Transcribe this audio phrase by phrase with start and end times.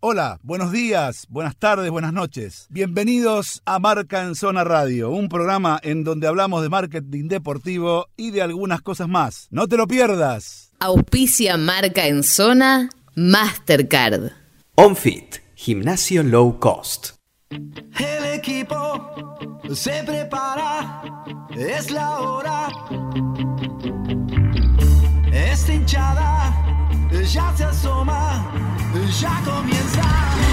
[0.00, 2.68] Hola, buenos días, buenas tardes, buenas noches.
[2.70, 8.30] Bienvenidos a Marca en Zona Radio, un programa en donde hablamos de marketing deportivo y
[8.30, 9.48] de algunas cosas más.
[9.50, 10.70] No te lo pierdas.
[10.78, 14.30] Auspicia Marca en Zona Mastercard.
[14.76, 17.16] OnFit, gimnasio low cost.
[17.50, 19.36] El equipo
[19.74, 21.02] se prepara,
[21.56, 22.68] es la hora.
[25.32, 26.67] Esta hinchada
[27.10, 28.44] ya se asoma,
[29.20, 30.47] ya comienza.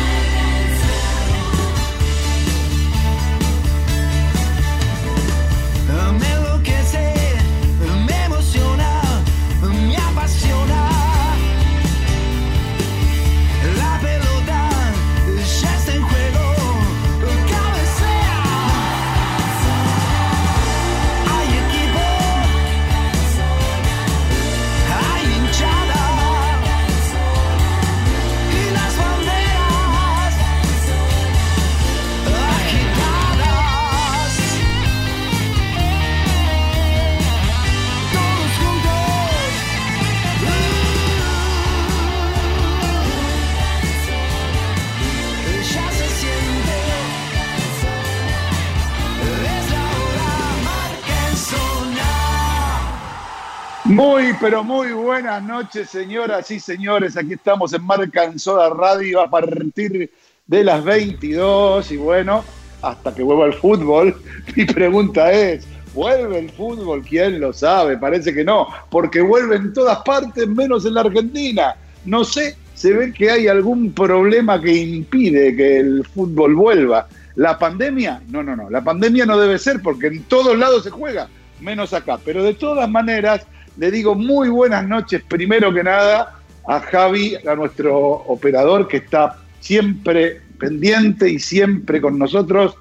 [53.95, 57.15] Muy, pero muy buenas noches, señoras y señores.
[57.15, 60.11] Aquí estamos en Marca en Soda Radio a partir
[60.45, 62.43] de las 22 y bueno,
[62.81, 64.21] hasta que vuelva el fútbol.
[64.57, 67.05] Mi pregunta es, ¿vuelve el fútbol?
[67.07, 67.97] ¿Quién lo sabe?
[67.97, 71.77] Parece que no, porque vuelve en todas partes menos en la Argentina.
[72.03, 77.07] No sé, se ve que hay algún problema que impide que el fútbol vuelva.
[77.35, 78.21] ¿La pandemia?
[78.27, 78.69] No, no, no.
[78.69, 81.29] La pandemia no debe ser porque en todos lados se juega,
[81.61, 82.19] menos acá.
[82.25, 83.47] Pero de todas maneras,
[83.77, 86.35] le digo muy buenas noches, primero que nada,
[86.67, 92.75] a Javi, a nuestro operador que está siempre pendiente y siempre con nosotros.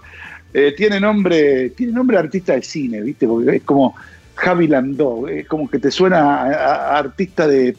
[0.52, 3.26] Eh, tiene nombre, tiene nombre de artista de cine, ¿viste?
[3.26, 3.94] Porque es como
[4.36, 7.76] Javi Landó, es como que te suena a, artista de,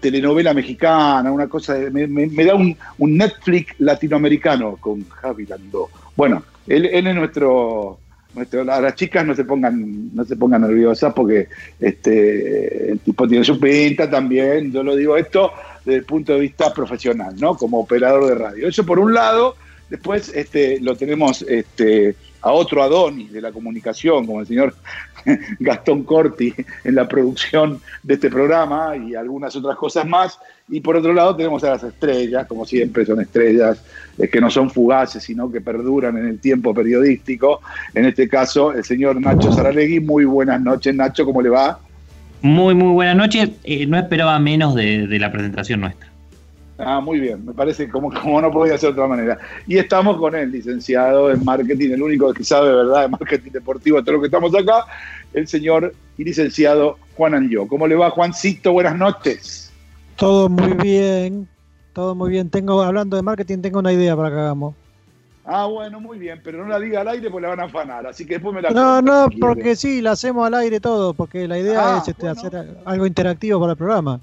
[0.00, 5.88] telenovela mexicana, una cosa, de- me, da un, Netflix latinoamericano con Javi Landó.
[6.14, 7.98] Bueno, él, es nuestro,
[8.36, 13.44] a las chicas no se pongan, no se pongan nerviosas porque este, el tipo tiene
[13.44, 15.52] su pinta también, yo lo digo esto
[15.84, 17.56] desde el punto de vista profesional, ¿no?
[17.56, 18.68] Como operador de radio.
[18.68, 19.56] Eso por un lado,
[19.90, 24.74] después este, lo tenemos este, a otro Adonis de la comunicación, como el señor
[25.58, 26.52] Gastón Corti
[26.84, 30.38] en la producción de este programa y algunas otras cosas más.
[30.68, 33.82] Y por otro lado tenemos a las estrellas, como siempre son estrellas
[34.18, 37.60] eh, que no son fugaces, sino que perduran en el tiempo periodístico.
[37.94, 40.00] En este caso, el señor Nacho Saralegui.
[40.00, 41.78] Muy buenas noches, Nacho, ¿cómo le va?
[42.42, 43.54] Muy, muy buena noche.
[43.64, 46.13] Eh, no esperaba menos de la presentación nuestra.
[46.76, 49.38] Ah, muy bien, me parece como, como no podía ser de otra manera.
[49.66, 54.02] Y estamos con el licenciado en marketing, el único que sabe, ¿verdad?, de marketing deportivo,
[54.02, 54.84] todo lo que estamos acá,
[55.32, 57.68] el señor y licenciado Juan Anjo.
[57.68, 58.72] ¿Cómo le va, Juancito?
[58.72, 59.72] Buenas noches.
[60.16, 61.46] Todo muy bien,
[61.92, 62.50] todo muy bien.
[62.50, 64.74] Tengo, hablando de marketing, tengo una idea para que hagamos.
[65.46, 68.06] Ah, bueno, muy bien, pero no la diga al aire porque la van a afanar,
[68.06, 71.46] así que después me la No, no, porque sí, la hacemos al aire todo, porque
[71.46, 72.40] la idea Ah, es este, bueno.
[72.40, 74.20] hacer algo interactivo para el programa.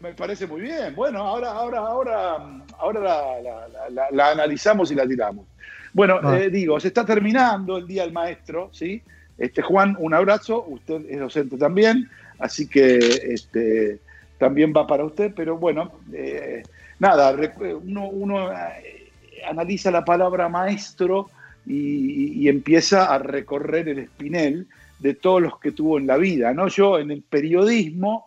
[0.00, 0.94] Me parece muy bien.
[0.94, 2.36] Bueno, ahora, ahora, ahora,
[2.78, 5.46] ahora la, la- la- la- la analizamos y la tiramos.
[5.92, 6.38] Bueno, Ah.
[6.38, 9.02] eh, digo, se está terminando el Día del Maestro, ¿sí?
[9.36, 10.64] Este, Juan, un abrazo.
[10.68, 13.98] Usted es docente también, así que este,
[14.38, 15.32] también va para usted.
[15.34, 16.62] Pero bueno, eh,
[17.00, 17.34] nada,
[17.82, 19.10] uno, uno, eh,
[19.48, 21.28] analiza la palabra maestro
[21.66, 24.68] y, y empieza a recorrer el espinel
[25.00, 26.68] de todos los que tuvo en la vida, ¿no?
[26.68, 28.26] Yo en el periodismo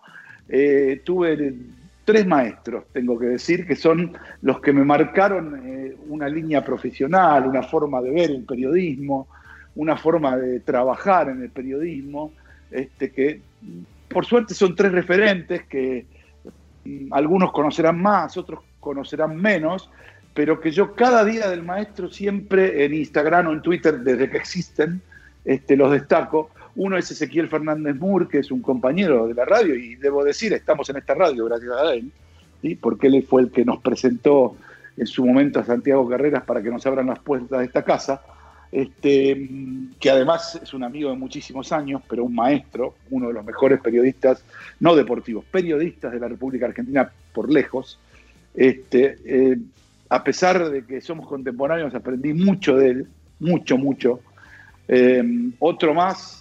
[0.51, 1.53] eh, tuve
[2.03, 7.47] tres maestros, tengo que decir, que son los que me marcaron eh, una línea profesional,
[7.47, 9.27] una forma de ver el periodismo,
[9.75, 12.33] una forma de trabajar en el periodismo,
[12.69, 13.41] este, que
[14.09, 16.05] por suerte son tres referentes que
[16.83, 19.89] mm, algunos conocerán más, otros conocerán menos,
[20.33, 24.37] pero que yo cada día del maestro siempre en Instagram o en Twitter, desde que
[24.37, 25.01] existen,
[25.45, 26.49] este, los destaco.
[26.75, 30.53] Uno es Ezequiel Fernández Moore, que es un compañero de la radio, y debo decir,
[30.53, 32.11] estamos en esta radio gracias a él,
[32.79, 34.55] porque él fue el que nos presentó
[34.97, 38.21] en su momento a Santiago Carreras para que nos abran las puertas de esta casa,
[38.71, 39.49] este,
[39.99, 43.81] que además es un amigo de muchísimos años, pero un maestro, uno de los mejores
[43.81, 44.45] periodistas,
[44.79, 47.99] no deportivos, periodistas de la República Argentina por lejos.
[48.53, 49.57] Este, eh,
[50.07, 53.07] a pesar de que somos contemporáneos, aprendí mucho de él,
[53.39, 54.21] mucho, mucho.
[54.87, 56.40] Eh, otro más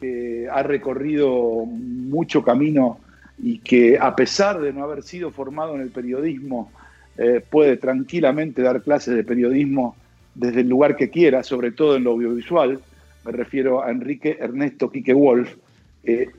[0.00, 2.98] que ha recorrido mucho camino
[3.42, 6.70] y que a pesar de no haber sido formado en el periodismo,
[7.16, 9.96] eh, puede tranquilamente dar clases de periodismo
[10.34, 12.80] desde el lugar que quiera, sobre todo en lo audiovisual.
[13.24, 15.54] Me refiero a Enrique Ernesto Quique Wolf.
[16.02, 16.30] que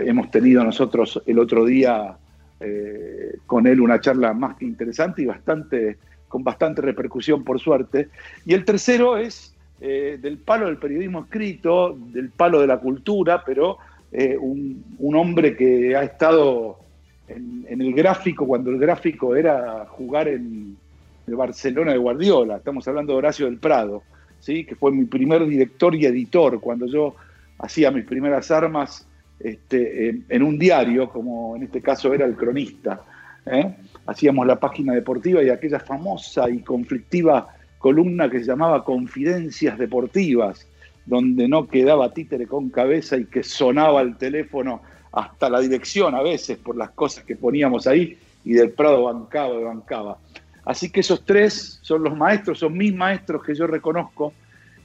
[0.00, 2.16] hemos tenido nosotros el otro día
[2.58, 5.98] eh, con él una charla más que interesante y bastante,
[6.28, 8.08] con bastante repercusión, por suerte.
[8.44, 13.42] Y el tercero es eh, del palo del periodismo escrito, del palo de la cultura,
[13.44, 13.78] pero
[14.10, 14.82] eh, un,
[15.14, 16.78] hombre que ha estado
[17.28, 20.76] en, el gráfico cuando el gráfico era jugar en
[21.26, 22.56] el Barcelona de Guardiola.
[22.56, 24.02] Estamos hablando de Horacio del Prado,
[24.40, 24.64] ¿sí?
[24.64, 27.14] que fue mi primer director y editor cuando yo
[27.58, 29.06] hacía mis primeras armas
[29.40, 33.02] este, en, en un diario, como en este caso era el cronista.
[33.46, 33.74] ¿eh?
[34.06, 37.55] Hacíamos la página deportiva y aquella famosa y conflictiva
[37.86, 40.66] columna que se llamaba Confidencias Deportivas,
[41.04, 46.20] donde no quedaba títere con cabeza y que sonaba el teléfono hasta la dirección a
[46.20, 50.18] veces por las cosas que poníamos ahí y del Prado bancaba, bancaba.
[50.64, 54.32] Así que esos tres son los maestros, son mis maestros que yo reconozco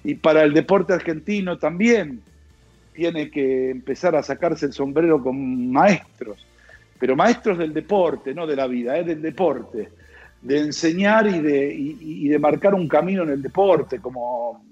[0.03, 2.21] y para el deporte argentino también
[2.93, 6.45] tiene que empezar a sacarse el sombrero con maestros,
[6.99, 9.89] pero maestros del deporte, no de la vida, es del deporte,
[10.41, 14.63] de enseñar y de, y, de marcar un camino en el deporte, como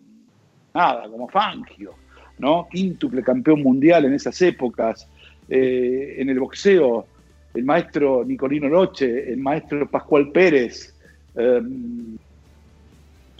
[0.73, 1.93] nada, como Fangio,
[2.39, 2.67] ¿no?
[2.69, 5.07] Quíntuple campeón mundial en esas épocas,
[5.47, 7.05] eh, en el boxeo,
[7.53, 10.95] el maestro Nicolino Loche, el maestro Pascual Pérez,
[11.35, 11.61] eh,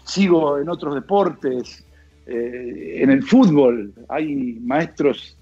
[0.03, 1.83] sigo en otros deportes,
[2.25, 5.35] eh, en el fútbol hay maestros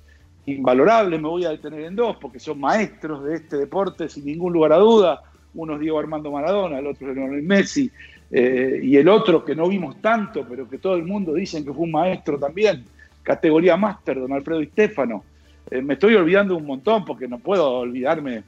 [0.45, 4.53] invalorables, me voy a detener en dos, porque son maestros de este deporte sin ningún
[4.53, 5.21] lugar a duda.
[5.57, 7.92] Uno es Diego Armando Maradona, el otro es Lionel Messi,
[8.31, 11.74] eh, y el otro que no vimos tanto, pero que todo el mundo dicen que
[11.74, 12.83] fue un maestro también,
[13.24, 15.24] categoría máster, don Alfredo Di Stefano.
[15.69, 18.44] Eh, me estoy olvidando un montón porque no puedo olvidarme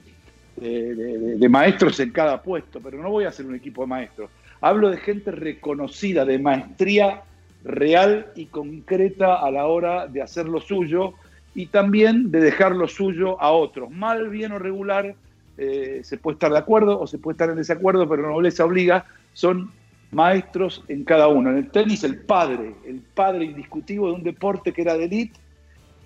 [0.55, 3.87] de, de- de maestros en cada puesto, pero no voy a hacer un equipo de
[3.87, 4.29] maestros.
[4.61, 7.21] Hablo de gente reconocida, de maestría
[7.63, 11.13] real y concreta a la hora de hacer lo suyo
[11.55, 13.89] y también de dejar lo suyo a otros.
[13.89, 15.15] Mal, bien o regular,
[15.61, 19.05] eh, se puede estar de acuerdo o se puede estar en desacuerdo, pero nobleza obliga,
[19.33, 19.71] son
[20.11, 21.49] maestros en cada uno.
[21.51, 25.39] En el tenis, el padre, el padre indiscutivo de un deporte que era de élite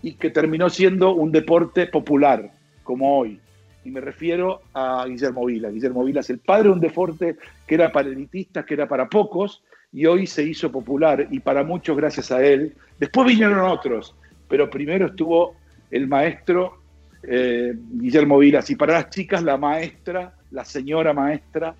[0.01, 2.51] y que terminó siendo un deporte popular,
[2.83, 3.39] como hoy.
[3.85, 5.69] Y me refiero a Guillermo Vila.
[5.69, 9.07] Guillermo Vila es el padre de un deporte que era para elitistas, que era para
[9.07, 9.61] pocos,
[9.91, 12.73] y hoy se hizo popular, y para muchos gracias a él.
[12.99, 14.15] Después vinieron otros,
[14.47, 15.55] pero primero estuvo
[15.91, 16.82] el maestro
[17.23, 21.75] eh, Guillermo Vilas, y para las chicas la maestra, la señora maestra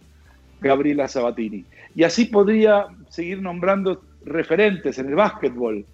[0.61, 1.65] Gabriela Sabatini.
[1.95, 5.85] Y así podría seguir nombrando referentes en el básquetbol.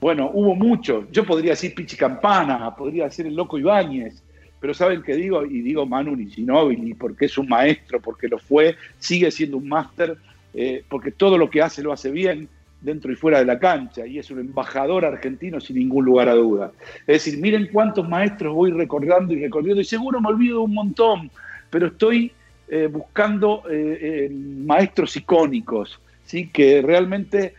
[0.00, 1.10] Bueno, hubo muchos.
[1.10, 4.22] Yo podría decir Pichi Campana, podría decir el Loco Ibáñez,
[4.60, 5.44] pero ¿saben qué digo?
[5.44, 10.16] Y digo Manu Ginóbili, porque es un maestro, porque lo fue, sigue siendo un máster,
[10.54, 12.48] eh, porque todo lo que hace lo hace bien
[12.80, 16.34] dentro y fuera de la cancha, y es un embajador argentino sin ningún lugar a
[16.34, 16.72] duda.
[17.06, 21.30] Es decir, miren cuántos maestros voy recordando y recordando, y seguro me olvido un montón,
[21.70, 22.32] pero estoy
[22.68, 26.48] eh, buscando eh, eh, maestros icónicos, ¿sí?
[26.48, 27.54] que realmente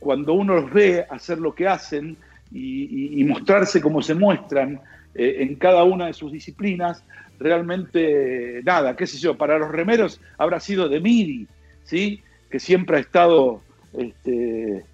[0.00, 2.16] cuando uno los ve hacer lo que hacen
[2.50, 4.80] y, mostrarse como se muestran
[5.14, 7.04] en cada una de sus disciplinas,
[7.38, 11.46] realmente nada, qué sé yo, para los remeros habrá sido de Miri,
[11.84, 12.24] ¿sí?
[12.50, 13.62] que siempre ha estado
[13.92, 14.84] este,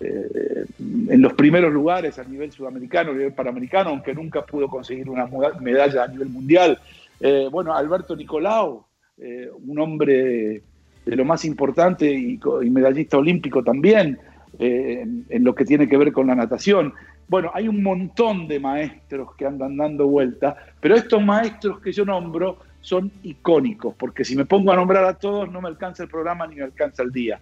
[0.00, 0.64] eh,
[1.08, 5.28] en los primeros lugares a nivel sudamericano, a nivel panamericano, aunque nunca pudo conseguir una
[5.60, 6.78] medalla a nivel mundial.
[7.20, 8.84] Eh, bueno, Alberto Nicolau,
[9.18, 10.62] eh, un hombre
[11.04, 12.38] de lo más importante y,
[12.70, 14.18] medallista olímpico también,
[14.58, 16.94] en, en lo que tiene que ver con la natación.
[17.28, 22.04] Bueno, hay un montón de maestros que andan dando vuelta, pero estos maestros que yo
[22.04, 26.10] nombro son icónicos, porque si me pongo a nombrar a todos no me alcanza el
[26.10, 27.40] programa ni me alcanza el día.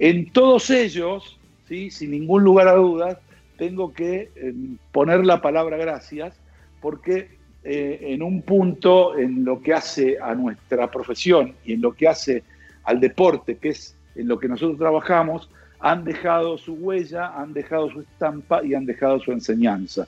[0.00, 1.38] En todos ellos,
[1.68, 1.90] ¿sí?
[1.92, 3.18] sin ningún lugar a dudas,
[3.56, 4.54] tengo que eh,
[4.90, 6.34] poner la palabra gracias,
[6.80, 11.92] porque eh, en un punto en lo que hace a nuestra profesión y en lo
[11.92, 12.42] que hace
[12.84, 17.90] al deporte, que es en lo que nosotros trabajamos, han dejado su huella, han dejado
[17.90, 20.06] su estampa y han dejado su enseñanza.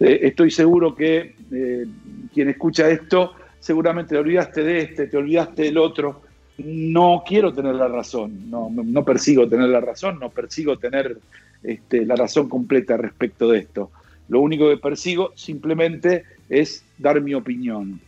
[0.00, 1.86] Eh, estoy seguro que eh,
[2.32, 6.22] quien escucha esto, seguramente te olvidaste de este, te olvidaste del otro.
[6.64, 11.18] No quiero tener la razón, no, persigo tener la razón, no persigo tener
[11.62, 13.90] este, la razón completa respecto de esto.
[14.28, 18.00] Lo único que persigo simplemente es dar mi opinión,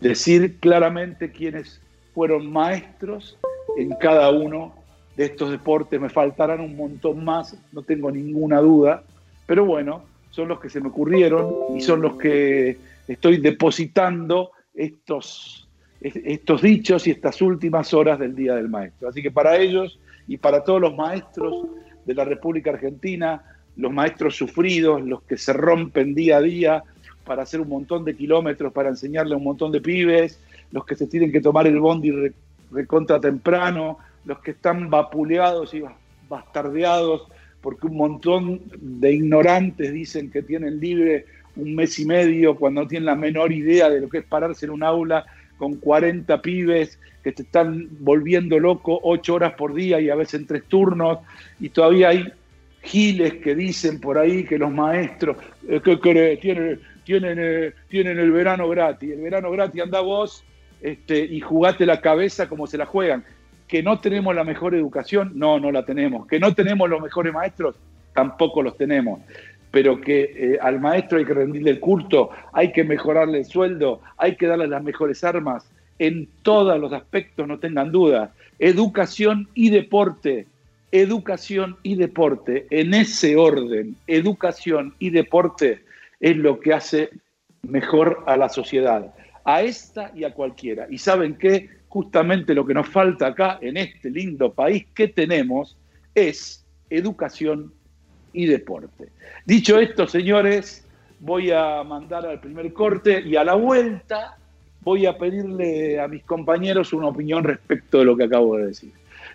[0.00, 1.80] decir claramente quiénes
[2.14, 3.36] fueron maestros
[3.76, 4.74] en cada uno
[5.16, 6.00] de estos deportes.
[6.00, 9.02] Me faltarán un montón más, no tengo ninguna duda,
[9.46, 15.64] pero bueno, son los que se me ocurrieron y son los que estoy depositando estos
[15.64, 15.67] es-
[16.00, 19.08] estos dichos y estas últimas horas del Día del Maestro.
[19.08, 21.66] Así que para ellos y para todos los maestros
[22.04, 23.42] de la República Argentina,
[23.76, 26.82] los maestros sufridos, los que se rompen día a día
[27.24, 30.40] para hacer un montón de kilómetros, para enseñarle a un montón de pibes,
[30.72, 32.32] los que se tienen que tomar el bondi re-
[32.70, 35.94] recontra temprano, los que están vapuleados y bas-
[36.28, 37.26] bastardeados
[37.60, 41.26] porque un montón de ignorantes dicen que tienen libre
[41.56, 44.66] un mes y medio cuando no tienen la menor idea de lo que es pararse
[44.66, 45.26] en un aula
[45.58, 50.40] con 40 pibes que te están volviendo loco ocho horas por día y a veces
[50.40, 51.18] en tres turnos,
[51.60, 52.32] y todavía hay
[52.82, 55.36] giles que dicen por ahí que los maestros
[55.68, 56.38] eh, eh,
[57.04, 60.44] tienen el verano gratis, el verano gratis anda vos
[60.80, 63.24] este, y jugate la cabeza como se la juegan.
[63.66, 66.26] Que no tenemos la mejor educación, no, no la tenemos.
[66.26, 67.74] Que no tenemos los mejores maestros,
[68.14, 69.20] tampoco los tenemos.
[69.70, 74.00] Pero que eh, al maestro hay que rendirle el culto, hay que mejorarle el sueldo,
[74.16, 78.32] hay que darle las mejores armas en todos los aspectos, no tengan duda.
[78.58, 80.46] Educación y deporte,
[80.92, 85.84] educación y deporte, en ese orden, educación y deporte
[86.20, 87.10] es lo que hace
[87.62, 90.86] mejor a la sociedad, a esta y a cualquiera.
[90.90, 95.76] Y saben que justamente lo que nos falta acá en este lindo país que tenemos
[96.14, 97.72] es educación
[98.38, 99.08] y deporte.
[99.44, 100.86] Dicho esto, señores,
[101.18, 104.36] voy a mandar al primer corte y a la vuelta
[104.80, 108.92] voy a pedirle a mis compañeros una opinión respecto de lo que acabo de decir.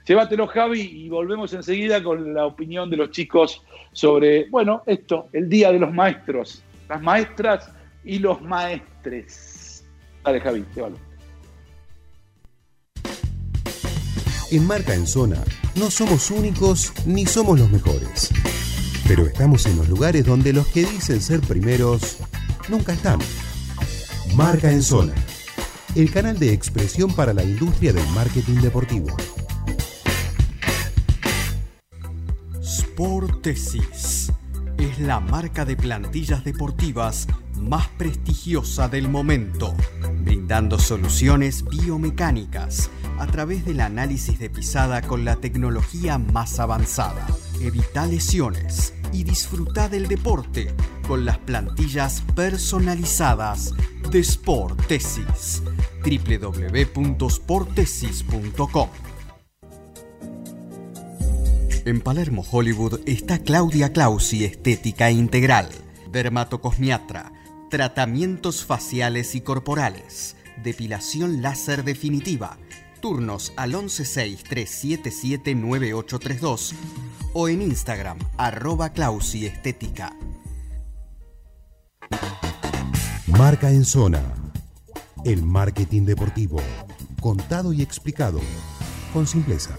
[0.07, 5.49] Llévatelo, Javi, y volvemos enseguida con la opinión de los chicos sobre, bueno, esto, el
[5.49, 7.69] Día de los Maestros, las maestras
[8.05, 9.85] y los maestres.
[10.23, 10.95] Dale, Javi, llévalo.
[14.49, 15.43] En Marca en Zona
[15.75, 18.31] no somos únicos ni somos los mejores.
[19.07, 22.17] Pero estamos en los lugares donde los que dicen ser primeros
[22.69, 23.19] nunca están.
[24.35, 25.13] Marca en Zona,
[25.95, 29.15] el canal de expresión para la industria del marketing deportivo.
[32.61, 34.31] Sportesis
[34.77, 37.27] es la marca de plantillas deportivas
[37.59, 39.75] más prestigiosa del momento,
[40.23, 47.25] brindando soluciones biomecánicas a través del análisis de pisada con la tecnología más avanzada.
[47.63, 50.71] Evita lesiones y disfruta del deporte
[51.07, 53.71] con las plantillas personalizadas
[54.11, 55.63] de Sportesis.
[56.03, 58.89] www.sportesis.com
[61.85, 65.67] en Palermo, Hollywood, está Claudia Clausi Estética Integral,
[66.13, 67.33] dermatocosmiatra,
[67.69, 72.57] tratamientos faciales y corporales, depilación láser definitiva,
[73.03, 76.73] turnos al 116-377-9832
[77.33, 80.15] o en Instagram, arroba Clausi Estética.
[83.27, 84.23] Marca en Zona,
[85.25, 86.61] el marketing deportivo,
[87.19, 88.39] contado y explicado
[89.11, 89.75] con simpleza.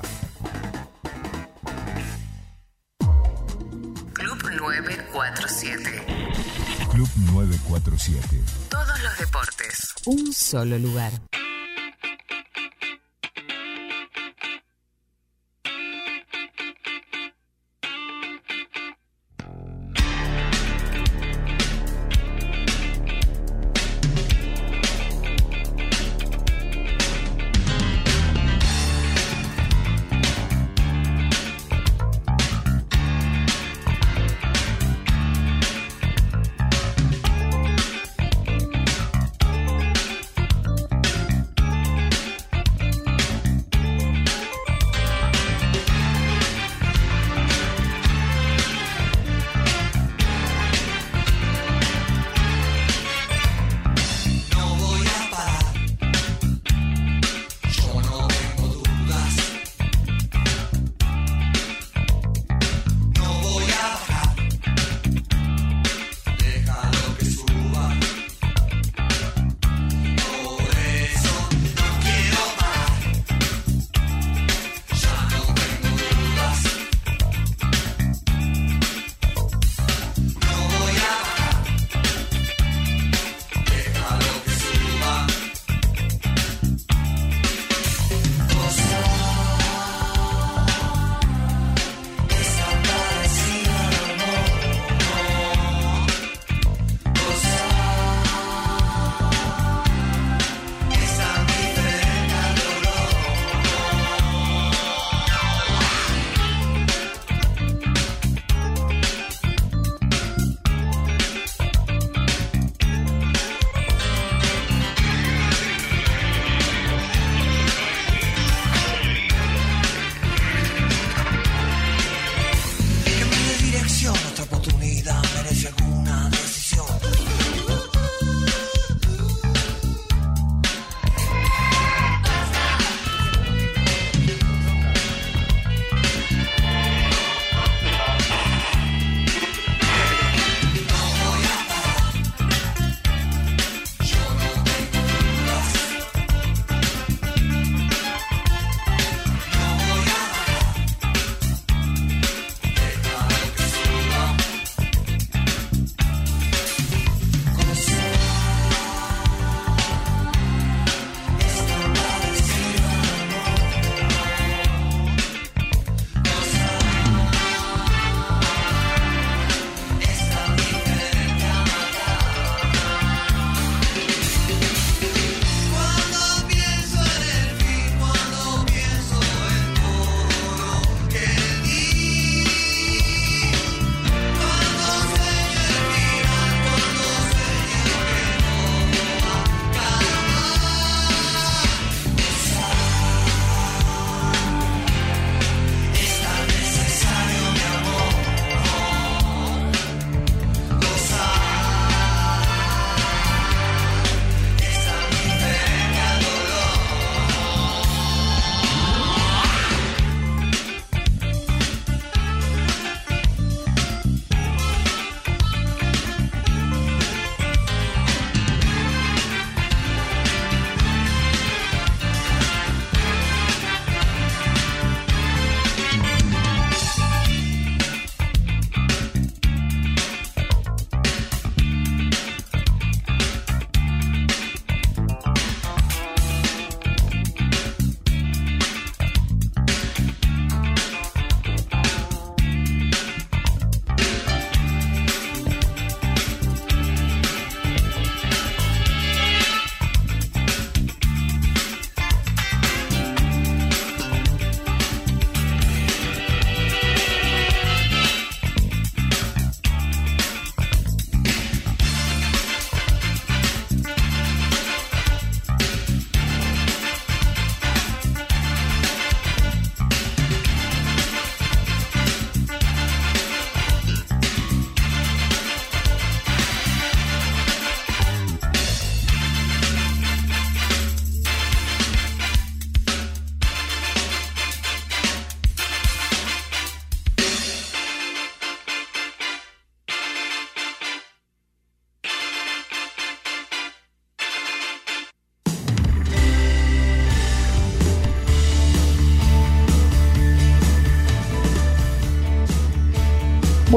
[4.12, 6.04] Club 947.
[6.90, 8.42] Club 947.
[8.68, 9.94] Todos los deportes.
[10.04, 11.12] Un solo lugar.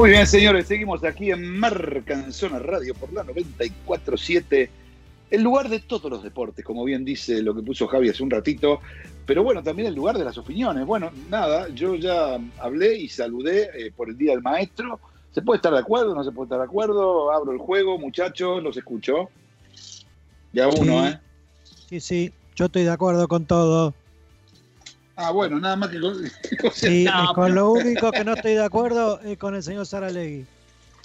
[0.08, 4.70] Muy bien, señores, seguimos aquí en Marca en Zona Radio por la 947,
[5.30, 8.30] el lugar de todos los deportes, como bien dice lo que puso Javi hace un
[8.30, 8.80] ratito,
[9.26, 10.86] pero bueno, también el lugar de las opiniones.
[10.86, 14.98] Bueno, nada, yo ya hablé y saludé eh, por el Día del Maestro.
[15.30, 16.14] ¿Se puede estar de acuerdo?
[16.14, 17.30] ¿No se puede estar de acuerdo?
[17.30, 19.28] Abro el juego, muchachos, los escucho.
[20.54, 21.08] Ya uno, Sí.
[21.10, 21.18] ¿eh?
[21.90, 23.92] Sí, sí, yo estoy de acuerdo con todo.
[25.20, 26.00] Ah, bueno, nada más que...
[26.00, 26.12] con-
[26.64, 29.36] o sea, Sí, No, y con pero- lo único que no estoy de acuerdo es
[29.36, 30.46] con el señor Saralegui.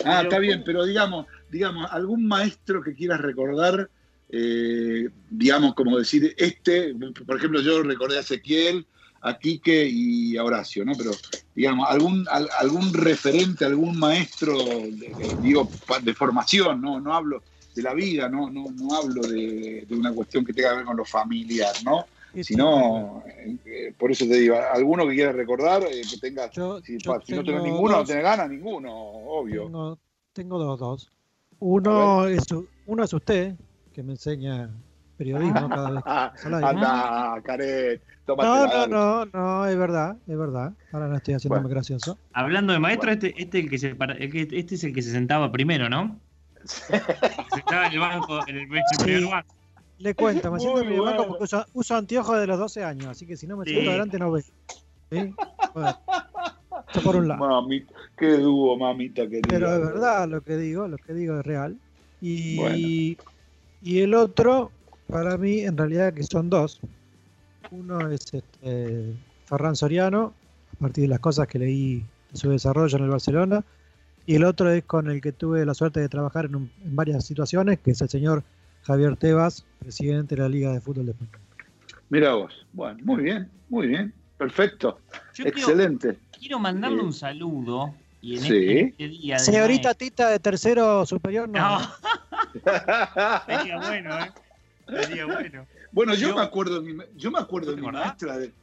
[0.05, 3.89] Ah, está bien, pero digamos, digamos, algún maestro que quieras recordar,
[4.29, 6.93] eh, digamos, como decir, este,
[7.25, 8.85] por ejemplo, yo recordé a Ezequiel,
[9.21, 10.95] a Quique y a Horacio, ¿no?
[10.95, 11.11] Pero,
[11.55, 14.57] digamos, algún, al- algún referente, algún maestro,
[14.91, 15.71] de- de- digo,
[16.03, 16.99] de formación, ¿no?
[16.99, 20.71] No hablo de la vida, no, no, no hablo de, de una cuestión que tenga
[20.71, 22.05] que ver con lo familiar, ¿no?
[22.33, 22.43] Sí.
[22.43, 26.97] Sino, eh, por eso te digo, alguno que quieras recordar, eh, que tengas, Yo, si,
[26.97, 29.63] yo si no tenés tengo ninguno, no tenés ganas, ninguno, obvio.
[29.65, 29.99] Tengo,
[30.33, 31.11] tengo dos, dos.
[31.59, 32.43] Uno es,
[32.87, 33.53] uno es usted,
[33.93, 34.69] que me enseña
[35.17, 40.73] periodismo cada vez que anda, Caret, No, no, no, no, es verdad, es verdad.
[40.91, 41.75] Ahora no estoy haciéndome Bueno.
[41.75, 42.17] gracioso.
[42.33, 45.01] Hablando de maestro, este, este, el que se para- el que- este es el que
[45.03, 46.19] se sentaba primero, ¿no?
[46.65, 46.97] Se
[47.55, 49.29] sentaba en el banco, en el, en el primer Sí.
[49.29, 49.55] banco.
[50.03, 51.27] Le cuento, me siento banco bueno.
[51.27, 53.71] porque uso, uso anteojos de los 12 años, así que si no me Sí.
[53.71, 54.43] siento adelante no veo.
[55.11, 55.33] ¿Sí?
[55.73, 55.97] Bueno,
[57.03, 57.39] por un lado.
[57.47, 59.47] Mamita, qué dúo, mamita querida.
[59.49, 61.77] Pero es verdad lo que digo, lo que digo es real.
[62.19, 62.75] Y, Bueno.
[62.77, 64.71] y el otro,
[65.07, 66.81] para mí, en realidad que son dos.
[67.71, 70.33] Uno es este, Ferran Soriano,
[70.75, 73.63] a partir de las cosas que leí de su desarrollo en el Barcelona.
[74.25, 76.95] Y el otro es con el que tuve la suerte de trabajar en, un- en
[76.95, 78.43] varias situaciones, que es el señor
[78.83, 81.31] Javier Tebas, presidente de la Liga de Fútbol de España.
[82.09, 82.65] Mira vos.
[82.73, 84.13] Bueno, muy bien, muy bien.
[84.37, 84.99] Perfecto.
[85.33, 86.17] Yo quiero, Excelente.
[86.37, 87.05] quiero mandarle Sí.
[87.05, 87.95] un saludo.
[88.21, 88.47] Y en Sí.
[88.47, 91.59] este, este día Señorita maestro- Tita de tercero superior, no.
[91.79, 91.87] No,
[93.45, 94.31] sería bueno, ¿eh?
[94.87, 95.65] Sería bueno.
[95.91, 98.53] bueno, yo, Yo- me acuerdo, de mi, yo me acuerdo de ¿Te mi maestra de-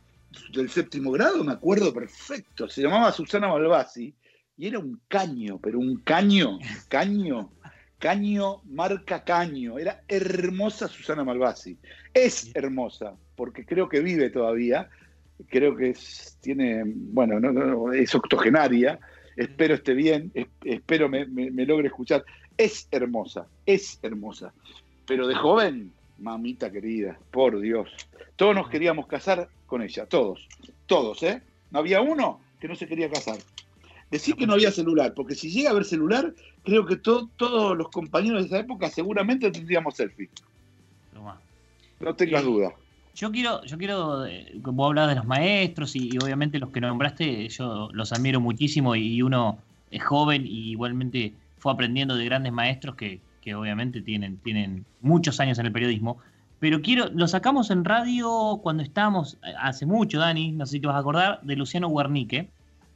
[0.53, 2.69] del séptimo grado, me acuerdo perfecto.
[2.69, 4.15] Se llamaba Susana Malvasi
[4.57, 7.51] y era un caño, pero un caño, caño,
[8.01, 9.79] caño, marca caño.
[9.79, 11.77] Era hermosa Susana Malvasi.
[12.13, 14.89] Es hermosa, porque creo que vive todavía.
[15.49, 18.99] Creo que es, tiene, bueno, no, es octogenaria.
[19.37, 22.25] Espero esté bien, es- espero me, me- me logre escuchar.
[22.59, 24.53] Es hermosa, es hermosa.
[25.07, 27.89] Pero de joven, mamita querida, por Dios.
[28.37, 30.47] Todos nos queríamos casar con ella, todos,
[30.87, 31.41] todos, ¿eh?
[31.71, 33.39] No había uno que no se quería casar.
[34.11, 37.77] Decir que no había celular, porque si llega a haber celular, creo que to- todos
[37.77, 40.29] los compañeros de esa época seguramente tendríamos selfie.
[41.13, 41.41] Tomá.
[42.01, 42.73] No tengas Eh, duda.
[43.15, 46.81] Yo quiero, yo quiero, eh, vos hablabas de los maestros y, y obviamente los que
[46.81, 49.59] nombraste, yo los admiro muchísimo y uno
[49.91, 55.41] es joven y igualmente fue aprendiendo de grandes maestros que, que obviamente tienen, tienen muchos
[55.41, 56.19] años en el periodismo.
[56.61, 60.81] Pero quiero, lo sacamos en radio cuando estábamos, eh, hace mucho, Dani, no sé si
[60.81, 62.49] te vas a acordar, de Luciano Guarnique.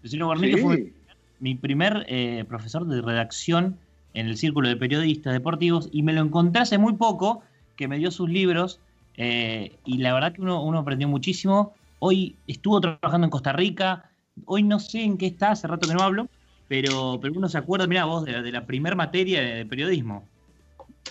[0.03, 0.93] Luciano Guarnique fue Sí.
[1.41, 3.77] Mi primer eh, profesor de redacción
[4.15, 7.43] en el Círculo de Periodistas Deportivos y me lo encontré hace muy poco,
[7.77, 8.81] que me dio sus libros
[9.17, 11.75] eh, y la verdad que uno, uno aprendió muchísimo.
[11.99, 14.11] Hoy estuvo trabajando en Costa Rica,
[14.45, 16.29] hoy no sé en qué está, hace rato que no hablo,
[16.69, 20.25] pero, pero uno se acuerda, mira vos, de la, de la primer materia de periodismo.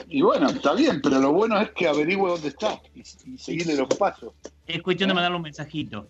[0.09, 3.75] Y bueno, está bien, pero lo bueno es que averigüe dónde está y, y seguirle
[3.75, 4.33] los pasos.
[4.65, 6.07] Es cuestión de mandarle un mensajito.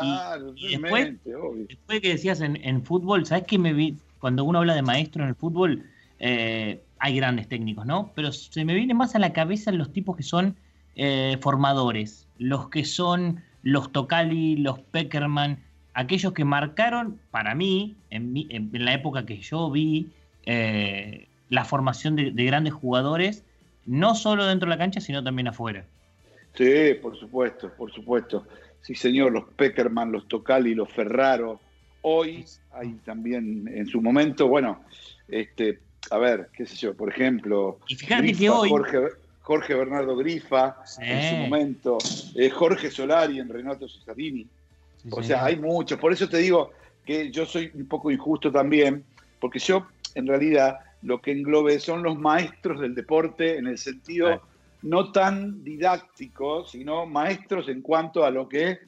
[0.00, 1.66] Claro, y después- realmente, obvio.
[1.68, 3.96] Después que decías en, en fútbol, ¿sabes qué me vi?
[4.18, 5.84] Cuando uno habla de maestro en el fútbol,
[6.18, 8.12] eh, hay grandes técnicos, ¿no?
[8.14, 10.56] Pero se me viene más a la cabeza los tipos que son
[10.94, 15.58] eh, formadores, los que son los Tocali, los Peckerman,
[15.94, 20.10] aquellos que marcaron, para mí, en, mi- en- en la época que yo vi,
[20.44, 23.44] eh, la formación de, de grandes jugadores,
[23.86, 25.84] no solo dentro de la cancha, sino también afuera.
[26.54, 28.46] Sí, por supuesto, por supuesto.
[28.82, 31.60] Sí, señor, los Peckerman, los Tocali, los Ferraro.
[32.02, 34.84] Hoy hay también, en su momento, bueno,
[35.28, 35.78] este,
[36.10, 38.68] a ver, qué sé yo, por ejemplo, Y fíjate Grifa, que hoy...
[38.68, 38.98] Jorge,
[39.42, 41.98] Jorge Bernardo Grifa, en su momento,
[42.34, 44.46] eh, Jorge Solari en Renato Cesarini.
[45.02, 45.98] sí, O sea, hay muchos.
[45.98, 46.72] Por eso te digo
[47.04, 49.04] que yo soy un poco injusto también,
[49.40, 54.42] porque yo, en realidad, lo que englobe son los maestros del deporte en el sentido.
[54.82, 58.78] No tan didáctico, sino maestros en cuanto a lo que,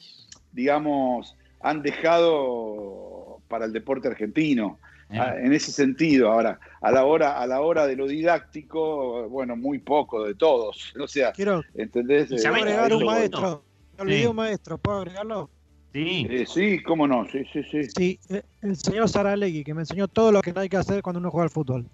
[0.52, 4.78] digamos, han dejado para el deporte argentino.
[5.10, 5.18] Eh.
[5.20, 9.54] Ah, En ese sentido, ahora, a la hora, a la hora de lo didáctico, bueno,
[9.56, 10.92] muy poco de todos.
[11.00, 12.24] O sea, Quiero, ¿entendés?
[12.24, 13.62] Eh, quiero ¿sabés agregar un maestro.
[13.96, 14.26] Me olvidé Sí.
[14.26, 15.50] un maestro, ¿puedo agregarlo?
[15.92, 16.26] Sí.
[16.28, 17.84] Eh, sí, cómo no, sí, sí, sí.
[17.96, 21.02] Sí, eh, el señor Saralegui, que me enseñó todo lo que no hay que hacer
[21.02, 21.86] cuando uno juega al fútbol.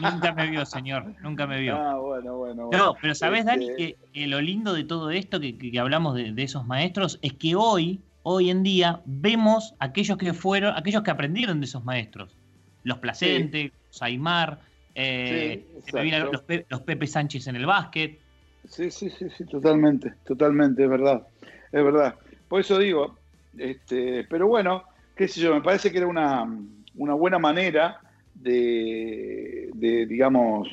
[0.00, 1.14] Nunca me vio, señor.
[1.22, 1.74] Nunca me vio.
[1.76, 2.86] Ah, bueno, bueno, bueno.
[2.86, 6.14] No, pero sabés, Dani, Este, que, que lo lindo de todo esto, que, que- hablamos
[6.16, 11.02] de, de esos maestros, es que hoy, hoy en día, vemos aquellos que fueron, aquellos
[11.02, 12.36] que aprendieron de esos maestros.
[12.82, 14.60] Los Placente, los Aymar,
[14.94, 16.32] eh, Sí, vienen exacto.
[16.32, 18.20] los, Pe- los Pepe Sánchez en el básquet.
[18.64, 21.26] Sí, sí, sí, sí, totalmente, totalmente, es verdad,
[21.72, 22.14] es verdad.
[22.48, 23.18] Por eso digo,
[23.56, 24.84] este, pero bueno,
[25.16, 26.46] qué sé yo, me parece que era una,
[26.94, 27.98] una buena manera
[28.42, 29.70] de,
[30.08, 30.68] digamos,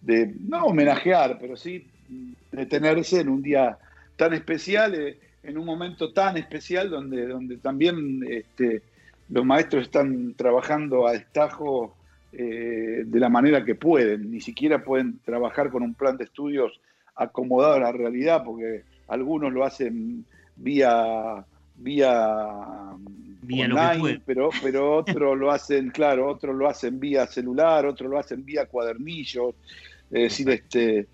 [0.00, 1.86] de no homenajear, pero sí
[2.52, 3.78] detenerse en un día
[4.16, 8.82] tan especial, eh, en un momento tan especial donde, donde también este,
[9.28, 11.94] los maestros están trabajando a destajo
[12.32, 16.80] eh, de la manera que pueden, ni siquiera pueden trabajar con un plan de estudios
[17.14, 20.24] acomodado a la realidad, porque algunos lo hacen
[20.56, 21.44] vía
[21.78, 22.62] vía,
[23.46, 27.86] Vía lo que online, pero, pero otros lo hacen, claro, otros lo hacen vía celular,
[27.86, 29.54] otros lo hacen vía cuadernillos,
[30.10, 31.06] es decir, este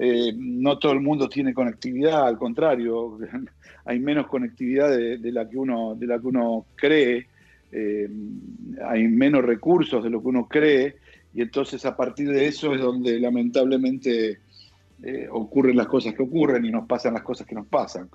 [0.00, 3.18] eh, no todo el mundo tiene conectividad, al contrario,
[3.84, 7.26] hay menos conectividad de, de la que uno, de la que uno cree,
[7.72, 8.08] eh,
[8.86, 10.96] hay menos recursos de lo que uno cree,
[11.34, 14.38] y entonces a partir de eso es donde lamentablemente
[15.02, 18.10] eh, ocurren las cosas que ocurren y nos pasan las cosas que nos pasan.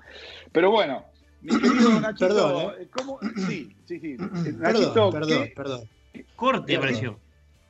[0.52, 1.04] Pero bueno,
[1.44, 3.18] mi querido Nachito, Perdón, eh, ¿cómo?
[3.48, 4.16] Sí, sí, sí.
[4.18, 5.80] Perdón, Nachito, perdón, ¿qué- perdón.
[6.36, 6.78] Corte Perdón.
[6.78, 7.10] apareció.
[7.12, 7.18] Voy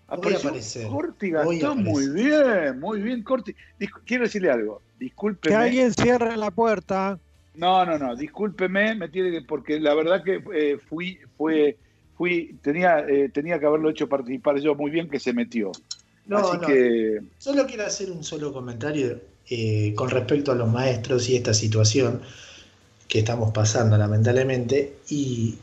[0.08, 0.87] a Apareció aparecer.
[0.88, 3.54] Corti Gastón, muy bien, muy bien, Corti.
[3.80, 5.54] Discu- quiero decirle algo, Que discúlpeme.
[5.56, 7.18] alguien cierre la puerta.
[7.54, 11.78] No, no, no, discúlpeme, me tiene que, porque la verdad que eh, fui, fue,
[12.16, 15.72] fui, tenía, eh, tenía que haberlo hecho participar yo muy bien que se metió.
[16.26, 16.66] No, Así no.
[16.66, 21.54] que, Solo quiero hacer un solo comentario eh, con respecto a los maestros y esta
[21.54, 22.20] situación
[23.08, 25.56] que estamos pasando lamentablemente y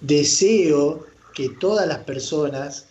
[0.00, 2.86] deseo que todas las personas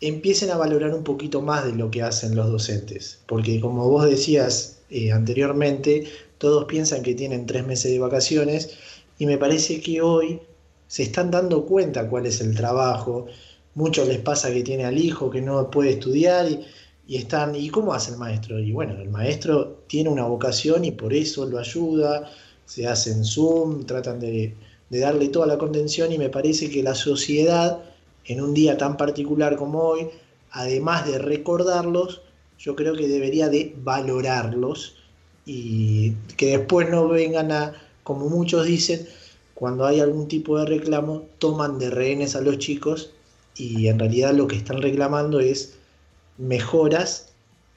[0.00, 4.08] empiecen a valorar un poquito más de lo que hacen los docentes, porque como vos
[4.08, 6.04] decías eh, anteriormente,
[6.38, 8.76] todos piensan que tienen tres meses de vacaciones
[9.18, 10.40] y me parece que hoy
[10.86, 13.26] se están dando cuenta cuál es el trabajo,
[13.74, 16.60] muchos les pasa que tiene al hijo que no puede estudiar y,
[17.08, 18.58] y están, ¿y cómo hace el maestro?
[18.58, 22.30] Y bueno, el maestro tiene una vocación y por eso lo ayuda,
[22.66, 24.54] se hacen Zoom, tratan de,
[24.90, 27.82] de darle toda la contención y me parece que la sociedad,
[28.24, 30.08] en un día tan particular como hoy,
[30.50, 32.22] además de recordarlos,
[32.58, 34.96] yo creo que debería de valorarlos
[35.44, 39.06] y que después no vengan a, como muchos dicen,
[39.54, 43.10] cuando hay algún tipo de reclamo, toman de rehenes a los chicos
[43.56, 45.76] y en realidad lo que están reclamando es
[46.36, 47.30] mejoras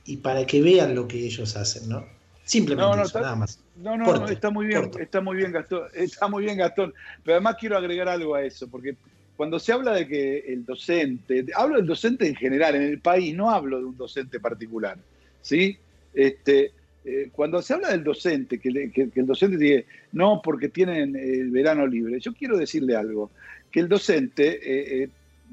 [0.05, 2.18] y para que vean lo que ellos hacen, ¿no?
[2.49, 3.59] Simplemente No, no, eso, está- nada más.
[3.75, 6.91] no, no, está muy bien, está muy bien Gastón, está muy bien Gastón,
[7.23, 8.95] pero además quiero agregar algo a eso, porque
[9.35, 13.35] cuando se habla de que el docente, hablo del docente en general, en el país,
[13.35, 14.97] no hablo de un docente particular,
[15.43, 15.77] ¿sí?
[16.11, 16.71] Este,
[17.05, 20.69] eh, cuando se habla del docente, que, le- que- que el docente dice, no, porque
[20.69, 23.29] tienen el verano libre, yo quiero decirle algo,
[23.69, 25.09] que el docente eh, eh,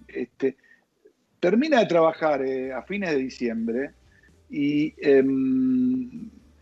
[0.08, 0.56] este,
[1.40, 2.42] termina de trabajar
[2.74, 3.90] a fines de diciembre
[4.48, 5.75] y em,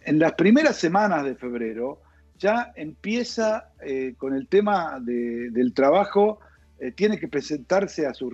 [0.07, 2.01] en las primeras semanas de febrero
[2.39, 6.41] ya empieza eh, con el tema de- del trabajo,
[6.81, 8.33] eh, tiene que presentarse a, sus-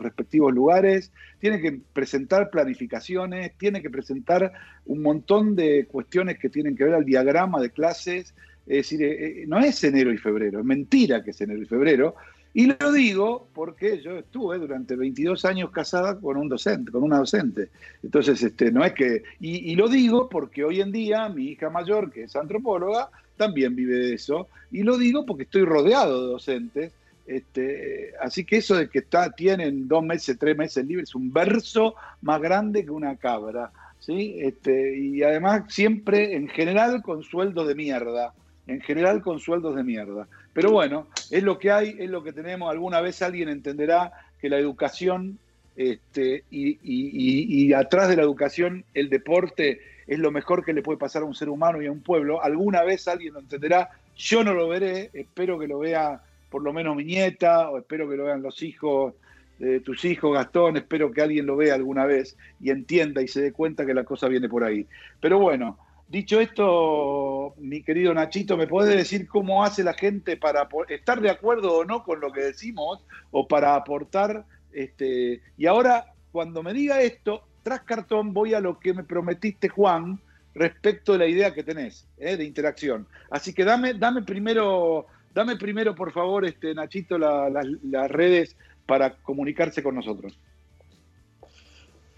[0.00, 4.52] respectivos lugares, tiene que presentar planificaciones, tiene que presentar
[4.86, 8.34] un montón de cuestiones que tienen que ver al diagrama de clases.
[8.66, 12.14] Es decir, eh, no es enero y febrero, es mentira que es enero y febrero.
[12.56, 17.18] Y lo digo porque yo estuve durante 22 años casada con un docente, con una
[17.18, 17.68] docente.
[18.02, 19.24] Entonces, este, no es que.
[19.40, 23.96] Y, lo digo porque hoy en día mi hija mayor, que es antropóloga, también vive
[23.96, 24.48] de eso.
[24.72, 26.92] Y lo digo porque estoy rodeado de docentes.
[27.26, 31.30] Este, así que eso de que está, tienen dos meses, tres meses libres, es un
[31.30, 33.70] verso más grande que una cabra.
[33.98, 34.38] ¿sí?
[34.38, 38.32] Este, y además, siempre, en general, con sueldos de mierda.
[38.66, 40.26] En general, con sueldos de mierda.
[40.52, 42.70] Pero bueno, es lo que hay, es lo que tenemos.
[42.70, 45.38] Alguna vez alguien entenderá que la educación
[45.76, 50.72] este, y, y- y- y atrás de la educación el deporte es lo mejor que
[50.72, 52.42] le puede pasar a un ser humano y a un pueblo.
[52.42, 53.90] Alguna vez alguien lo entenderá.
[54.16, 58.08] Yo no lo veré, espero que lo vea por lo menos mi nieta, o espero
[58.08, 59.14] que lo vean los hijos
[59.58, 63.42] de tus hijos, Gastón, espero que alguien lo vea alguna vez y entienda y se
[63.42, 64.86] dé cuenta que la cosa viene por ahí.
[65.20, 70.68] Pero bueno, dicho esto, mi querido Nachito, ¿me podés decir cómo hace la gente para
[70.88, 74.44] estar de acuerdo o no con lo que decimos o para aportar?
[74.72, 79.68] Este, y ahora, cuando me diga esto, tras cartón voy a lo que me prometiste,
[79.68, 80.20] Juan,
[80.54, 82.36] respecto de la idea que tenés ¿eh?
[82.36, 83.06] de interacción.
[83.30, 88.56] Así que dame, dame primero, Dame primero, por favor, este, Nachito, la- la- las redes
[88.86, 90.38] para comunicarse con nosotros.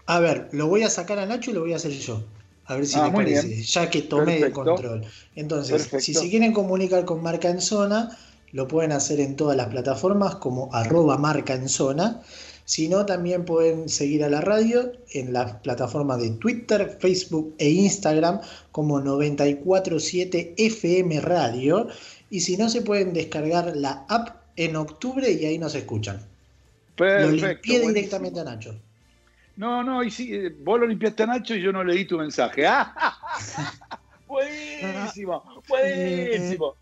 [0.05, 2.23] A ver, lo voy a sacar a Nacho y lo voy a hacer yo.
[2.69, 3.63] A ver si Ah, le muy parece, bien.
[3.63, 4.63] ya que tomé el Perfecto.
[4.63, 5.05] control.
[5.35, 5.99] Entonces, Perfecto.
[6.05, 8.15] si se quieren comunicar con Marca en Zona,
[8.51, 12.21] lo pueden hacer en todas las plataformas como arroba Marca en Zona.
[12.65, 17.69] Si no, también pueden seguir a la radio en las plataformas de Twitter, Facebook e
[17.69, 21.87] Instagram como 947 FM Radio.
[22.29, 26.17] Y si no, se pueden descargar la app en octubre y ahí nos escuchan.
[26.17, 27.31] Lo Perfecto.
[27.47, 27.93] limpié buenísimo.
[27.93, 28.75] directamente a Nacho.
[29.59, 32.17] No, no, y sí, eh, vos lo limpiaste a Nacho y yo no leí tu
[32.17, 32.65] mensaje.
[32.67, 32.93] ¡Ah!
[34.25, 36.75] buenísimo, buenísimo.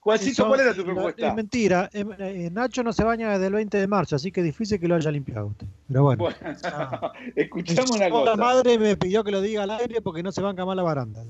[0.00, 1.28] Juancito, ¿cuál era tu la- propuesta?
[1.28, 1.90] Es mentira.
[1.92, 4.80] eh, eh, Nacho no se baña desde el 20 de marzo, así que es difícil
[4.80, 5.66] que lo haya limpiado usted.
[5.88, 6.24] Pero bueno.
[6.24, 6.38] Bueno,
[7.36, 8.36] escuchame una La cosa.
[8.36, 11.22] madre me pidió que lo diga al aire porque no se banca más la baranda.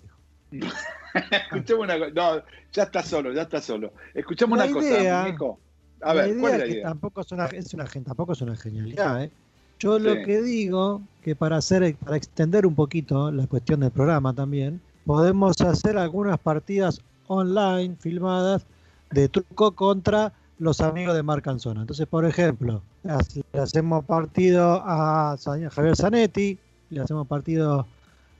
[0.50, 0.68] dijo.
[1.30, 2.10] Escuchame una cosa.
[2.14, 3.92] No, ya está solo, ya está solo.
[4.14, 5.58] Escuchame La una cosa, idea- muñeco.
[6.02, 6.82] A la ver, idea ¿cuál es la que idea?
[6.84, 9.24] Tampoco es una, es una, tampoco es una genialidad.
[9.24, 9.30] ¿eh?
[9.78, 14.32] Yo lo que digo que para hacer para extender un poquito la cuestión del programa
[14.32, 18.66] también, podemos hacer algunas partidas online filmadas
[19.10, 21.80] de truco contra los amigos de Marcanzona.
[21.80, 25.36] Entonces, por ejemplo, le hacemos partido a
[25.70, 26.58] Javier Zanetti,
[26.90, 27.86] le hacemos partido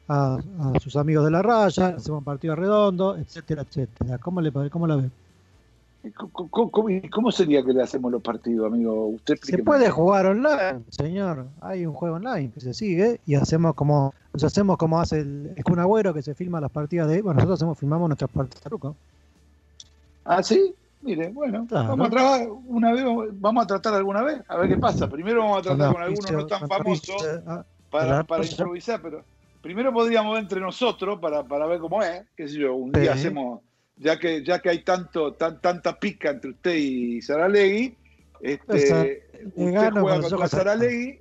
[0.09, 4.19] a, a sus amigos de la raya, le hacemos partido a Redondo, etcétera, etcétera.
[4.19, 5.11] ¿Cómo le cómo la ve?
[6.17, 9.07] ¿Cómo, cómo- cómo- cómo sería que le hacemos los partidos, amigo?
[9.07, 11.47] Usted Se puede jugar online, señor.
[11.61, 15.53] Hay un juego online que se sigue y hacemos como nos hacemos como hace el,
[15.55, 17.23] el Kun Agüero que se filma las partidas de.
[17.23, 18.97] Bueno, nosotros hacemos, filmamos nuestras partidas de truco.
[20.25, 20.75] Ah, sí.
[21.03, 21.89] Mire, bueno, Claro.
[21.89, 25.09] vamos a tratar una vez, vamos a tratar alguna vez, a ver qué pasa.
[25.09, 29.25] Primero vamos a tratar Con con algunos no tan famosos auspicio, ah, para, improvisar, pero
[29.61, 33.15] primero podríamos ver entre nosotros para, para ver cómo es, qué sé yo, un día
[33.15, 33.19] Sí.
[33.19, 33.61] hacemos,
[34.03, 37.95] ya que ya que hay tanto tan, tanta pica entre usted y Saralegui,
[38.41, 39.23] este,
[39.55, 41.19] usted gano juega contra Saralegui,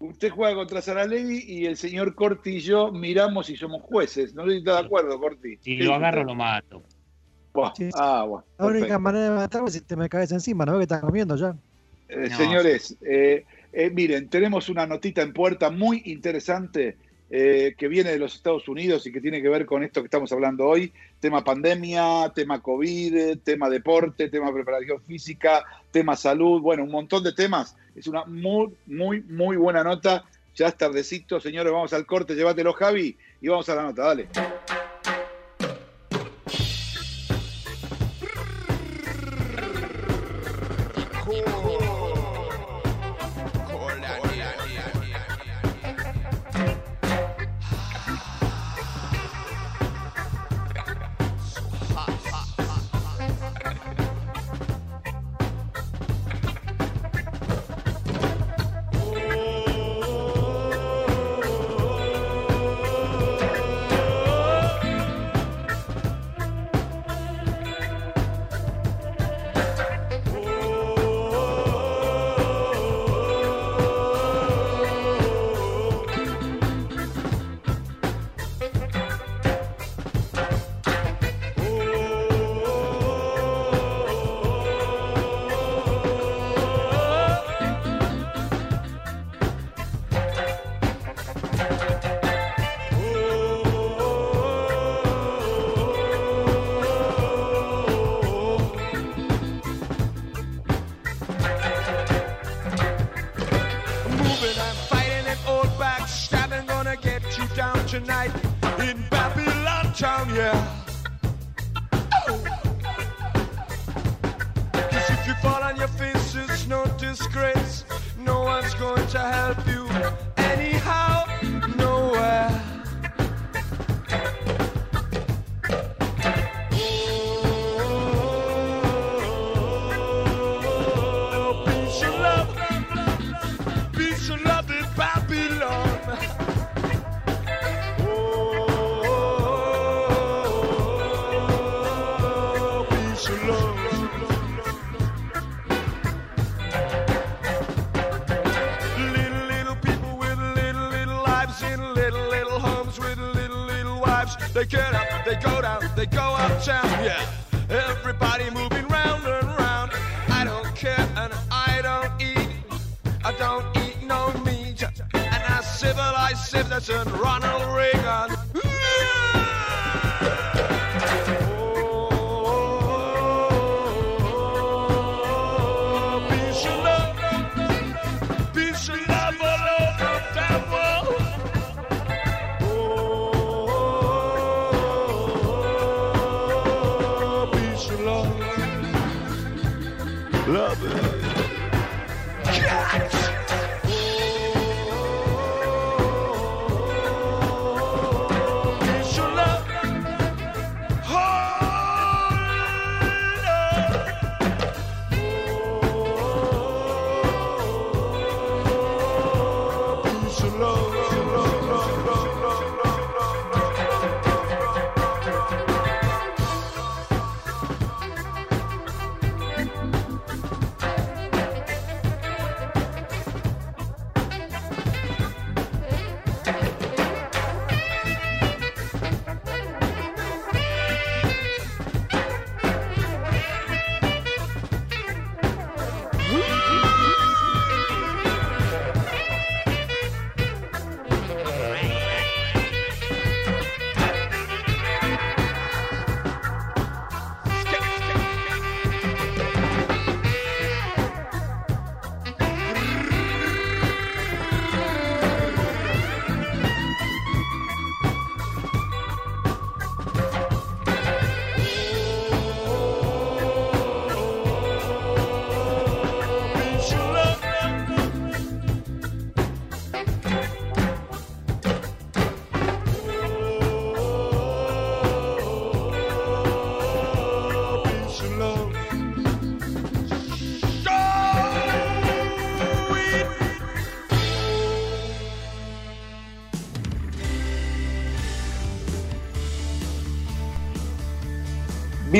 [0.00, 4.34] usted juega contra Saralegui y el señor Corti y yo miramos si somos jueces.
[4.34, 5.56] No sé si está de acuerdo, Corti.
[5.60, 6.82] Si ¿Qué lo agarro, lo mato.
[7.52, 7.90] Buah, Sí.
[7.94, 8.24] Ah.
[8.26, 9.00] La única perfecto.
[9.00, 11.54] manera de matarme es si te me caes encima, ¿no ves que estás comiendo ya?
[12.08, 12.36] Eh, No.
[12.38, 16.96] señores, eh, eh, miren, tenemos una notita en puerta muy interesante
[17.34, 20.06] eh, que viene de los Estados Unidos y que tiene que ver con esto que
[20.06, 26.84] estamos hablando hoy, tema pandemia, tema COVID, tema deporte, tema preparación física, tema salud, bueno,
[26.84, 27.74] un montón de temas.
[27.96, 30.26] Es una muy, muy, muy buena nota.
[30.54, 34.28] Ya es tardecito, señores, vamos al corte, llévatelo Javi y vamos a la nota, dale.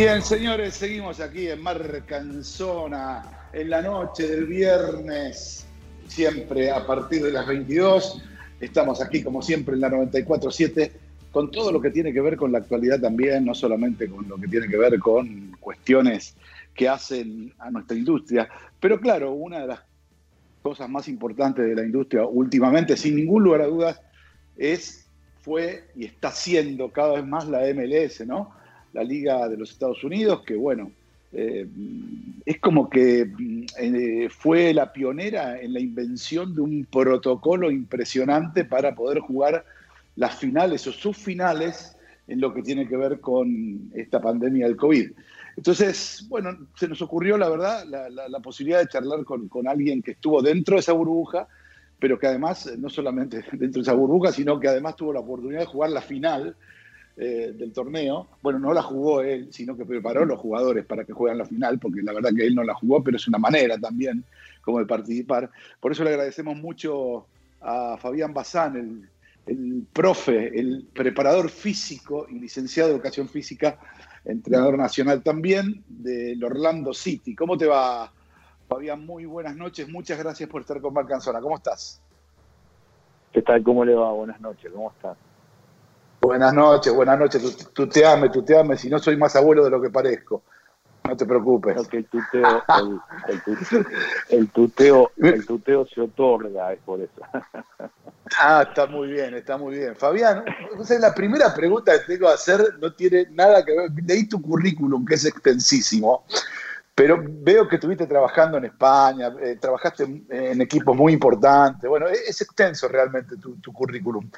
[0.04, 3.22] Bien, señores, seguimos aquí en Marcanzona,
[3.52, 5.64] en la noche del viernes,
[6.08, 8.20] siempre a partir de las 22.
[8.60, 10.90] Estamos aquí, como siempre, en la 94.7,
[11.30, 14.38] con todo lo que tiene que ver con la actualidad también, no solamente con lo
[14.38, 16.34] que tiene que ver con cuestiones
[16.74, 18.48] que hacen a nuestra industria.
[18.80, 19.82] Pero claro, una de las
[20.62, 24.00] cosas más importantes de la industria últimamente, sin ningún lugar a dudas,
[24.56, 25.06] es,
[25.42, 28.60] fue y está siendo cada vez más la MLS, ¿no?
[28.92, 30.90] La Liga de los Estados Unidos, que bueno,
[31.32, 31.66] eh,
[32.44, 33.26] es como que
[33.78, 39.64] eh, fue la pionera en la invención de un protocolo impresionante para poder jugar
[40.16, 41.96] las finales o subfinales
[42.28, 45.10] en lo que tiene que ver con esta pandemia del COVID.
[45.56, 49.68] Entonces, bueno, se nos ocurrió, la verdad, la, la- la posibilidad de charlar con, con
[49.68, 51.46] alguien que estuvo dentro de esa burbuja,
[51.98, 55.60] pero que además, no solamente dentro de esa burbuja, sino que además tuvo la oportunidad
[55.60, 56.56] de jugar la final
[57.16, 58.26] eh, del torneo.
[58.42, 61.44] Bueno, no la jugó él, sino que preparó a los jugadores para que jueguen la
[61.44, 64.24] final, porque la verdad que él no la jugó, pero es una manera también
[64.62, 65.50] como de participar.
[65.80, 67.26] Por eso le agradecemos mucho
[67.60, 69.08] a Fabián Bazán, el,
[69.46, 73.78] el profe, el preparador físico y licenciado de educación física,
[74.24, 77.34] entrenador nacional también del Orlando City.
[77.34, 78.10] ¿Cómo te va,
[78.68, 79.04] Fabián?
[79.04, 81.40] Muy buenas noches, muchas gracias por estar con Marcanzona.
[81.40, 82.00] ¿Cómo estás?
[83.32, 83.62] ¿Qué tal?
[83.62, 84.12] ¿Cómo le va?
[84.12, 85.16] Buenas noches, ¿cómo está?
[86.22, 87.42] Buenas noches, buenas noches.
[87.42, 90.44] Tu- Tuteame, tuteame, si no soy más abuelo de lo que parezco.
[91.04, 91.74] No te preocupes.
[91.74, 93.86] Creo que el tuteo, el, el tuteo,
[94.28, 97.20] el tuteo, el tuteo se otorga, es por eso.
[98.38, 99.96] Ah, está muy bien, está muy bien.
[99.96, 100.44] Fabián,
[101.00, 103.90] la primera pregunta que tengo que hacer no tiene nada que ver.
[104.06, 106.24] Leí tu currículum, que es extensísimo,
[106.94, 111.90] pero veo que estuviste trabajando en España, eh, trabajaste en, en equipos muy importantes.
[111.90, 114.30] Bueno, es, es extenso realmente tu, tu currículum.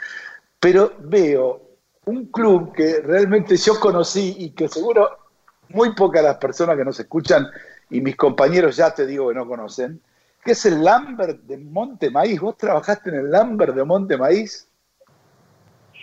[0.58, 1.73] Pero veo
[2.06, 5.08] un club que realmente yo conocí y que seguro
[5.70, 7.46] muy pocas las personas que nos escuchan
[7.90, 10.00] y mis compañeros ya te digo que no conocen,
[10.44, 12.40] que es el Lambert de Monte Maíz.
[12.40, 14.68] ¿Vos trabajaste en el Lambert de Monte Maíz?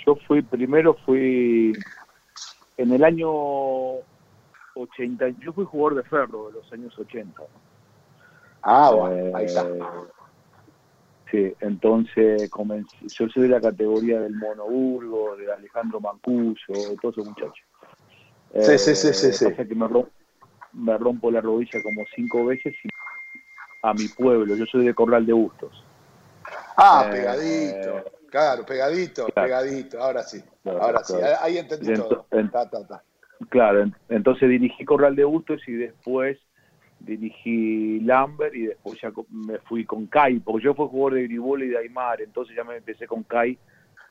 [0.05, 1.73] Yo fui, primero fui
[2.77, 3.29] en el año
[4.75, 7.39] 80, yo fui jugador de ferro de los años 80.
[7.39, 7.47] ¿no?
[8.63, 9.65] Ah, bueno, ahí está.
[11.33, 16.73] Eh, Sí, entonces comencé, yo soy de la categoría del Mono Burgo, de Alejandro Mancuso,
[16.73, 17.65] de todos esos muchachos.
[18.53, 19.45] Sí, sí, sí, sí, sí.
[19.49, 20.09] pasa que me, rom-
[20.73, 22.89] me rompo la rodilla como cinco veces y
[23.83, 25.85] a mi pueblo, yo soy de Corral de Bustos.
[26.75, 28.11] Ah, Eh, pegadito.
[28.29, 29.47] Claro, pegadito, claro.
[29.47, 30.01] pegadito.
[30.01, 31.13] Ahora sí, Claro, ahora sí.
[31.41, 32.27] Ahí entendí ento- todo.
[32.31, 33.03] en- Ta, ta, ta.
[33.49, 36.37] Claro, en- entonces dirigí Corral de Bustos y después
[37.05, 41.63] dirigí Lambert y después ya me fui con CAI, porque yo fui jugador de Gribol
[41.63, 43.57] y de Aymar, entonces ya me empecé con CAI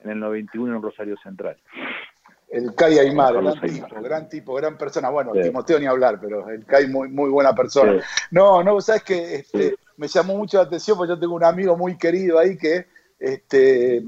[0.04, 1.56] en el 91 en Rosario Central.
[2.48, 3.60] El Kai Aymar, gran Aymar.
[3.70, 5.08] tipo, gran tipo, gran persona.
[5.08, 5.42] Bueno, Sí.
[5.42, 7.92] Timoteo ni hablar, pero el Kai muy, muy buena persona.
[7.92, 7.98] Sí.
[8.32, 9.74] No, no, sabes que este, Sí.
[9.96, 12.86] me llamó mucho la atención porque yo tengo un amigo muy querido ahí que
[13.20, 14.02] este,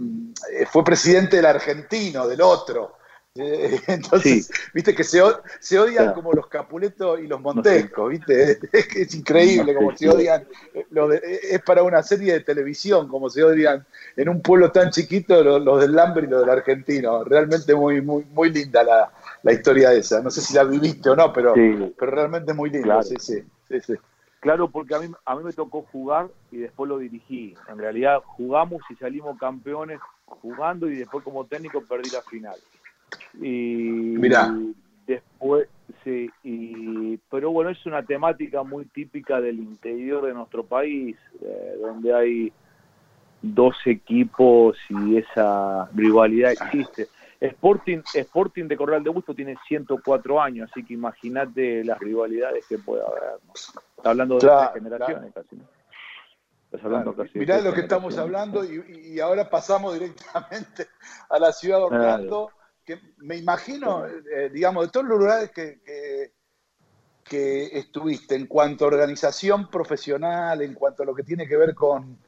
[0.71, 2.97] fue presidente del argentino, del otro.
[3.35, 5.23] Eh, entonces, viste que se,
[5.59, 6.15] se odian Claro.
[6.15, 8.59] como los Capuletos y los Montescos, ¿viste?
[8.73, 10.47] Es, que es increíble como se odian.
[10.75, 11.21] eh, lo de-
[11.51, 15.63] es para una serie de televisión, como se odian en un pueblo tan chiquito los,
[15.63, 17.25] los del Lambre y los del argentino.
[17.25, 19.11] Realmente muy, muy, muy linda la,
[19.43, 20.21] la historia esa.
[20.21, 21.95] No sé si la viviste o no, pero, Sí.
[21.99, 22.85] pero realmente muy linda.
[22.85, 23.03] Claro.
[23.03, 23.95] Sí, sí, sí, sí.
[24.41, 27.55] Claro, porque a mí, a mí me tocó jugar y después lo dirigí.
[27.69, 32.57] En realidad jugamos y salimos campeones jugando y después como técnico perdí la final.
[33.41, 34.55] Y Mirá.
[35.07, 35.69] después,
[36.05, 41.77] sí, y, pero bueno, es una temática muy típica del interior de nuestro país, eh,
[41.81, 42.53] donde hay
[43.43, 47.09] dos equipos y esa rivalidad existe.
[47.41, 52.79] Sporting, Sporting de Corral de Busto tiene 104 años, así que imagínate las rivalidades que
[52.79, 53.41] puede haber.
[53.45, 53.53] ¿no?
[53.97, 55.65] Está hablando de Claro, tres generaciones casi, ¿no?
[56.67, 59.95] Estás hablando Claro, casi de Mirá de lo que estamos hablando y, y ahora pasamos
[59.95, 60.87] directamente
[61.29, 62.51] a la ciudad de Orlando,
[62.85, 65.81] que me imagino, eh, digamos, de todos los lugares que,
[67.25, 71.75] que, estuviste en cuanto a organización profesional, en cuanto a lo que tiene que ver
[71.75, 72.19] con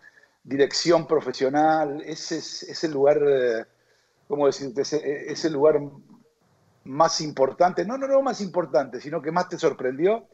[0.42, 3.64] dirección profesional, ese es, es el lugar, eh,
[4.28, 4.82] ¿cómo decirte?
[4.82, 5.80] Ese, ese lugar
[6.84, 10.26] más importante, no, no, no más importante, sino que más te sorprendió.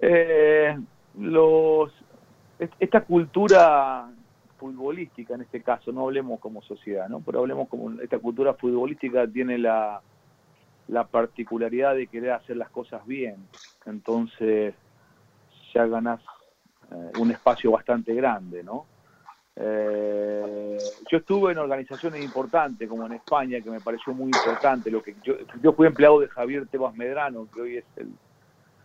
[0.00, 0.76] Eh,
[1.18, 1.92] los,
[2.58, 4.10] est- esta cultura
[4.62, 7.20] futbolística en este caso, no hablemos como sociedad, ¿no?
[7.20, 10.00] pero hablemos como esta cultura futbolística tiene la,
[10.86, 13.36] la particularidad de querer hacer las cosas bien.
[13.86, 14.74] Entonces
[15.74, 16.20] ya ganás
[16.92, 18.86] eh, un espacio bastante grande, ¿no?
[19.56, 20.78] Eh,
[21.10, 25.16] yo estuve en organizaciones importantes como en España que me pareció muy importante lo que
[25.24, 28.12] yo, yo fui empleado de Javier Tebas Medrano que hoy es el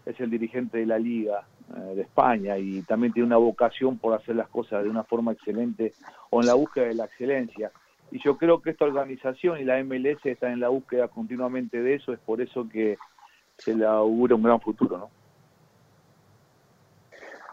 [0.05, 1.45] es el dirigente de la liga
[1.75, 5.93] de España y también tiene una vocación por hacer las cosas de una forma excelente
[6.29, 7.71] o en la búsqueda de la excelencia.
[8.11, 11.95] Y yo creo que esta organización y la MLS están en la búsqueda continuamente de
[11.95, 12.97] eso, es por eso que
[13.57, 15.09] se le augura un gran futuro, ¿no?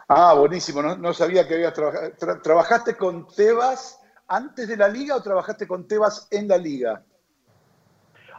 [0.07, 0.81] Ah, buenísimo.
[0.81, 2.11] No, no sabía que habías trabajado.
[2.11, 7.03] Tra- ¿Trabajaste con Tebas antes de la liga o trabajaste con Tebas en la liga?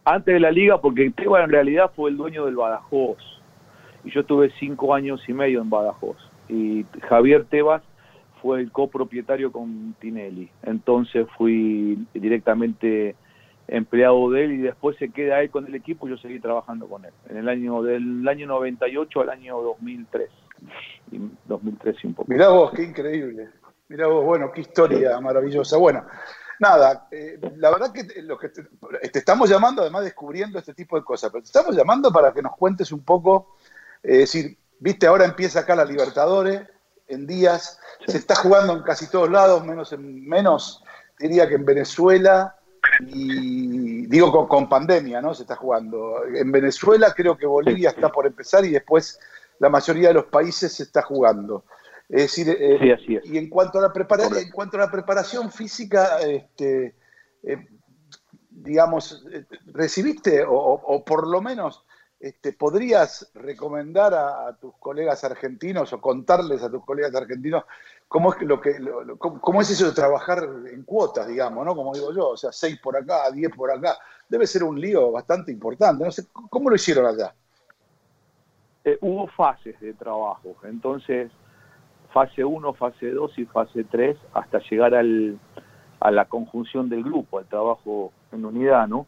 [0.04, 3.18] Antes de la liga, porque Tebas en realidad fue el dueño del Badajoz.
[4.06, 6.16] Y yo tuve cinco años y medio en Badajoz.
[6.48, 7.82] Y Javier Tebas
[8.40, 10.48] fue el copropietario con Tinelli.
[10.62, 13.16] Entonces fui directamente
[13.68, 16.86] empleado de él y después se queda él con el equipo y yo seguí trabajando
[16.86, 17.12] con él.
[17.28, 20.30] En el año del año 98 al año 2003.
[21.10, 22.32] Y 2003 y un poco.
[22.32, 23.48] Mirá vos, qué increíble.
[23.88, 25.76] Mirá vos, bueno, qué historia maravillosa.
[25.78, 26.04] Bueno,
[26.58, 30.96] nada, eh, la verdad que lo que te, te estamos llamando, además descubriendo este tipo
[30.96, 33.56] de cosas, pero te estamos llamando para que nos cuentes un poco,
[34.06, 36.62] es decir, viste, ahora empieza acá la Libertadores,
[37.08, 40.82] en días, se está jugando en casi todos lados, menos en menos,
[41.18, 42.56] diría que en Venezuela,
[43.08, 45.34] y digo con, con pandemia, ¿no?
[45.34, 46.24] Se está jugando.
[46.26, 49.18] En Venezuela creo que Bolivia está por empezar y después
[49.58, 51.64] la mayoría de los países se está jugando.
[52.08, 53.24] Es decir, eh, Sí, así es.
[53.26, 54.38] y en cuanto a la, prepara- Correcto.
[54.46, 56.94] en cuanto a la preparación física, este,
[57.42, 57.66] eh,
[58.50, 61.84] digamos, eh, recibiste o- o por lo menos
[62.18, 67.64] este, podrías recomendar a, tus colegas argentinos o contarles a tus colegas argentinos
[68.08, 70.38] cómo es lo que lo- cómo es eso de trabajar
[70.72, 71.74] en cuotas, digamos, ¿no?
[71.76, 73.98] Como digo yo, o sea, seis por acá, diez por acá,
[74.28, 76.04] debe ser un lío bastante importante.
[76.04, 77.34] No sé, ¿cómo lo hicieron allá?
[78.84, 81.30] Eh, hubo fases de trabajo, entonces
[82.12, 85.38] fase 1, fase 2 y fase 3 hasta llegar al,
[86.00, 89.06] a la conjunción del grupo, al trabajo en unidad, ¿no?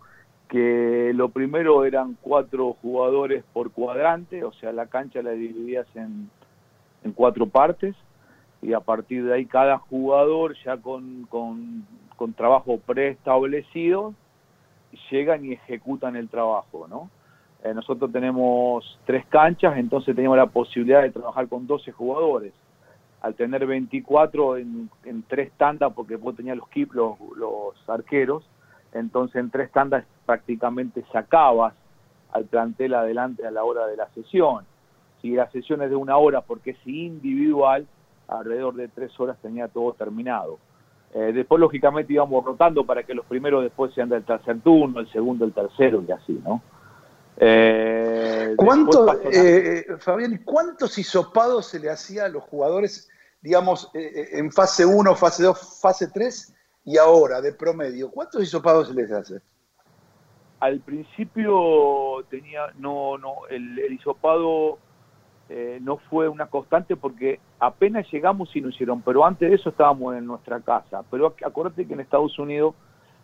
[0.48, 6.30] Que lo primero eran cuatro jugadores por cuadrante, o sea, la cancha la dividías en,
[7.04, 7.94] en cuatro partes
[8.62, 11.86] y a partir de ahí cada jugador ya con, con,
[12.16, 14.14] con trabajo preestablecido
[15.10, 17.10] llegan y ejecutan el trabajo, ¿no?
[17.64, 22.52] Eh, nosotros tenemos tres canchas, entonces teníamos la posibilidad de trabajar con 12 jugadores.
[23.20, 28.44] Al tener 24 en, en tres tandas, porque vos tenías los, los, los arqueros,
[28.98, 31.74] entonces en tres tandas prácticamente sacabas
[32.32, 34.64] al plantel adelante a la hora de la sesión.
[35.22, 37.86] Si la sesión es de una hora porque es individual,
[38.28, 40.58] alrededor de tres horas tenía todo terminado.
[41.14, 45.10] Eh, después, lógicamente, íbamos rotando para que los primeros después sean del tercer turno, el
[45.10, 46.60] segundo, el tercero y así, ¿no?
[47.40, 53.08] Eh, ¿Cuánto, eh, eh, Fabián, cuántos hisopados se le hacía a los jugadores,
[53.40, 56.54] digamos, en fase 1, fase 2, fase 3
[56.90, 58.10] y ahora, de promedio?
[58.10, 59.40] ¿Cuántos hisopados se les hace?
[60.60, 64.78] al principio tenía no no el, el hisopado
[65.48, 69.68] eh, no fue una constante porque apenas llegamos y nos hicieron pero antes de eso
[69.70, 72.74] estábamos en nuestra casa pero ac- acordate que en Estados Unidos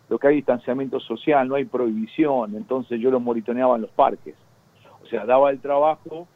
[0.07, 4.35] lo que hay distanciamiento social, no hay prohibición, entonces yo lo monitoreaba en los parques.
[5.03, 6.27] O sea, daba el trabajo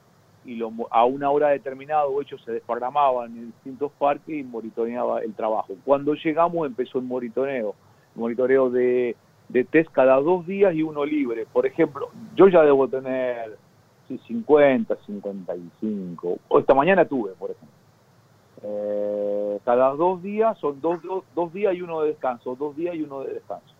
[0.50, 5.36] y lo, a una hora determinada ellos se desprogramaban en distintos parques y monitoreaba el
[5.36, 5.76] trabajo.
[5.86, 7.76] Cuando llegamos empezó el monitoreo,
[8.16, 9.16] monitoreo de,
[9.48, 11.46] de test cada dos días y uno libre.
[11.54, 13.58] Por ejemplo, yo ya debo tener
[14.08, 17.78] sí, 50, 55, o esta mañana tuve, por ejemplo.
[18.64, 22.96] Eh, cada dos días son dos, dos, dos, días y uno de descanso, dos días
[22.96, 23.76] y uno de descanso.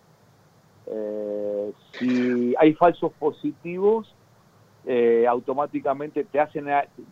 [0.86, 4.14] Eh, si hay falsos positivos,
[4.86, 6.66] eh, automáticamente te hacen,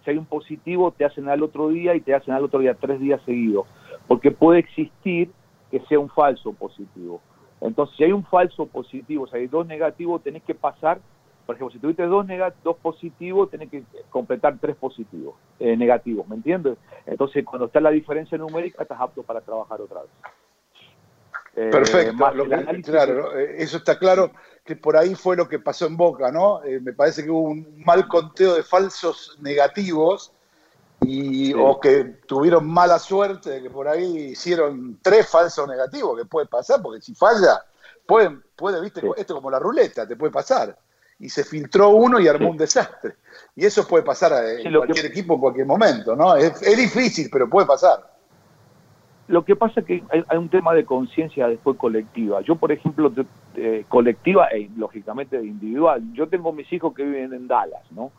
[0.05, 2.75] si hay un positivo, te hacen al otro día y te hacen al otro día
[2.75, 3.67] tres días seguidos,
[4.07, 5.31] porque puede existir
[5.71, 7.21] que sea un falso positivo.
[7.61, 11.01] Entonces, si hay un falso positivo, si hay dos negativos, tenés que pasar,
[11.45, 12.27] por ejemplo, si tuviste dos,
[12.63, 16.79] dos positivos, tenés que completar tres positivos, eh, negativos, ¿me entiendes?
[17.07, 20.11] Entonces, cuando está la diferencia numérica, estás apto para trabajar otra vez.
[21.61, 24.31] Eh, Perfecto, lo que, claro, eh, eso está claro
[24.65, 26.63] que por ahí fue lo que pasó en Boca, ¿no?
[26.63, 30.31] Eh, me parece que hubo un mal conteo de falsos negativos
[31.01, 31.55] y, sí.
[31.59, 36.47] o que tuvieron mala suerte de que por ahí hicieron tres falsos negativos, que puede
[36.47, 37.61] pasar, porque si falla,
[38.07, 39.09] puede, puede viste, sí.
[39.17, 40.79] esto como la ruleta, te puede pasar.
[41.19, 42.51] Y se filtró uno y armó sí.
[42.53, 43.17] un desastre.
[43.57, 45.09] Y eso puede pasar en cualquier que...
[45.09, 46.37] equipo en cualquier momento, ¿no?
[46.37, 48.18] Es, es difícil, pero puede pasar.
[49.29, 52.41] Lo que pasa es que hay, un tema de conciencia después colectiva.
[52.41, 53.13] Yo, por ejemplo,
[53.89, 56.03] colectiva e lógicamente individual.
[56.15, 58.11] Yo tengo mis hijos que viven en Dallas, ¿no?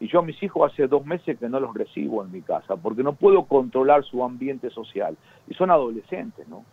[0.00, 2.76] Y yo a mis hijos hace dos meses que no los recibo en mi casa
[2.76, 5.16] porque no puedo controlar su ambiente social.
[5.48, 6.64] Y son adolescentes, ¿no?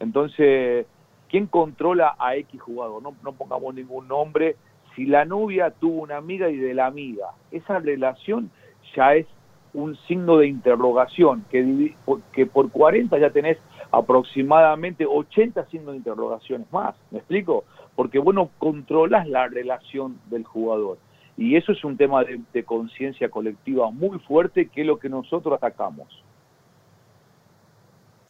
[0.00, 0.86] Entonces,
[1.30, 3.02] ¿quién controla a X jugador?
[3.02, 4.56] No, no pongamos ningún nombre.
[4.94, 8.50] Si la novia tuvo una amiga y de la amiga, esa relación
[8.94, 9.26] ya es
[9.72, 11.94] un signo de interrogación, que,
[12.32, 13.58] que por 40 ya tenés
[13.90, 17.64] aproximadamente 80 signos de interrogaciones más, ¿me explico?
[17.96, 20.98] Porque bueno, controlas la relación del jugador.
[21.36, 25.08] Y eso es un tema de, de conciencia colectiva muy fuerte que es lo que
[25.08, 26.22] nosotros atacamos.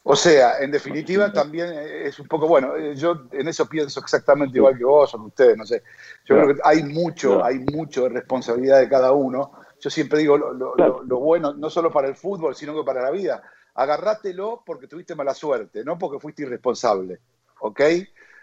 [0.03, 4.75] O sea, en definitiva también es un poco, bueno, yo en eso pienso exactamente igual
[4.75, 5.83] que vos o que ustedes, no sé.
[6.25, 6.43] Yo claro.
[6.43, 10.53] creo que hay mucho, hay mucho de responsabilidad de cada uno yo siempre digo lo,
[10.53, 10.99] lo, claro.
[10.99, 13.41] lo, lo, bueno, no solo para el fútbol, sino que para la vida.
[13.73, 17.19] Agarrátelo porque tuviste mala suerte, no porque fuiste irresponsable.
[17.61, 17.81] ¿Ok?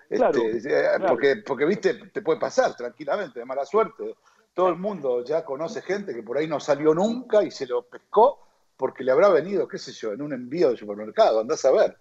[0.08, 1.06] Claro, este, claro.
[1.06, 4.16] Porque, porque, viste, te puede pasar tranquilamente, de mala suerte.
[4.52, 7.82] Todo el mundo ya conoce gente que por ahí no salió nunca y se lo
[7.82, 8.44] pescó
[8.76, 11.96] porque le habrá venido, qué sé yo, en un envío de supermercado, andás a ver.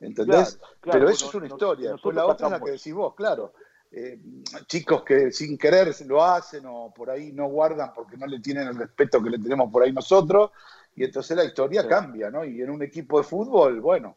[0.00, 0.58] ¿Entendés?
[0.82, 1.92] Pero eso no, es una historia.
[1.92, 3.54] Después la otra es la que decís vos, claro
[3.94, 4.18] eh,
[4.66, 8.68] chicos que sin querer lo hacen o por ahí no guardan porque no le tienen
[8.68, 10.50] el respeto que le tenemos por ahí nosotros,
[10.96, 11.88] y entonces la historia sí.
[11.88, 12.44] cambia, ¿no?
[12.44, 14.16] Y en un equipo de fútbol, bueno,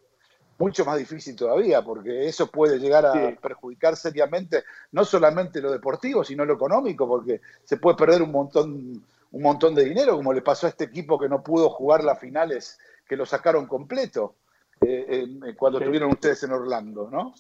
[0.58, 3.36] mucho más difícil todavía, porque eso puede llegar a sí.
[3.42, 4.64] perjudicar seriamente
[4.94, 9.76] no solamente lo deportivo, sino lo económico, porque se puede perder un montón, un montón
[9.76, 13.18] de dinero, como le pasó a este equipo que no pudo jugar las finales, que
[13.18, 14.36] lo sacaron completo
[14.80, 15.86] eh, eh, cuando sí.
[15.86, 17.34] tuvieron ustedes en Orlando, ¿no?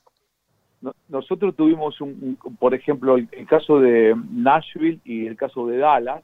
[1.09, 6.23] Nosotros tuvimos, un, por ejemplo, el, el, caso de Nashville y el caso de Dallas,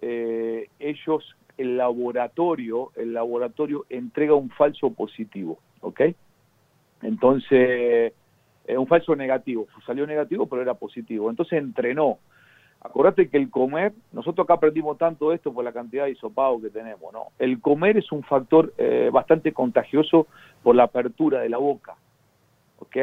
[0.00, 6.02] eh, ellos, el laboratorio, el laboratorio entrega un falso positivo, ¿ok?
[7.02, 8.12] Entonces,
[8.68, 11.30] eh, un falso negativo, salió negativo, pero era positivo.
[11.30, 12.18] Entonces entrenó.
[12.80, 16.70] Acordate que el comer, nosotros acá aprendimos tanto esto por la cantidad de hisopado que
[16.70, 17.28] tenemos, ¿no?
[17.38, 20.28] El comer es un factor eh, bastante contagioso
[20.62, 21.96] por la apertura de la boca,
[22.78, 22.96] ¿ok?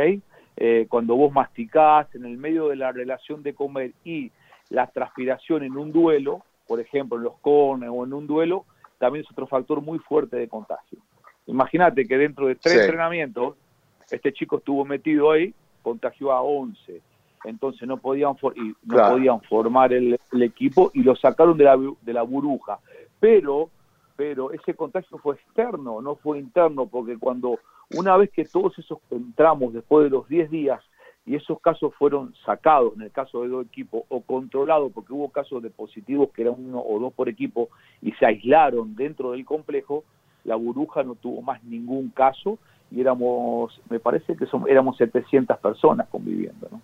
[0.58, 4.32] Eh, cuando vos masticás en el medio de la relación de comer y
[4.70, 8.66] la transpiración en un duelo, por ejemplo en los corners o en un duelo,
[8.97, 10.99] también es otro factor muy fuerte de contagio.
[11.47, 12.80] Imagínate que dentro de tres sí.
[12.80, 13.56] entrenamientos,
[14.10, 17.01] este chico estuvo metido ahí, contagió a 11,
[17.43, 19.16] entonces no podían, for y no claro.
[19.16, 22.80] podían formar el, el, equipo y lo sacaron de la, de la burbuja.
[23.20, 23.70] Pero,
[24.16, 27.60] pero ese contagio fue externo, no fue interno, porque cuando
[27.93, 30.81] una vez que todos esos entramos después de los 10 días
[31.25, 35.29] y esos casos fueron sacados en el caso de dos equipos o controlados porque hubo
[35.29, 37.69] casos de positivos que eran uno o dos por equipo
[38.01, 40.03] y se aislaron dentro del complejo,
[40.43, 42.59] la burbuja no tuvo más ningún caso
[42.91, 46.67] y éramos, me parece que son, éramos 700 personas conviviendo.
[46.71, 46.81] ¿no?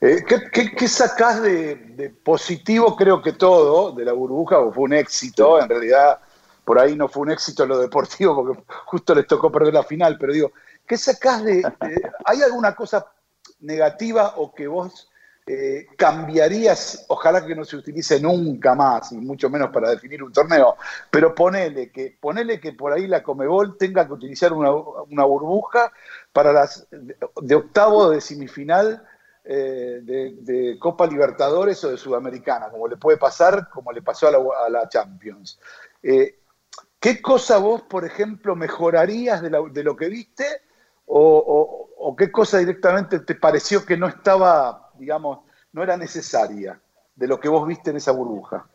[0.00, 2.94] Eh, ¿qué, qué, qué, sacás de, positivo?
[2.94, 6.20] Creo que todo de la burbuja, fue un éxito, en realidad
[6.66, 10.18] por ahí no fue un éxito lo deportivo porque justo les tocó perder la final,
[10.18, 10.50] pero digo,
[10.84, 11.62] ¿qué sacás de,
[12.24, 13.06] ¿hay alguna cosa
[13.60, 15.08] negativa o que vos
[15.46, 20.32] eh, cambiarías, ojalá que no se utilice nunca más, y mucho menos para definir un
[20.32, 20.74] torneo,
[21.08, 25.92] pero ponele que, ponele que por ahí la Comebol tenga que utilizar una, burbuja
[26.32, 29.06] para las de, octavo de semifinal
[29.44, 34.32] eh, de, Copa Libertadores o de Sudamericana, como le puede pasar, como le pasó a
[34.32, 35.60] la, a la Champions.
[36.02, 36.40] Eh,
[37.06, 40.44] ¿Qué cosa vos, por ejemplo, mejorarías de, lo que viste
[41.06, 45.38] o, qué cosa directamente te pareció que no estaba, digamos,
[45.72, 46.80] no era necesaria
[47.14, 48.66] de lo que vos viste en esa burbuja?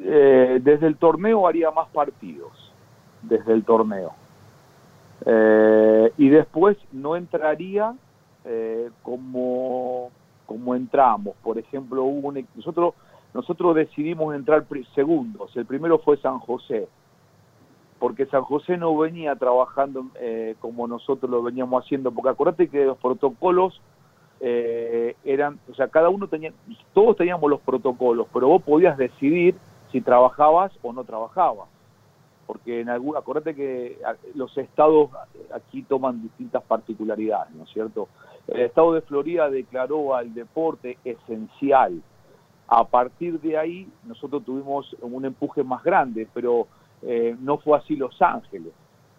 [0.00, 2.72] Eh, desde el torneo haría más partidos,
[3.22, 4.12] desde el torneo.
[5.26, 7.94] Eh, y después no entraría
[8.44, 10.10] eh, como,
[10.44, 11.36] como entramos.
[11.40, 12.94] Por ejemplo, hubo un, nosotros,
[13.36, 15.54] nosotros decidimos entrar segundos.
[15.56, 16.88] El primero fue San José,
[17.98, 22.10] porque San José no venía trabajando eh, como nosotros lo veníamos haciendo.
[22.10, 23.80] Porque acuérdate que los protocolos
[24.40, 26.52] eh, eran, o sea, cada uno tenía,
[26.92, 29.54] todos teníamos los protocolos, pero vos podías decidir
[29.92, 31.68] si trabajabas o no trabajabas.
[32.46, 33.98] Porque en algún, acuérdate que
[34.34, 35.10] los estados
[35.52, 38.08] aquí toman distintas particularidades, ¿no es cierto?
[38.46, 42.00] El estado de Florida declaró al deporte esencial.
[42.68, 46.66] A partir de ahí, nosotros tuvimos un empuje más grande, pero
[47.02, 48.72] eh, no fue así Los Ángeles.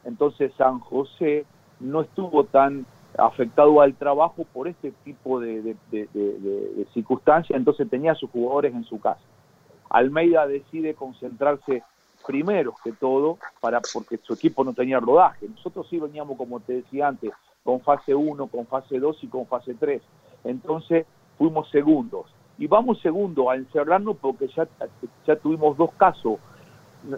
[0.03, 1.45] Entonces San José
[1.79, 2.85] no estuvo tan
[3.17, 5.75] afectado al trabajo por este tipo de,
[6.93, 9.21] circunstancias, entonces tenía a sus jugadores en su casa.
[9.89, 11.83] Almeida decide concentrarse
[12.25, 15.47] primero que todo para porque su equipo no tenía rodaje.
[15.47, 17.31] Nosotros sí veníamos, como te decía antes,
[17.63, 20.01] con fase 1, con fase 2 y con fase 3.
[20.43, 21.05] Entonces
[21.37, 22.25] fuimos segundos.
[22.57, 24.67] Y vamos segundo a encerrarnos porque ya,
[25.27, 26.39] ya tuvimos dos casos.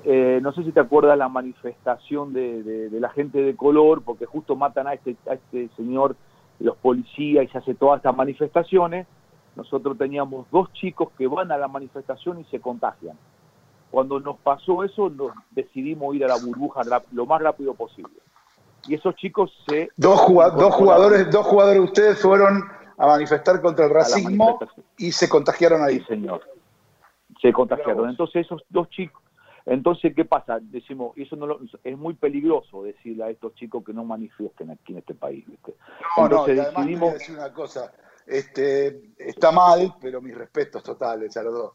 [0.04, 4.02] Eh, no sé si te acuerdas la manifestación de, de- de la gente de color,
[4.04, 6.16] porque justo matan a este, a este señor,
[6.60, 9.08] los policías, y se hace todas estas manifestaciones.
[9.56, 13.18] Nosotros teníamos dos chicos que van a la manifestación y se contagian.
[13.92, 16.84] Cuando nos pasó eso, nos decidimos ir a la burbuja
[17.14, 18.14] lo más rápido posible.
[18.88, 19.90] Y esos chicos se...
[19.98, 22.64] Dos, juga- dos jugadores, dos jugadores de ustedes fueron
[23.00, 24.60] a manifestar contra el racismo
[24.98, 26.00] y se contagiaron ahí.
[26.00, 26.42] Sí, señor.
[27.42, 28.10] Se contagiaron.
[28.10, 29.24] Entonces esos dos chicos,
[29.66, 30.58] entonces ¿qué pasa?
[30.62, 34.92] Decimos, eso no lo- es muy peligroso decirle a estos chicos que no manifiesten aquí
[34.92, 35.46] en este país.
[35.48, 35.76] ¿viste?
[36.18, 37.94] No, no, Entonces y además decidimos, decir una cosa.
[38.28, 41.74] Este, está mal, pero mis respetos totales a los dos.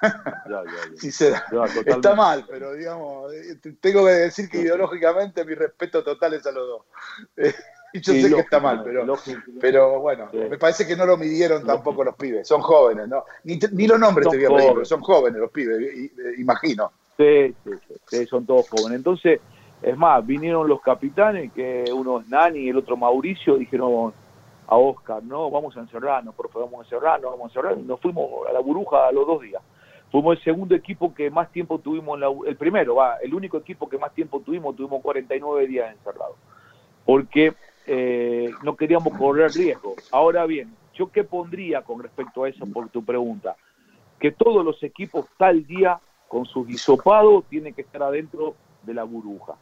[0.00, 0.64] ya, ya.
[0.96, 1.44] Sincera.
[1.84, 6.52] Está mal, pero digamos, eh, te- tengo que decir que ideológicamente mis respetos totales a
[6.52, 6.86] los dos.
[8.00, 9.40] Yo Sí, sé que está mal, pero, lógico.
[9.60, 10.38] pero bueno, Sí.
[10.38, 12.46] me parece que no lo midieron tampoco los pibes.
[12.48, 13.24] Son jóvenes, ¿no?
[13.44, 14.74] Ni, ni los nombres Son te voy a pedir, jóvenes.
[14.74, 16.90] pero son jóvenes los pibes, eh, imagino.
[17.16, 18.96] Sí, sí, sí, sí, son todos jóvenes.
[18.96, 19.40] Entonces,
[19.82, 24.12] es más, vinieron los capitanes, que uno es Nani y el otro Mauricio, dijeron
[24.68, 27.84] a Oscar, no, vamos a encerrarnos, por favor, vamos a encerrarnos, vamos a encerrarnos.
[27.86, 29.60] Nos fuimos a la burbuja a los dos días.
[30.10, 33.58] Fuimos el segundo equipo que más tiempo tuvimos, en la, el primero, va, el único
[33.58, 36.36] equipo que más tiempo tuvimos, tuvimos 49 días encerrados.
[37.04, 37.54] Porque
[37.86, 39.94] eh, no queríamos correr riesgo.
[40.10, 43.56] Ahora bien, ¿yo qué pondría con respecto a eso por tu pregunta?
[44.18, 49.04] Que todos los equipos tal día con sus hisopados tienen que estar adentro de la
[49.04, 49.54] burbuja.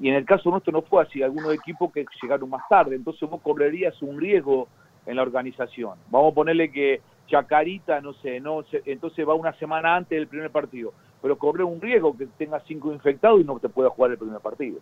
[0.00, 3.28] Y en el caso nuestro no fue así, algunos equipos que llegaron más tarde, entonces
[3.28, 4.68] vos correrías un riesgo
[5.06, 5.98] en la organización.
[6.10, 10.26] Vamos a ponerle que Chacarita, no sé, no sé, entonces va una semana antes del
[10.26, 14.12] primer partido, pero corre un riesgo que tenga cinco infectados y no te pueda jugar
[14.12, 14.80] el primer partido.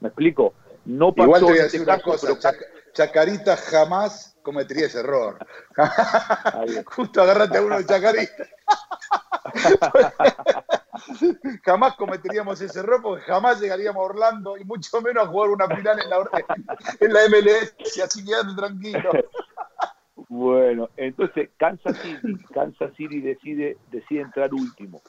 [0.00, 0.52] ¿Me explico?
[0.86, 3.56] No pasó Igual te voy a en decir este una caso, cosa, pero Chac- Chacarita
[3.56, 5.38] jamás cometería ese error.
[6.86, 8.46] Justo agarrate a uno de Chacarita.
[11.64, 15.68] jamás cometeríamos ese error porque jamás llegaríamos a Orlando y mucho menos a jugar una
[15.68, 16.28] final en la,
[17.00, 19.10] en la MLS, así quedate tranquilo.
[20.28, 25.00] Bueno, entonces Kansas City, Kansas City decide, decide entrar último.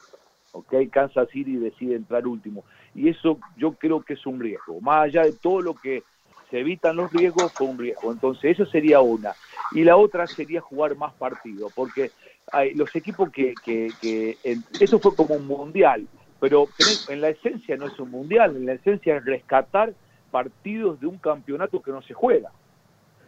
[0.52, 0.74] ¿Ok?
[0.90, 2.64] Kansas City decide entrar último.
[2.94, 4.80] Y eso yo creo que es un riesgo.
[4.80, 6.04] Más allá de todo lo que
[6.50, 8.10] se evitan los riesgos, fue un riesgo.
[8.10, 9.36] Entonces, eso sería una.
[9.70, 12.12] Y la otra sería jugar más partidos, porque
[12.52, 16.08] hay los equipos que, que, que en- eso fue como un mundial,
[16.40, 16.70] pero
[17.06, 19.94] en la esencia no es un mundial, en la esencia es rescatar
[20.30, 22.50] partidos de un campeonato que no se juega.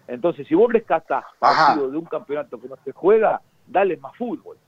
[0.09, 1.67] Entonces, si vos rescatás Ajá.
[1.67, 4.59] partidos de un campeonato que no se juega, dale más fútbol.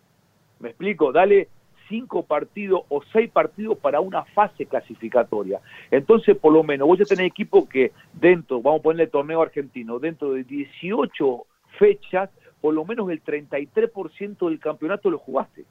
[0.58, 1.10] ¿Me explico?
[1.10, 1.48] Dale
[1.92, 5.60] cinco partidos o seis partidos para una fase clasificatoria.
[5.90, 9.98] Entonces, por lo menos, vos ya tenés equipo que dentro, vamos a ponerle torneo argentino,
[9.98, 11.44] dentro de 18
[11.78, 12.30] fechas,
[12.62, 15.66] por lo menos el 33% del campeonato lo jugaste.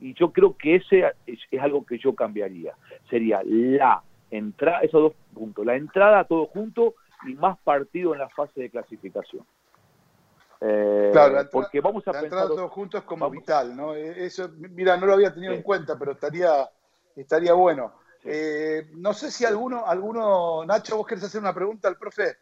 [0.00, 2.74] Y yo creo que ese es, algo que yo cambiaría.
[3.08, 4.02] Sería la
[4.32, 8.70] entrada, esos dos puntos, la entrada todo junto y más partido en la fase de
[8.70, 9.44] clasificación.
[10.60, 13.94] Eh, Claro, la porque vamos a la pensar todos juntos es como vamos- vital, ¿no?
[13.94, 15.56] Eh, Eso, mira, no lo había tenido Sí.
[15.58, 16.68] en cuenta, pero estaría,
[17.16, 17.94] estaría bueno.
[18.24, 22.36] Eh, no sé si alguno, alguno, Nacho, vos querés hacer una pregunta al profe.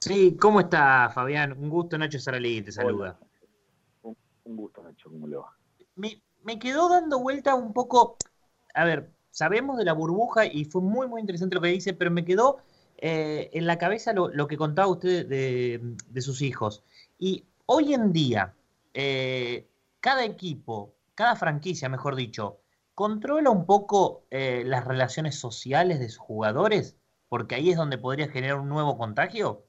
[0.00, 1.52] Sí, ¿cómo está Fabián?
[1.52, 3.16] Un gusto, Nacho Saralí, te saluda.
[4.02, 5.56] Un, un gusto, Nacho, ¿cómo le va?
[5.94, 8.16] Me, me quedó dando vuelta un poco,
[8.74, 12.10] a ver, sabemos de la burbuja y fue muy, muy interesante lo que dice, pero
[12.10, 12.58] me quedó
[12.98, 16.82] eh, en la cabeza lo, lo que contaba usted de, de, sus hijos.
[17.18, 18.54] Y hoy en día,
[18.94, 19.66] eh,
[20.00, 22.58] cada equipo, cada franquicia, mejor dicho,
[22.94, 26.98] controla un poco eh, las relaciones sociales de sus jugadores,
[27.28, 29.62] porque ahí es donde podría generar un nuevo contagio.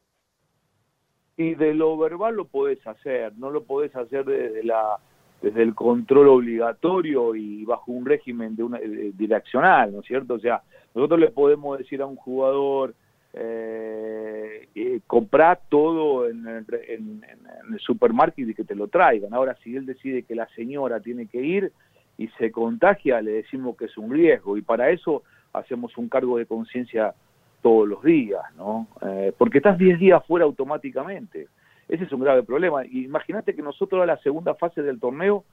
[1.37, 4.99] Y de lo verbal lo podés hacer, no lo podés hacer desde la
[5.43, 10.35] desde el control obligatorio y bajo un régimen de una direccional, ¿no es cierto?
[10.35, 10.63] O sea,
[10.95, 12.95] nosotros le podemos decir a un jugador
[13.33, 14.67] eh,
[15.07, 19.33] comprar todo en el, en, en el supermercado y que te lo traigan.
[19.33, 21.71] Ahora, si él decide que la señora tiene que ir
[22.17, 25.23] y se contagia, le decimos que es un riesgo y para eso
[25.53, 27.13] hacemos un cargo de conciencia
[27.61, 28.87] todos los días, ¿no?
[29.01, 31.47] Eh, porque estás 10 días fuera automáticamente.
[31.87, 32.85] Ese es un grave problema.
[32.85, 35.43] Imagínate que nosotros a la segunda fase del torneo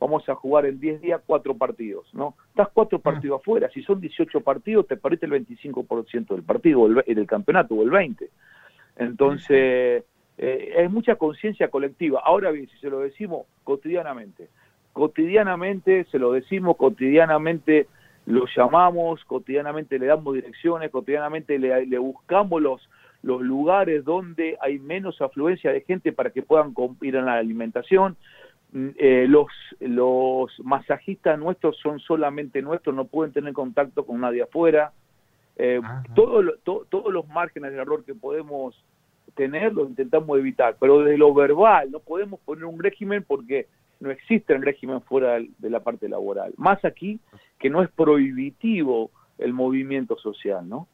[0.00, 2.34] vamos a jugar en 10 días cuatro partidos, ¿no?
[2.48, 7.04] Estás cuatro partidos afuera, si son 18 partidos te perdiste el 25% del partido, el,
[7.06, 8.28] del campeonato o el 20%.
[8.96, 10.04] Entonces,
[10.38, 12.20] eh, hay mucha conciencia colectiva.
[12.24, 14.48] Ahora bien, si se lo decimos cotidianamente,
[14.92, 17.86] cotidianamente se lo decimos, cotidianamente
[18.26, 22.88] lo llamamos, cotidianamente le damos direcciones, cotidianamente le, le buscamos los,
[23.22, 28.16] los lugares donde hay menos afluencia de gente para que puedan ir a la alimentación.
[28.72, 29.48] Eh, los,
[29.80, 34.92] los masajistas nuestros son solamente nuestros, no pueden tener contacto con nadie afuera.
[35.56, 35.80] Eh,
[36.14, 38.74] todo, to, todos los márgenes de error que podemos
[39.34, 43.66] tener los intentamos evitar, pero de lo verbal no podemos poner un régimen porque
[43.98, 46.52] no existe el régimen fuera de la parte laboral.
[46.56, 47.20] Más aquí
[47.58, 50.86] que no es prohibitivo el movimiento social, ¿no?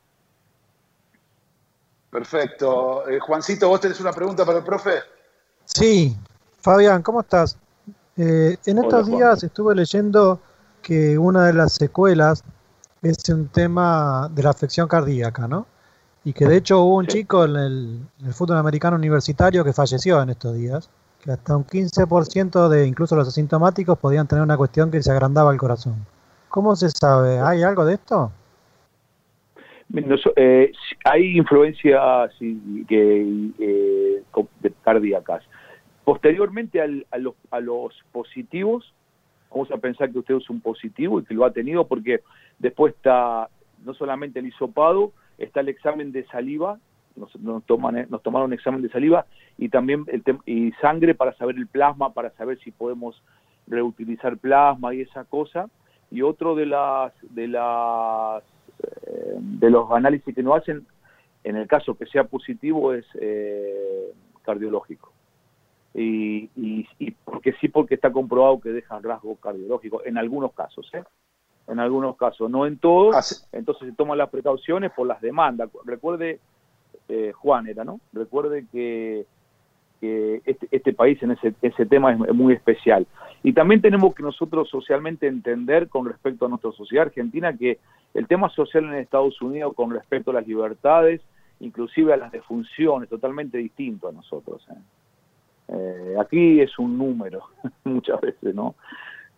[2.10, 3.08] Perfecto.
[3.08, 4.92] Eh, Juancito, ¿vos tenés una pregunta para el profe?
[5.64, 6.16] Sí.
[6.58, 7.58] Fabián, ¿cómo estás?
[8.18, 10.40] Eh, en estos Hola, días estuve leyendo
[10.82, 12.42] que una de las secuelas
[13.02, 15.66] es un tema de la afección cardíaca, ¿no?
[16.24, 17.18] Y que de hecho hubo un sí.
[17.18, 20.90] chico en el, en el, fútbol americano universitario que falleció en estos días,
[21.22, 25.52] que hasta un 15% de incluso los asintomáticos podían tener una cuestión que se agrandaba
[25.52, 25.94] el corazón.
[26.48, 27.38] ¿Cómo se sabe?
[27.40, 28.32] ¿Hay algo de esto?
[29.88, 30.72] No, eh,
[31.04, 32.32] hay influencias
[32.88, 34.22] que, eh,
[34.82, 35.44] cardíacas.
[36.06, 38.94] Posteriormente a, los, positivos,
[39.50, 42.20] vamos a pensar que usted es un positivo y que lo ha tenido porque
[42.60, 43.48] después está
[43.84, 46.78] no solamente el hisopado, está el examen de saliva,
[47.16, 47.32] nos,
[47.66, 49.26] toman, nos tomaron un examen de saliva
[49.58, 53.20] y también el y sangre para saber el plasma, para saber si podemos
[53.66, 55.68] reutilizar plasma y esa cosa.
[56.12, 58.44] Y otro de las, de las
[58.78, 60.86] eh, de los análisis que nos hacen,
[61.42, 64.12] en el caso que sea positivo, es eh,
[64.44, 65.15] cardiológico.
[65.98, 70.86] Y, y, y, porque sí, porque está comprobado que dejan rasgos cardiológicos, en algunos casos,
[70.92, 71.02] ¿eh?
[71.68, 75.70] En algunos casos, no en todos, ah, entonces se toman las precauciones por las demandas.
[75.86, 76.38] Recuerde,
[77.08, 77.98] eh, Juan era, ¿no?
[78.12, 79.24] Recuerde que,
[79.98, 83.06] que este, este, país en ese, ese tema es muy especial.
[83.42, 87.78] Y también tenemos que nosotros socialmente entender con respecto a nuestra sociedad argentina que
[88.12, 91.22] el tema social en Estados Unidos con respecto a las libertades,
[91.58, 94.62] inclusive a las defunciones, totalmente distinto a nosotros.
[94.70, 94.78] ¿eh?
[95.68, 97.48] Eh, aquí es un número
[97.84, 98.74] muchas veces, ¿no?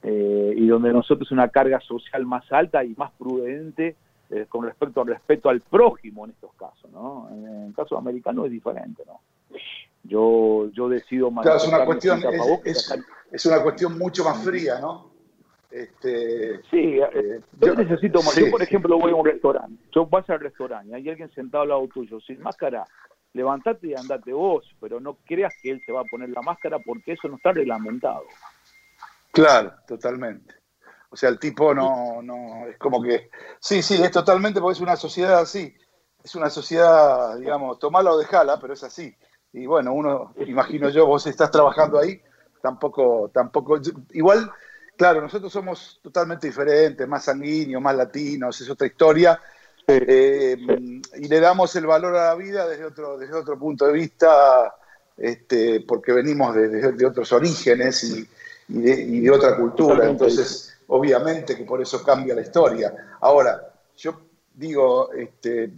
[0.03, 3.97] Eh, y donde nosotros una carga social más alta y más prudente
[4.31, 7.29] eh, con respecto al respeto al prójimo en estos casos, ¿no?
[7.33, 9.20] En el caso americano es diferente, ¿no?
[10.05, 14.79] Yo, yo decido claro, es una cuestión es, es, es, una cuestión mucho más fría,
[14.81, 15.11] ¿no?
[15.70, 18.33] Este, sí, eh, yo, yo, necesito más.
[18.33, 19.83] Sí, yo, por ejemplo, voy a un restaurante.
[19.95, 22.85] Yo vas al restaurante, hay alguien sentado al lado tuyo, sin máscara,
[23.33, 26.79] levantate y andate vos, pero no creas que él se va a poner la máscara
[26.79, 28.24] porque eso no está reglamentado.
[29.33, 30.55] Claro, totalmente.
[31.11, 34.81] O sea, el tipo no, no, es como que, sí, sí, es totalmente porque es
[34.81, 35.74] una sociedad así.
[36.22, 39.14] Es una sociedad, digamos, tomala o dejala, pero es así.
[39.53, 42.20] Y bueno, uno, imagino yo, vos estás trabajando ahí,
[42.61, 44.51] tampoco, tampoco, igual
[44.99, 49.41] Claro, nosotros somos totalmente diferentes, más sanguíneos, más latinos, es otra historia.
[49.91, 50.57] Eh,
[51.16, 54.74] y le damos el valor a la vida desde otro, desde otro punto de vista,
[55.16, 58.28] este, porque venimos de, de, de otros orígenes y,
[58.68, 60.07] y, de, y, de, otra cultura.
[60.07, 62.95] Entonces, obviamente que por eso cambia la historia.
[63.20, 64.20] Ahora, yo
[64.55, 65.70] digo, este,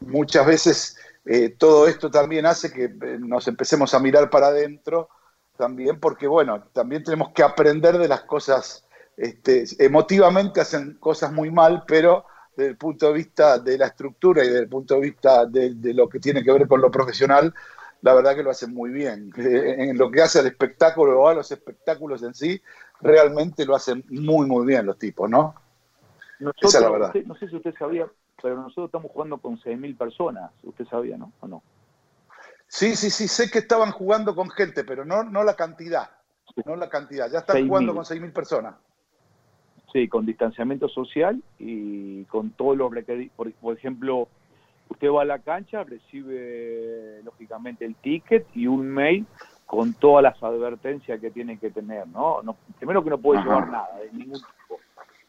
[0.00, 0.96] muchas veces
[1.26, 5.08] eh, todo esto también hace que eh, nos empecemos a mirar para adentro
[5.56, 8.86] también, porque bueno, también tenemos que aprender de las cosas,
[9.16, 12.24] este, emotivamente hacen cosas muy mal, pero
[12.60, 15.74] desde el punto de vista de la estructura y desde el punto de vista de,
[15.74, 17.52] de lo que tiene que ver con lo profesional,
[18.02, 19.32] la verdad que lo hacen muy bien.
[19.36, 22.60] Eh, En lo que hace al espectáculo o a los espectáculos en sí,
[23.00, 25.54] realmente lo hacen muy, muy bien los tipos, ¿no?
[26.38, 27.06] Nosotros, Esa es la verdad.
[27.08, 28.06] usted- no sé si usted sabía,
[28.42, 30.50] pero nosotros estamos jugando con 6.000 personas.
[30.62, 31.32] Usted sabía, ¿no?
[31.40, 31.62] ¿O no?
[32.68, 36.08] Sí, sí, sí, sé que estaban jugando con gente, pero no, no la cantidad.
[36.64, 37.30] No la cantidad.
[37.30, 37.68] Ya están 6.000.
[37.68, 38.74] jugando con 6.000 personas.
[39.92, 43.32] Sí, con distanciamiento social y con todos los requeridos.
[43.36, 44.28] Por, por ejemplo,
[44.88, 49.26] usted va a la cancha, recibe lógicamente el ticket y un mail
[49.66, 52.42] con todas las advertencias que tiene que tener, ¿no?
[52.42, 53.48] no primero que no puede Ajá.
[53.48, 54.80] llevar nada de ningún tipo.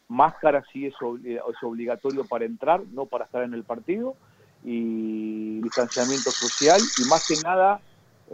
[0.08, 4.16] Máscara sí es, es obligatorio para entrar, no para estar en el partido.
[4.64, 7.82] Y distanciamiento social y más que nada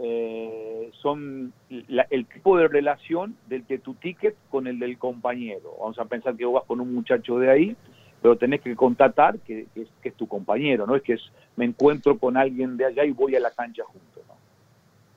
[0.00, 1.52] eh, son
[1.88, 5.74] la- el tipo de relación del de tu ticket con el del compañero.
[5.80, 7.76] Vamos a pensar que vos vas con un muchacho de ahí,
[8.22, 11.22] pero tenés que contatar que, que es, que es tu compañero, no es que es,
[11.56, 14.22] me encuentro con alguien de allá y voy a la cancha juntos.
[14.28, 14.34] ¿no?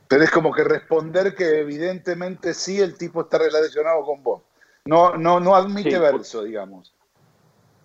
[0.07, 4.41] Tenés como que responder que evidentemente sí el tipo está relacionado con vos.
[4.85, 6.91] No, no, no admite Sí, verso, digamos.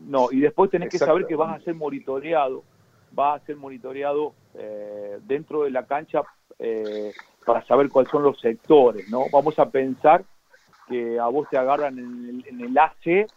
[0.01, 2.65] No, y después tenés que saber que vas a ser monitoreado,
[3.13, 6.23] vas a ser monitoreado eh, dentro de la cancha
[6.59, 7.13] eh,
[7.45, 9.29] para saber cuáles son los sectores, ¿no?
[9.31, 10.25] Vamos a pensar
[10.89, 13.29] que a vos te agarran en el, en el AC, eh,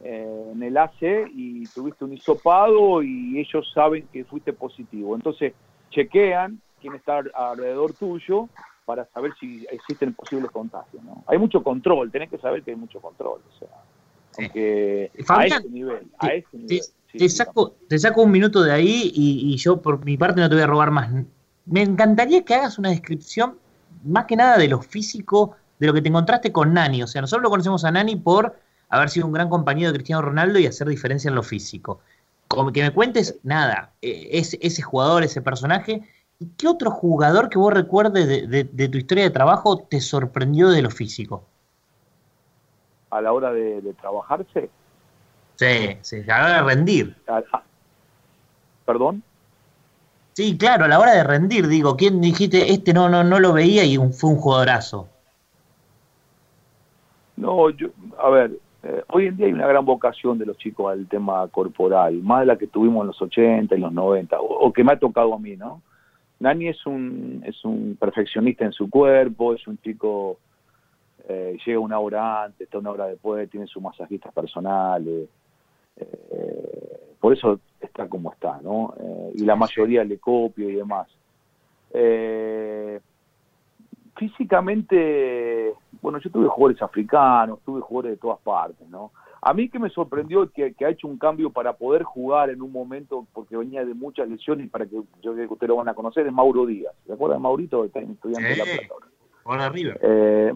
[0.00, 5.14] en el AC y tuviste un hisopado y ellos saben que fuiste positivo.
[5.14, 5.54] Entonces
[5.90, 8.48] chequean quién está alrededor tuyo
[8.84, 11.24] para saber si existen posibles contagios, ¿no?
[11.26, 13.68] Hay mucho control, tenés que saber que hay mucho control, o sea,
[14.36, 16.82] aunque a Fabián, ese nivel, a te- ese te, nivel.
[17.12, 20.40] sí, te saco, te saco un minuto de ahí y, y yo por mi parte
[20.40, 21.10] no te voy a robar más.
[21.66, 23.58] Me encantaría que hagas una descripción
[24.04, 27.02] más que nada de lo físico, de lo que te encontraste con Nani.
[27.02, 28.56] O sea, nosotros lo conocemos a Nani por
[28.90, 32.00] haber sido un gran compañero de Cristiano Ronaldo y hacer diferencia en lo físico.
[32.48, 36.02] Como que me cuentes, nada, eh, ese, ese jugador, ese personaje.
[36.38, 40.00] ¿Y qué otro jugador que vos recuerdes de, de- de tu historia de trabajo te
[40.00, 41.44] sorprendió de lo físico?
[43.10, 44.68] a la hora de, de trabajarse.
[45.54, 47.16] Sí, sí, a la hora de rendir.
[48.84, 49.22] ¿Perdón?
[50.34, 52.72] Sí, claro, a la hora de rendir, digo, ¿quién dijiste?
[52.72, 55.08] Este no, no, no lo veía y fue un jugadorazo.
[57.36, 58.50] No, yo, a ver,
[58.82, 62.40] eh, hoy en día hay una gran vocación de los chicos al tema corporal, más
[62.40, 65.34] de la que tuvimos en los 80 y los 90, o, que me ha tocado
[65.34, 65.82] a mí, ¿no?
[66.40, 70.38] Nani es un, es un perfeccionista en su cuerpo, es un chico,
[71.28, 75.28] eh, llega una hora antes, está una hora después, tiene sus masajistas personales,
[77.20, 78.94] por eso está como está, ¿no?
[79.00, 81.08] Eh, y la mayoría le copio y demás.
[81.92, 83.00] Eh,
[84.16, 89.10] físicamente, bueno, yo tuve jugadores africanos, tuve jugadores de todas partes, ¿no?
[89.42, 92.62] A mí que me sorprendió que, que ha hecho un cambio para poder jugar en
[92.62, 95.88] un momento, porque venía de muchas lesiones, para que yo creo que ustedes lo van
[95.88, 96.94] a conocer, es Mauro Díaz.
[97.06, 97.84] ¿Se acuerdan de Maurito?
[97.84, 98.70] Está en estudiante de la Sí.
[98.78, 99.06] Plata ahora.
[99.68, 99.72] Ahora.
[100.00, 100.52] Eh,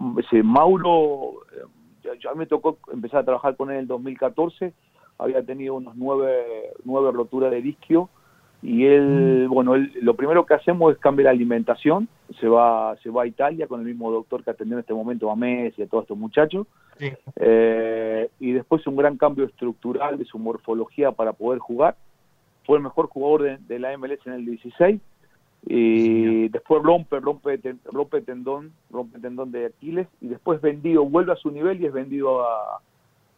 [0.00, 1.64] m- sí, Mauro, eh,
[2.06, 4.72] ya, ya me tocó empezar a trabajar con él en el 2014,
[5.18, 8.08] había tenido unos nueve, nueve roturas de disquio
[8.62, 12.08] y él, bueno, él, lo primero que hacemos es cambiar la alimentación,
[12.40, 15.30] se va, se va a Italia con el mismo doctor que atendió en este momento
[15.30, 16.66] a Messi y a todos estos muchachos,
[16.98, 17.12] Sí.
[17.36, 21.96] eh, y después un gran cambio estructural de su morfología para poder jugar,
[22.64, 25.00] fue el mejor jugador de, de la MLS en el 16,
[25.64, 31.32] y después rompe, rompe, ten- rompe tendón, rompe tendón de Aquiles y después vendido, vuelve
[31.32, 32.76] a su nivel y es vendido a,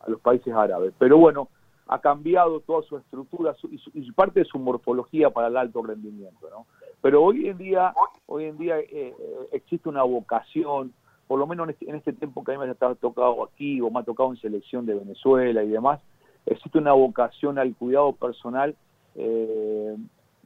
[0.01, 0.93] a los países árabes.
[0.99, 1.49] Pero bueno,
[1.87, 5.57] ha cambiado toda su estructura su- y, su- y parte de su morfología para el
[5.57, 6.67] alto rendimiento, ¿no?
[7.01, 7.95] Pero hoy en día,
[8.27, 9.15] hoy en día eh, eh,
[9.53, 10.93] existe una vocación,
[11.29, 13.81] por lo menos en este, en este tiempo que a mí me ha tocado aquí
[13.81, 16.01] o me ha tocado en selección de Venezuela y demás,
[16.45, 18.75] existe una vocación al cuidado personal
[19.15, 19.97] eh,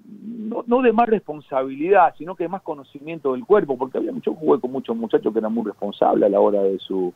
[0.09, 4.35] no, no de más responsabilidad, sino que de más conocimiento del cuerpo, porque había mucho
[4.35, 7.13] jugué con muchos muchachos que eran muy responsables a la hora de su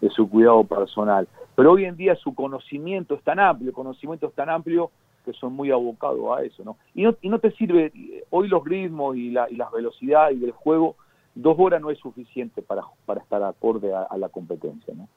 [0.00, 1.28] de su cuidado personal.
[1.54, 4.90] Pero hoy en día su conocimiento es tan amplio, conocimiento es tan amplio
[5.24, 6.76] que son muy abocados a eso, ¿no?
[6.94, 7.92] Y no, y no te sirve,
[8.30, 10.96] hoy los ritmos y, la, y las velocidades del juego,
[11.36, 15.08] dos horas no es suficiente para, para estar acorde a, a la competencia, ¿no?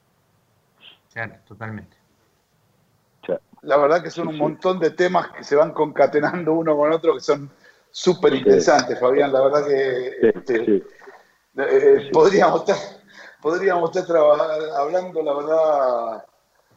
[1.12, 1.96] Claro, totalmente.
[3.62, 7.14] La verdad que son un montón de temas que se van concatenando uno con otro
[7.14, 7.50] que son
[7.90, 9.32] súper interesantes, Fabián.
[9.32, 10.84] La verdad que este,
[11.56, 12.76] eh, podríamos estar,
[13.40, 14.16] podríamos estar
[14.76, 16.24] hablando, la verdad,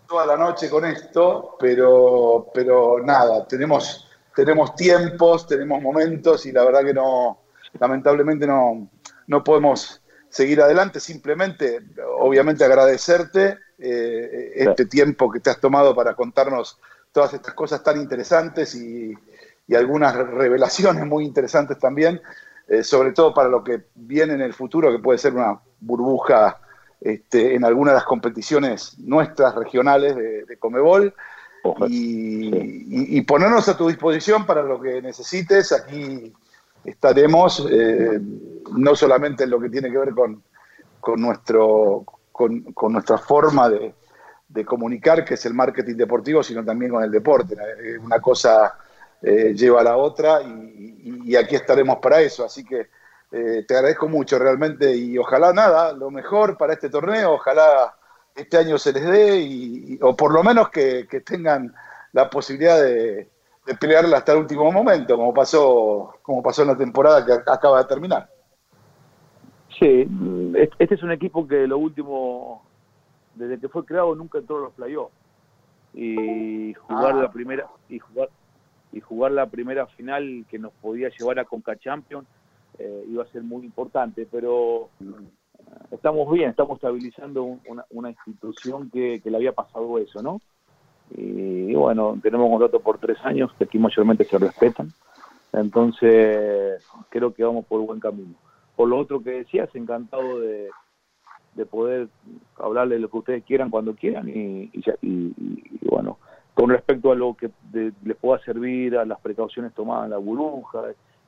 [0.07, 6.63] toda la noche con esto, pero, pero nada, tenemos, tenemos tiempos, tenemos momentos y la
[6.65, 7.39] verdad que no,
[7.79, 8.89] lamentablemente no,
[9.27, 10.99] no podemos seguir adelante.
[10.99, 11.81] Simplemente,
[12.19, 16.77] obviamente, agradecerte eh, este tiempo que te has tomado para contarnos
[17.11, 19.13] todas estas cosas tan interesantes y,
[19.67, 22.21] y algunas revelaciones muy interesantes también,
[22.67, 26.59] eh, sobre todo para lo que viene en el futuro, que puede ser una burbuja
[27.01, 31.13] este, en algunas de las competiciones nuestras regionales de, de Comebol.
[31.89, 35.73] Y, y- y ponernos a tu disposición para lo que necesites.
[35.73, 36.31] Aquí
[36.89, 38.19] estaremos, eh,
[38.75, 40.43] no solamente en lo que tiene que ver con,
[40.99, 43.93] con, nuestro, con, nuestra forma de,
[44.65, 47.55] comunicar, que es el marketing deportivo, sino también con el deporte.
[47.55, 48.75] Eh, Una cosa
[49.21, 52.43] eh, lleva a la otra y, aquí estaremos para eso.
[52.43, 52.87] Así que
[53.29, 57.95] te agradezco mucho realmente y ojalá nada, lo mejor para este torneo, ojalá
[58.35, 61.71] este año se les dé y, o por lo menos que tengan
[62.11, 63.29] la posibilidad de,
[63.69, 67.43] de pelearla hasta el último momento, como pasó, como pasó en la temporada que ac-
[67.53, 68.27] acaba de terminar.
[69.79, 70.07] Sí,
[70.55, 72.63] es- este es un equipo que lo último,
[73.35, 75.13] desde que fue creado, nunca entró a los playoffs.
[75.93, 77.21] Y jugar Ah.
[77.23, 78.29] la primera y jugar
[78.91, 82.27] y jugar la primera final que nos podía llevar a Conca Champions
[82.79, 85.05] eh, iba a ser muy importante, pero eh,
[85.91, 90.39] estamos bien, estamos estabilizando un- una, una institución que, que le había pasado eso, ¿no?
[91.15, 94.91] Y, bueno, tenemos un contrato por tres años, que aquí mayormente se respetan,
[95.53, 98.35] entonces creo que vamos por buen camino.
[98.75, 100.69] Por lo otro que decías, encantado de,
[101.55, 102.07] de poder
[102.57, 106.17] hablarle lo que ustedes quieran cuando quieran y- y- y bueno,
[106.53, 110.17] con respecto a lo que de- les pueda servir, a las precauciones tomadas en la
[110.17, 110.83] burbuja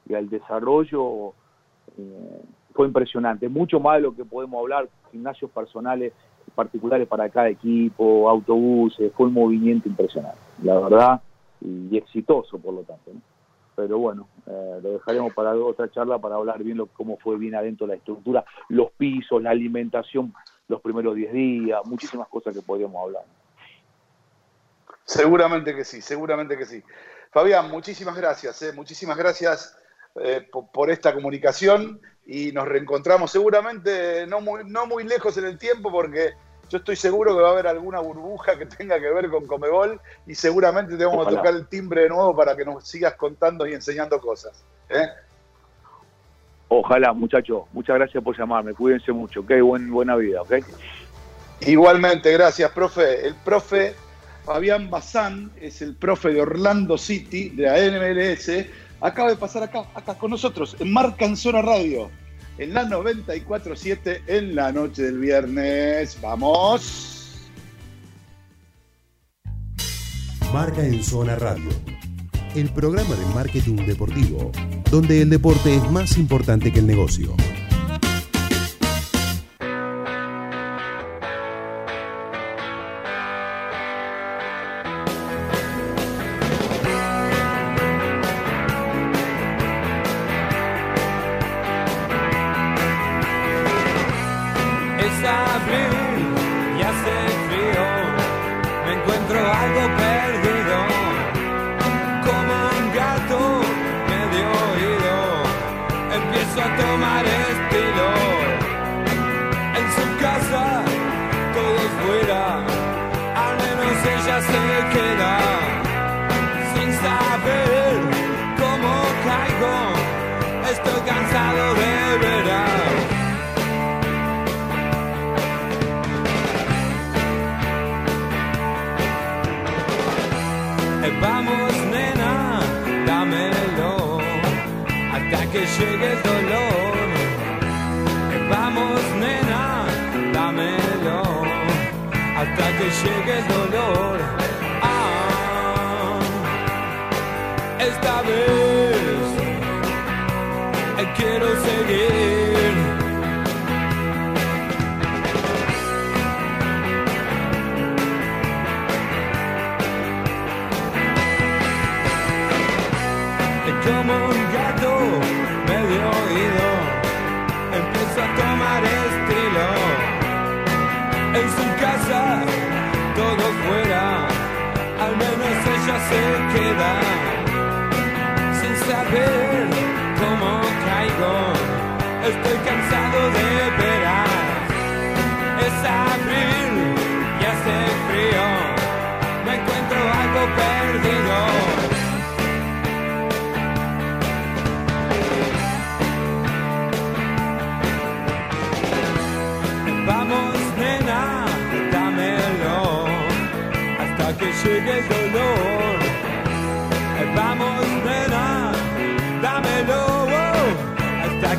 [0.08, 1.34] y al desarrollo,
[1.98, 2.42] eh,
[2.74, 3.50] fue impresionante.
[3.50, 6.14] Mucho más de lo que podemos hablar, gimnasios personales
[6.56, 11.22] particulares para cada equipo, autobuses, fue un movimiento impresionante, la verdad,
[11.62, 13.12] y, exitoso por lo tanto.
[13.76, 17.56] Pero bueno, eh, lo dejaremos para otra charla para hablar bien lo, cómo fue bien
[17.56, 20.34] adentro la estructura, los pisos, la alimentación
[20.72, 23.24] los primeros 10 días, muchísimas cosas que podríamos hablar.
[25.04, 26.82] Seguramente que sí, seguramente que sí.
[27.32, 29.78] Fabián, muchísimas gracias, eh, muchísimas gracias
[30.16, 35.46] eh, po- por, esta comunicación y nos reencontramos seguramente no muy, no muy lejos en
[35.46, 36.34] el tiempo porque
[36.70, 40.00] yo estoy seguro que va a haber alguna burbuja que tenga que ver con Comebol
[40.26, 41.40] y seguramente te vamos Ojalá.
[41.40, 44.64] a tocar el timbre de nuevo para que nos sigas contando y enseñando cosas.
[44.90, 45.08] ¿eh?
[46.70, 50.54] Ojalá, muchachos, muchas gracias por llamarme, cuídense mucho, ok, Buen, buena vida, ok.
[51.62, 53.28] Igualmente, gracias, profe.
[53.28, 53.94] El profe
[54.46, 58.66] Fabián Bazán es el profe de Orlando City, de la NMLS.
[59.02, 62.12] Acaba de pasar acá, acá con nosotros, en Marca en Zona Radio,
[62.60, 66.18] en la 94.7 en la noche del viernes.
[66.22, 67.50] ¡Vamos!
[70.54, 71.70] Marca en Zona Radio.
[72.56, 74.52] El programa de marketing deportivo,
[74.92, 77.36] donde el deporte es más importante que el negocio.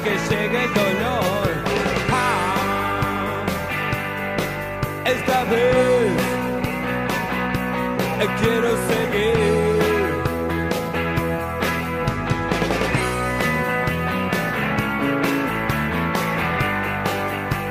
[0.04, 1.50] Que llegue el dolor.
[2.10, 3.44] Ah,
[5.04, 6.12] esta vez
[8.20, 9.62] eh, quiero seguir.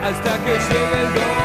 [0.03, 1.40] hasta que llegue el dolor.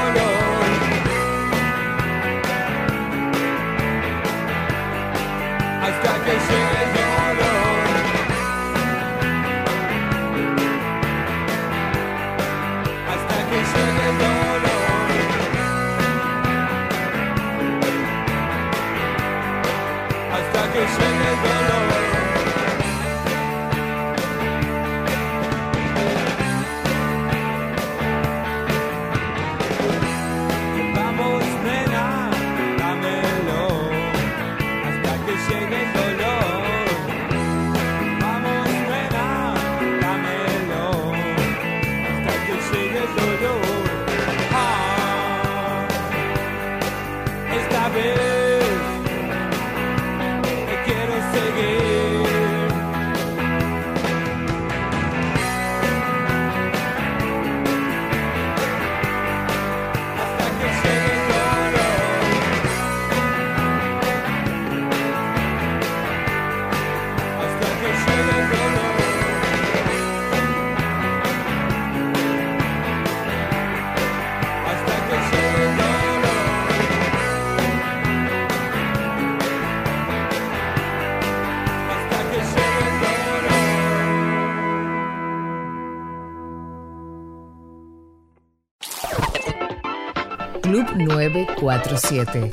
[91.76, 92.48] 947.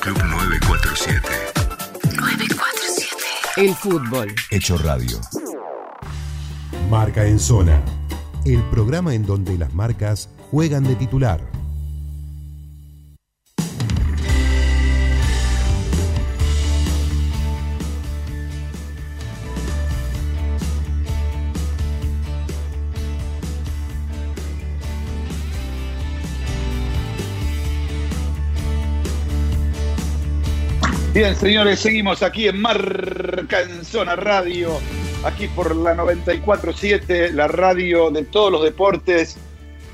[0.00, 1.20] Club 947.
[2.16, 3.16] 947.
[3.58, 4.34] El fútbol.
[4.50, 5.20] Hecho radio.
[6.88, 7.82] Marca en Zona,
[8.46, 11.51] el programa en donde las marcas juegan de titular.
[31.22, 34.80] Señores, seguimos aquí en Marca en Zona Radio,
[35.24, 39.38] aquí por la 94.7, la radio de todos los deportes,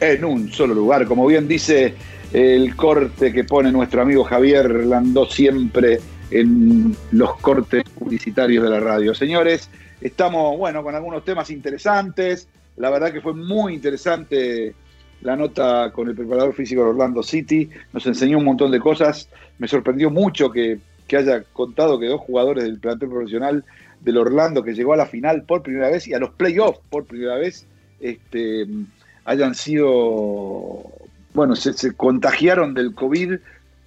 [0.01, 1.95] en un solo lugar, como bien dice
[2.33, 6.01] el corte que pone nuestro amigo Javier Landó siempre
[6.31, 9.15] en los cortes publicitarios de la radio.
[9.15, 9.69] Señores,
[10.01, 12.49] estamos, bueno, con algunos temas interesantes,
[12.79, 14.75] la verdad que fue muy interesante
[15.21, 19.29] la nota con el preparador físico de Orlando City, nos enseñó un montón de cosas,
[19.59, 20.79] me sorprendió mucho que,
[21.09, 23.65] que haya contado que dos jugadores del plantel profesional
[24.01, 27.05] del Orlando que llegó a la final por primera vez y a los playoffs por
[27.05, 27.67] primera vez
[27.99, 28.67] este,
[29.25, 30.85] hayan sido,
[31.35, 33.35] bueno, se, contagiaron del COVID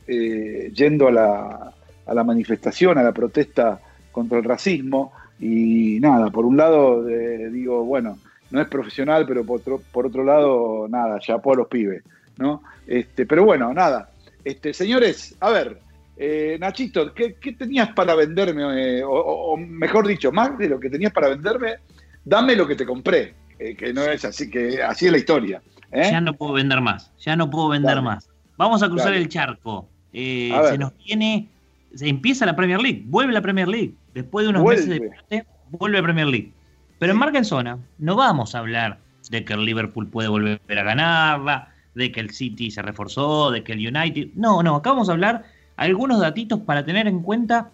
[0.07, 1.73] eh, yendo a la,
[2.06, 3.80] a la manifestación, a la protesta
[4.11, 8.18] contra el racismo y nada, por un lado eh, digo, bueno,
[8.52, 12.03] no es profesional, pero por otro, por otro lado, nada, ya a los pibes,
[12.38, 12.61] ¿no?
[12.85, 14.10] Este, pero bueno, nada.
[14.43, 15.77] Este, señores, a ver,
[16.23, 18.99] eh, Nachito, ¿qué, qué tenías para venderme?
[18.99, 21.77] eh, o, mejor dicho, más de lo que tenías para venderme,
[22.23, 25.61] dame lo que te compré, eh, que no es así, que así es la historia.
[25.91, 26.10] ¿eh?
[26.11, 28.02] Ya no puedo vender más, ya no puedo vender Dale.
[28.03, 28.30] más.
[28.56, 29.18] Vamos a cruzar Dale.
[29.23, 29.89] el charco.
[30.14, 31.48] A se nos viene,
[31.95, 33.93] se empieza la Premier League, vuelve la Premier League.
[34.14, 34.85] Después de unos Vuelve.
[34.85, 36.52] meses de parate, vuelve la Premier League.
[36.99, 38.99] Pero en marca en zona, no vamos a hablar
[39.31, 43.64] de que el Liverpool puede volver a ganarla, de que el City se reforzó, de
[43.64, 44.27] que el United.
[44.35, 45.45] No, no, acá vamos a hablar
[45.90, 47.72] algunos datitos para tener en cuenta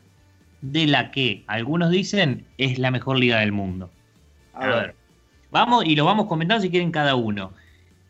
[0.61, 3.89] de la que algunos dicen es la mejor liga del mundo.
[4.53, 4.75] A A ver.
[4.87, 4.95] ver.
[5.51, 7.51] Vamos y lo vamos comentando si quieren cada uno.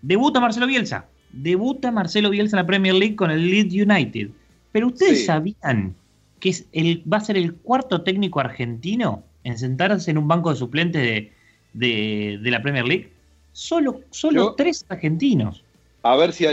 [0.02, 1.06] Debuta Marcelo Bielsa.
[1.32, 4.30] Debuta Marcelo Bielsa en la Premier League con el Leeds United.
[4.72, 5.26] Pero ustedes Sí.
[5.26, 5.96] sabían
[6.40, 10.52] que es el, va a ser el cuarto técnico argentino en sentarse en un banco
[10.52, 11.32] de suplentes de,
[11.74, 13.10] de- de la Premier League.
[13.52, 15.64] Solo, solo Yo- tres argentinos.
[16.04, 16.52] A ver si, a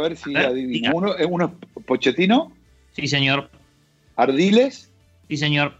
[0.00, 0.90] ver si A ver, adivino.
[0.94, 2.52] Uno, es uno es Pochettino,
[2.92, 3.50] Sí, señor.
[4.16, 4.90] Ardiles
[5.28, 5.74] Sí, señor.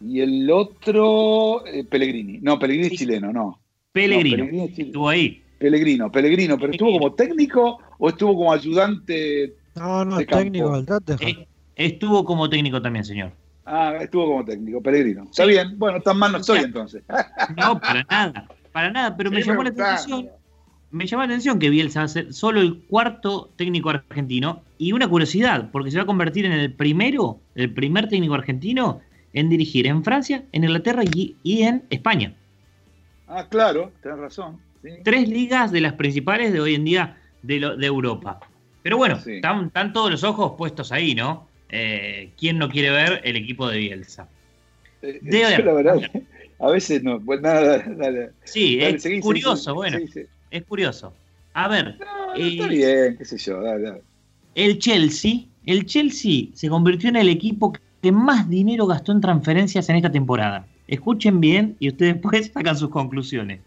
[0.00, 2.38] y el otro eh, Pellegrini.
[2.40, 2.94] No, Pellegrini Sí.
[2.94, 3.60] es chileno, no.
[3.92, 4.36] Pellegrino.
[4.38, 4.88] No, Pellegrini es chileno.
[4.88, 5.42] Estuvo ahí.
[5.58, 9.54] Pellegrino, Pellegrino, pero estuvo como técnico o estuvo como ayudante.
[9.76, 10.42] No, no, De campo.
[10.44, 10.76] técnico.
[11.20, 11.46] Eh,
[11.76, 13.32] estuvo como técnico también, señor.
[13.64, 15.24] Ah, estuvo como técnico, Pellegrino.
[15.24, 17.02] Está bien, bueno, tan mal no estoy entonces.
[17.56, 18.48] No, para nada.
[18.72, 20.28] Para nada, pero me llamó la atención.
[20.94, 24.92] Me llama la atención que Bielsa va a ser solo el cuarto técnico argentino y
[24.92, 29.00] una curiosidad, porque se va a convertir en el primero, el primer técnico argentino
[29.32, 32.34] en dirigir en Francia, en Inglaterra y, y en España.
[33.26, 34.58] Ah, claro, tenés razón.
[34.82, 34.90] sí.
[35.02, 38.38] Tres ligas de las principales de hoy en día de, lo- de Europa.
[38.82, 41.48] Pero bueno, están, todos los ojos puestos ahí, ¿no?
[41.70, 44.28] Eh, ¿Quién no quiere ver el equipo de Bielsa?
[45.02, 45.96] Eh, Debe- yo la verdad,
[46.60, 47.18] a veces no.
[47.20, 48.30] Pues nada, dale.
[48.44, 50.20] Sí, Dale, es seguí, curioso, seguí, bueno, sí, sí.
[50.56, 51.12] Es curioso.
[51.52, 54.02] A ver, No, eh, está bien, qué sé yo, dale, dale.
[54.54, 57.72] el Chelsea, el Chelsea se convirtió en el equipo
[58.02, 60.66] que más dinero gastó en transferencias en esta temporada.
[60.88, 63.60] Escuchen bien y ustedes después sacan sus conclusiones.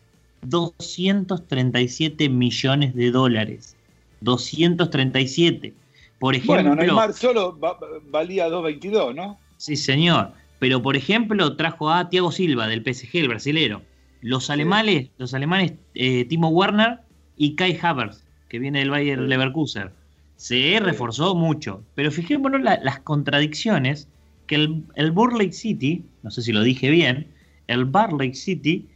[0.43, 3.75] 237 millones de dólares.
[4.21, 5.73] 237.
[6.19, 7.77] Por ejemplo, Bueno, Neymar solo va-
[8.09, 9.37] valía 2.22, ¿no?
[9.57, 10.31] Sí, señor.
[10.59, 13.81] Pero, por ejemplo, trajo a Thiago Silva del PSG, el brasilero.
[14.21, 16.99] Los alemanes, los alemanes eh, Timo Werner
[17.37, 19.25] y Kai Havertz, que viene del Bayer Sí.
[19.25, 19.89] Leverkusen.
[20.35, 21.83] Se reforzó mucho.
[21.95, 24.07] Pero fijémonos la- las contradicciones
[24.47, 27.27] que el, el Burley City, no sé si lo dije bien,
[27.67, 28.87] el Barley City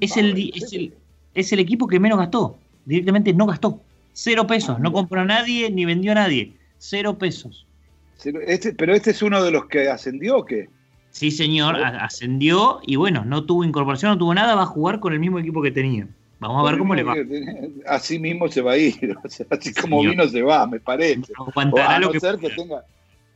[0.00, 0.94] es el, es, el,
[1.34, 2.58] es el equipo que menos gastó.
[2.84, 3.82] Directamente no gastó.
[4.12, 4.70] Cero pesos.
[4.70, 4.92] Ah, No mira.
[4.92, 6.52] compró a nadie ni vendió a nadie.
[6.78, 7.66] Cero pesos.
[8.46, 10.68] Este, pero este es uno de los que ascendió, ¿o qué?
[11.10, 15.12] Sí, señor, ascendió y bueno, no tuvo incorporación, no tuvo nada, va a jugar con
[15.12, 16.06] el mismo equipo que tenía.
[16.38, 17.14] Vamos a ver cómo le va.
[17.86, 20.12] Así mismo se va a ir, o sea, así como Señor.
[20.12, 21.32] vino se va, me parece.
[21.36, 22.84] Aguantará a lo no que ser que tenga,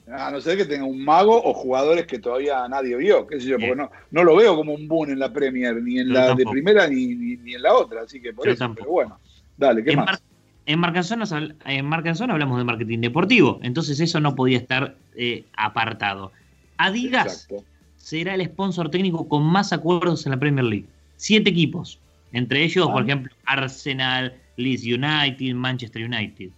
[0.06, 3.48] a no ser que tenga un mago o jugadores que todavía nadie vio, qué sé
[3.48, 6.14] yo, porque no, no lo veo como un boom en la Premier, ni en Yo
[6.14, 8.80] la de primera ni, ni, ni en la otra, así que por Yo eso, tampoco.
[8.80, 9.20] pero bueno,
[9.56, 10.06] dale, ¿qué En, más?
[10.06, 10.20] Mar-
[10.66, 16.32] en Marcanzón, en Marcanzón hablamos de marketing deportivo, entonces eso no podía estar eh, apartado.
[16.78, 17.64] Adidas Exacto.
[17.96, 20.86] será el sponsor técnico con más acuerdos en la Premier League.
[21.16, 21.98] Siete equipos,
[22.32, 23.04] entre ellos, por Ah.
[23.04, 26.50] ejemplo, Arsenal, Leeds United, Manchester United.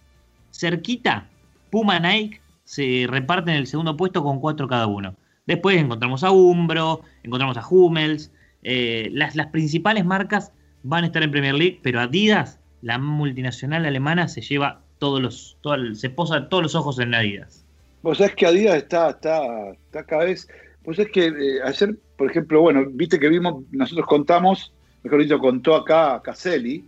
[0.51, 1.27] Cerquita,
[1.69, 5.15] Puma Nike se reparten el segundo puesto con cuatro cada uno.
[5.45, 8.31] Después encontramos a Umbro, encontramos a Hummels.
[8.63, 10.51] eh, las, las principales marcas
[10.83, 15.57] van a estar en Premier League, pero Adidas, la multinacional alemana, se lleva todos los,
[15.61, 17.63] todo el- se posa todos los ojos en Adidas.
[18.07, 20.47] Vos sabés que Adidas está, está, está cada vez.
[20.81, 24.73] Pues es que eh, ayer, por ejemplo, bueno, viste que vimos, nosotros contamos,
[25.03, 26.85] mejor dicho, contó acá Caselli,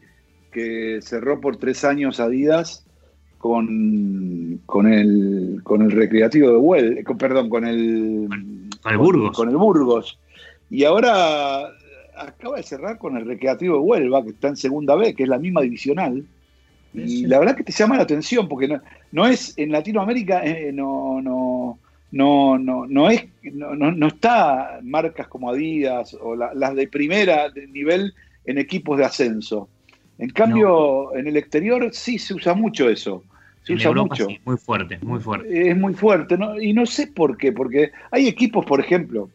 [0.50, 2.86] que cerró por tres años Adidas
[3.38, 8.30] con, con el con el recreativo de Huel, con- perdón, con el
[8.82, 9.36] Con el Burgos.
[9.38, 10.18] con el Burgos.
[10.70, 11.66] Y ahora
[12.16, 15.30] acaba de cerrar con el recreativo de Huelva, que está en segunda B, que es
[15.30, 16.24] la misma divisional.
[16.94, 20.72] Y la verdad que te llama la atención, porque no, no es en Latinoamérica, eh,
[20.74, 21.80] no, no,
[22.12, 26.88] no, no, no es, no, no- no está marcas como Adidas o la- las de
[26.88, 28.14] primera de nivel
[28.46, 29.70] en equipos de ascenso.
[30.18, 33.24] En cambio, en el exterior sí se usa mucho eso.
[33.64, 34.28] Se En usa Europa mucho.
[34.28, 35.70] sí, muy fuerte, muy fuerte.
[35.70, 36.60] Es muy fuerte, ¿no?
[36.60, 39.30] Y no sé por qué, porque hay equipos, por ejemplo,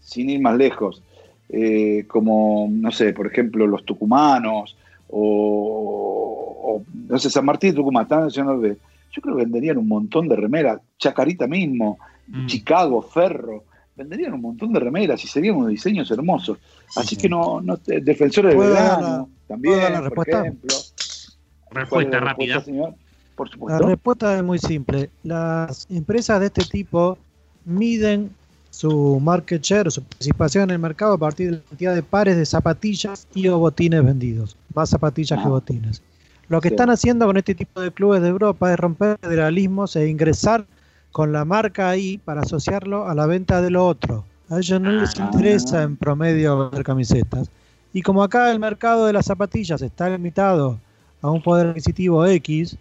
[0.00, 1.02] sin ir más lejos,
[1.48, 4.76] eh, como, no sé, por ejemplo, los tucumanos,
[5.08, 8.28] o, o, no sé, San Martín de Tucumán, están
[8.60, 8.76] de,
[9.12, 12.46] yo creo que venderían un montón de remeras, Chacarita mismo, Mm.
[12.46, 13.64] Chicago, Ferro,
[13.94, 16.56] venderían un montón de remeras y serían unos diseños hermosos.
[16.96, 17.16] Así sí.
[17.20, 20.40] que no, no te- defensores de ¿Puedo dar verano, la- también, dar la por respuesta?
[20.40, 20.68] ejemplo.
[20.74, 21.36] ¿Cuál es
[21.70, 22.60] Respuesta la rápida.
[22.62, 22.94] señor?
[23.36, 23.86] Por La supuesto.
[23.88, 25.10] respuesta es muy simple.
[25.22, 27.18] Las empresas de este tipo
[27.66, 28.30] miden
[28.70, 32.36] su market share, su participación en el mercado a partir de la cantidad de pares
[32.36, 34.56] de zapatillas y o botines vendidos.
[34.74, 35.50] Más zapatillas que Ah.
[35.50, 36.02] botines.
[36.48, 36.74] Lo que Sí.
[36.74, 40.66] están haciendo con este tipo de clubes de Europa es romper federalismos e ingresar
[41.12, 44.24] con la marca ahí para asociarlo a la venta de lo otro.
[44.50, 45.24] A ellos no les Ah.
[45.24, 47.50] interesa en promedio vender camisetas.
[47.92, 50.78] Y como acá el mercado de las zapatillas está limitado
[51.22, 52.76] a un poder adquisitivo X,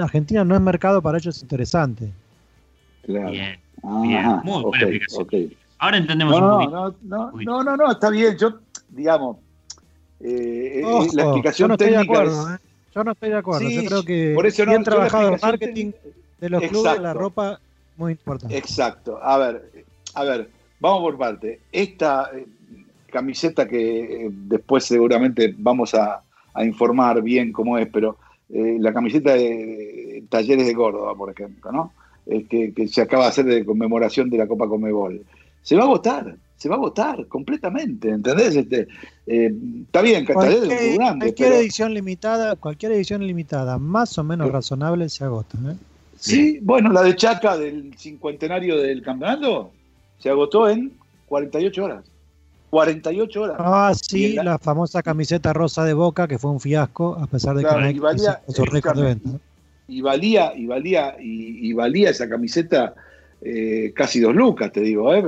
[0.00, 2.10] Argentina no es mercado para ellos interesante.
[3.02, 3.30] Claro.
[3.30, 3.58] Bien.
[3.84, 5.22] Ah, Bien, ajá, muy buena ok, explicación.
[5.22, 5.52] ok.
[5.78, 6.98] Ahora entendemos No, un no, poquito.
[7.06, 8.36] no, no, no, no, no, está bien.
[8.36, 8.58] Yo,
[8.88, 9.36] digamos,
[10.20, 12.54] eh, Ojo, la yo explicación no estoy de técnica acuerdo, es.
[12.56, 12.58] ¿eh?
[12.98, 13.68] Yo no estoy de acuerdo.
[13.68, 15.92] Sí, yo creo que por eso no, bien trabajado el marketing
[16.40, 17.20] de los clubes de la Exacto.
[17.20, 17.60] ropa,
[17.96, 18.58] muy importante.
[18.58, 19.20] Exacto.
[19.22, 19.84] A ver,
[20.14, 20.50] a ver,
[20.80, 21.60] vamos por parte.
[21.70, 22.44] Esta eh,
[23.06, 26.22] camiseta que eh, después seguramente vamos a,
[26.52, 28.16] a informar bien cómo es, pero
[28.50, 31.92] eh, la camiseta de Talleres de Córdoba, por ejemplo, ¿no?
[32.26, 35.24] Que, que se acaba de hacer de conmemoración de la Copa Comebol.
[35.62, 38.56] Se va a votar, se va a votar completamente, ¿entendés?
[38.56, 38.88] Este,
[39.26, 39.52] eh,
[39.86, 41.60] está bien, Talleres es un Cualquier, club grande, cualquier pero...
[41.60, 45.56] edición limitada, cualquier edición limitada, más o menos razonable, se agota.
[45.70, 45.76] ¿eh?
[46.18, 49.70] Sí, bueno, la de Chaca del cincuentenario del campeonato
[50.18, 50.92] se agotó en
[51.26, 52.04] 48 horas.
[52.70, 53.56] 48 horas.
[53.60, 57.56] Ah, sí, la- la famosa camiseta rosa de Boca, que fue un fiasco, a pesar
[57.56, 59.30] de Claro, que y valía- hizo récord de venta.
[59.86, 62.94] y valía, y valía, y, y valía esa camiseta
[63.42, 65.22] eh, casi dos lucas, te digo, ¿eh?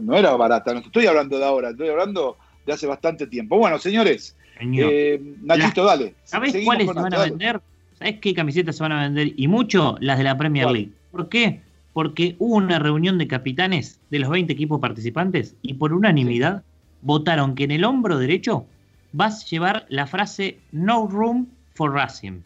[0.00, 3.58] no era barata, no estoy hablando de ahora, estoy hablando de hace bastante tiempo.
[3.58, 4.90] Bueno, señores, Señor.
[4.92, 6.14] eh, Nachito, dale.
[6.24, 7.30] ¿Sabés cuáles se van Nacho, a dale.
[7.30, 7.60] vender?
[7.98, 9.32] ¿Sabés qué camisetas se van a vender?
[9.36, 10.74] Y mucho las de la Premier ¿Cuál?
[10.74, 10.90] League.
[11.10, 11.60] ¿Por qué?
[11.92, 16.62] Porque hubo una reunión de capitanes de los 20 equipos participantes y por unanimidad
[17.02, 18.66] votaron que en el hombro derecho
[19.12, 22.36] vas a llevar la frase No room for racism.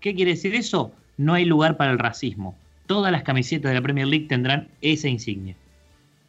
[0.00, 0.92] ¿Qué quiere decir eso?
[1.16, 2.54] No hay lugar para el racismo.
[2.88, 5.54] Todas las camisetas de la Premier League tendrán esa insignia.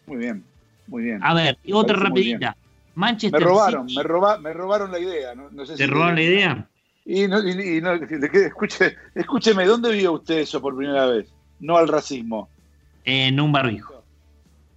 [0.06, 0.44] Muy bien,
[0.88, 1.20] muy bien.
[1.24, 2.56] A ver, y otra rapidita.
[2.96, 3.98] Manchester Me robaron, City.
[3.98, 5.34] me, roba- me robaron la idea.
[5.36, 6.68] No, no sé ¿Te si- robaron la idea?
[7.06, 11.30] Y, no, y- y no- escuche, escúcheme, ¿dónde vio usted eso por primera vez?
[11.62, 12.50] No al racismo.
[13.06, 14.04] En un barbijo.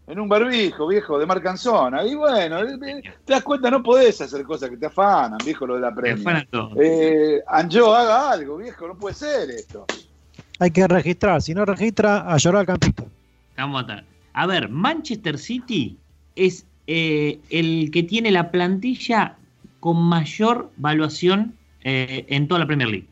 [0.07, 2.05] En un barbijo, viejo, de Marcanzona.
[2.07, 5.67] Y bueno, eh, eh, te das cuenta, no podés hacer cosas que te afanan, viejo,
[5.67, 6.71] lo de la todo.
[6.81, 9.85] Eh, Anjo, haga algo, viejo, no puede ser esto.
[10.63, 13.05] Hay que registrar, si no registra, a llorar al campito.
[13.57, 14.05] Vamos a estar.
[14.33, 15.99] A ver, Manchester City
[16.37, 19.35] es eh, el que tiene la plantilla
[19.81, 23.07] con mayor valuación eh, en toda la Premier League.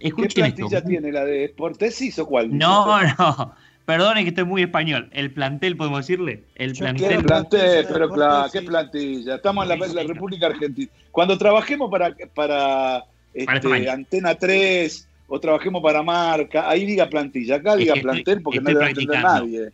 [0.00, 0.56] ¿Qué Escuchen esto.
[0.56, 2.58] plantilla tiene la de Sportesis o cuál?
[2.58, 3.54] No, no.
[3.86, 5.08] Perdone que estoy muy español.
[5.12, 6.42] El plantel, podemos decirle.
[6.56, 7.24] El Yo ¿Qué plantel.
[7.24, 7.86] plantel?
[7.92, 8.50] Pero claro.
[8.52, 9.36] ¿qué plantilla?
[9.36, 10.02] Estamos en la.
[10.02, 10.90] República Argentina.
[11.12, 13.92] Cuando trabajemos para, para, este, España.
[13.92, 17.56] Antena 3 o trabajemos para Marca, ahí diga plantilla.
[17.56, 19.68] Acá diga estoy- plantel porque no le va a entender nadie.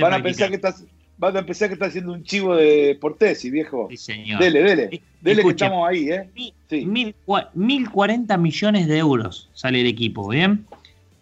[0.00, 0.84] Van a pensar que estás,
[1.18, 3.88] van a pensar que estás haciendo un chivo de Portesi, viejo.
[3.90, 4.40] Sí, señor.
[4.40, 5.02] Dele, dele.
[5.20, 6.28] Dele que estamos ahí, ¿eh?
[6.68, 6.86] Sí.
[6.86, 10.64] mil cua- 1040 millones de euros sale el equipo, ¿bien?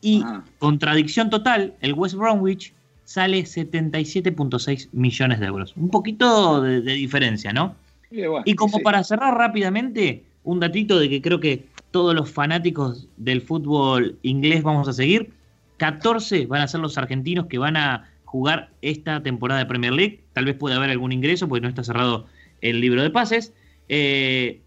[0.01, 0.45] Y Ah.
[0.59, 2.73] contradicción total, el West Bromwich
[3.05, 5.75] sale 77.6 millones de euros.
[5.77, 7.75] Un poquito de, de diferencia, ¿no?
[8.11, 8.83] Bueno, Y como sí.
[8.85, 14.63] para cerrar rápidamente, un datito de que creo que todos los fanáticos del fútbol inglés
[14.63, 15.33] vamos a seguir.
[15.77, 20.25] 14 van a ser los argentinos que van a jugar esta temporada de Premier League.
[20.33, 22.27] Tal vez pueda haber algún ingreso porque no está cerrado
[22.61, 23.53] el libro de pases.
[23.89, 24.63] Eh,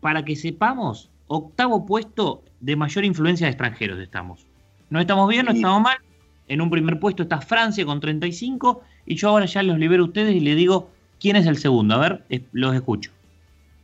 [0.00, 4.46] para que sepamos, octavo puesto de mayor influencia de extranjeros estamos.
[4.90, 5.96] No estamos bien, no estamos mal.
[6.48, 10.06] En un primer puesto está Francia con 35 y yo ahora ya los libero a
[10.06, 11.94] ustedes y le digo quién es el segundo.
[11.94, 13.15] A ver, los escucho.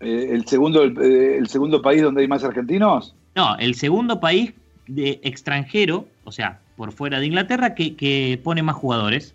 [0.03, 3.15] Eh, el, segundo, el, eh, el segundo país donde hay más argentinos.
[3.35, 4.53] No, el segundo país
[4.89, 9.35] de extranjero, o sea, por fuera de Inglaterra, que, que pone más jugadores.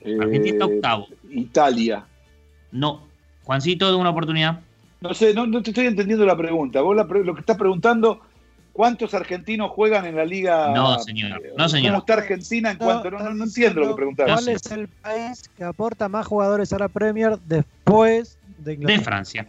[0.00, 1.06] Eh, Argentina está octavo.
[1.30, 2.04] Italia.
[2.72, 3.02] No.
[3.44, 4.60] Juancito, de una oportunidad.
[5.00, 6.80] No sé, no, no te estoy entendiendo la pregunta.
[6.80, 8.20] Vos la lo que estás preguntando,
[8.72, 10.72] ¿cuántos argentinos juegan en la liga?
[10.72, 11.40] No, señor.
[11.44, 11.90] eh, No, señor.
[11.92, 13.10] ¿Cómo está Argentina en cuanto?
[13.10, 14.30] No, no, no entiendo lo que preguntás.
[14.32, 18.98] ¿Cuál es el país que aporta más jugadores a la Premier después de?
[19.00, 19.42] Francia.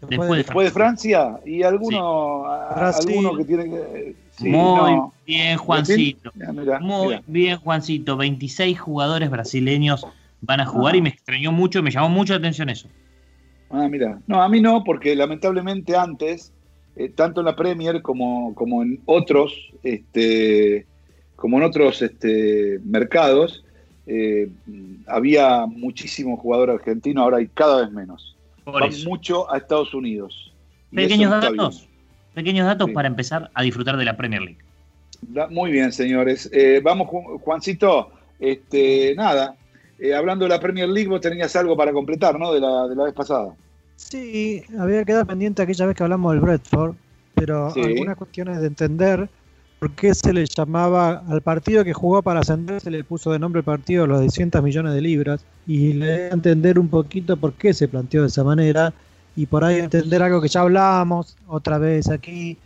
[0.00, 3.10] Después Después de Después de Francia y alguno, a- Brasil.
[3.10, 4.14] alguno que tiene que.
[4.32, 5.14] sí, Muy no.
[5.26, 6.30] bien, Juancito.
[6.34, 7.22] Mirá, Muy mirá.
[7.26, 8.16] bien, Juancito.
[8.16, 10.06] 26 jugadores brasileños
[10.42, 10.98] van a jugar Ah.
[10.98, 12.88] y me extrañó mucho, me llamó mucho la atención eso.
[13.70, 14.18] Ah, mira.
[14.26, 16.52] No, a mí no, porque lamentablemente antes,
[16.96, 20.86] eh, tanto en la Premier como, como en otros, este,
[21.34, 23.64] como en otros este, mercados,
[24.06, 24.48] eh,
[25.06, 28.36] había muchísimo jugador argentino, ahora hay cada vez menos.
[28.64, 29.08] Por Van eso.
[29.08, 30.52] mucho a Estados Unidos.
[30.94, 31.88] Pequeños datos.
[32.34, 32.92] Pequeños datos Sí.
[32.94, 34.58] para empezar a disfrutar de la Premier League.
[35.22, 36.50] Da- Muy bien, señores.
[36.52, 38.10] Eh, vamos, Ju- Juancito.
[38.40, 39.54] Este, nada,
[39.98, 42.52] eh, hablando de la Premier League, vos tenías algo para completar, ¿no?
[42.52, 43.54] De la, de la vez pasada.
[43.96, 46.96] Sí, había quedado pendiente aquella vez que hablamos del Bradford,
[47.34, 47.80] pero Sí.
[47.80, 49.28] algunas cuestiones de entender
[49.84, 53.38] por qué se le llamaba al partido que jugó para ascender, se le puso de
[53.38, 57.52] nombre el partido los 200 millones de libras, y le a entender un poquito por
[57.52, 58.94] qué se planteó de esa manera,
[59.36, 62.56] y por ahí entender algo que ya hablamos otra vez aquí,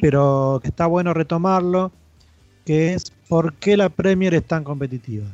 [0.00, 1.90] pero que está bueno retomarlo,
[2.64, 5.26] que es por qué la Premier es tan competitiva,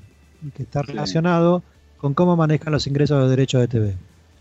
[0.42, 1.62] y que está relacionado
[1.98, 3.96] con cómo manejan los ingresos de derechos de TV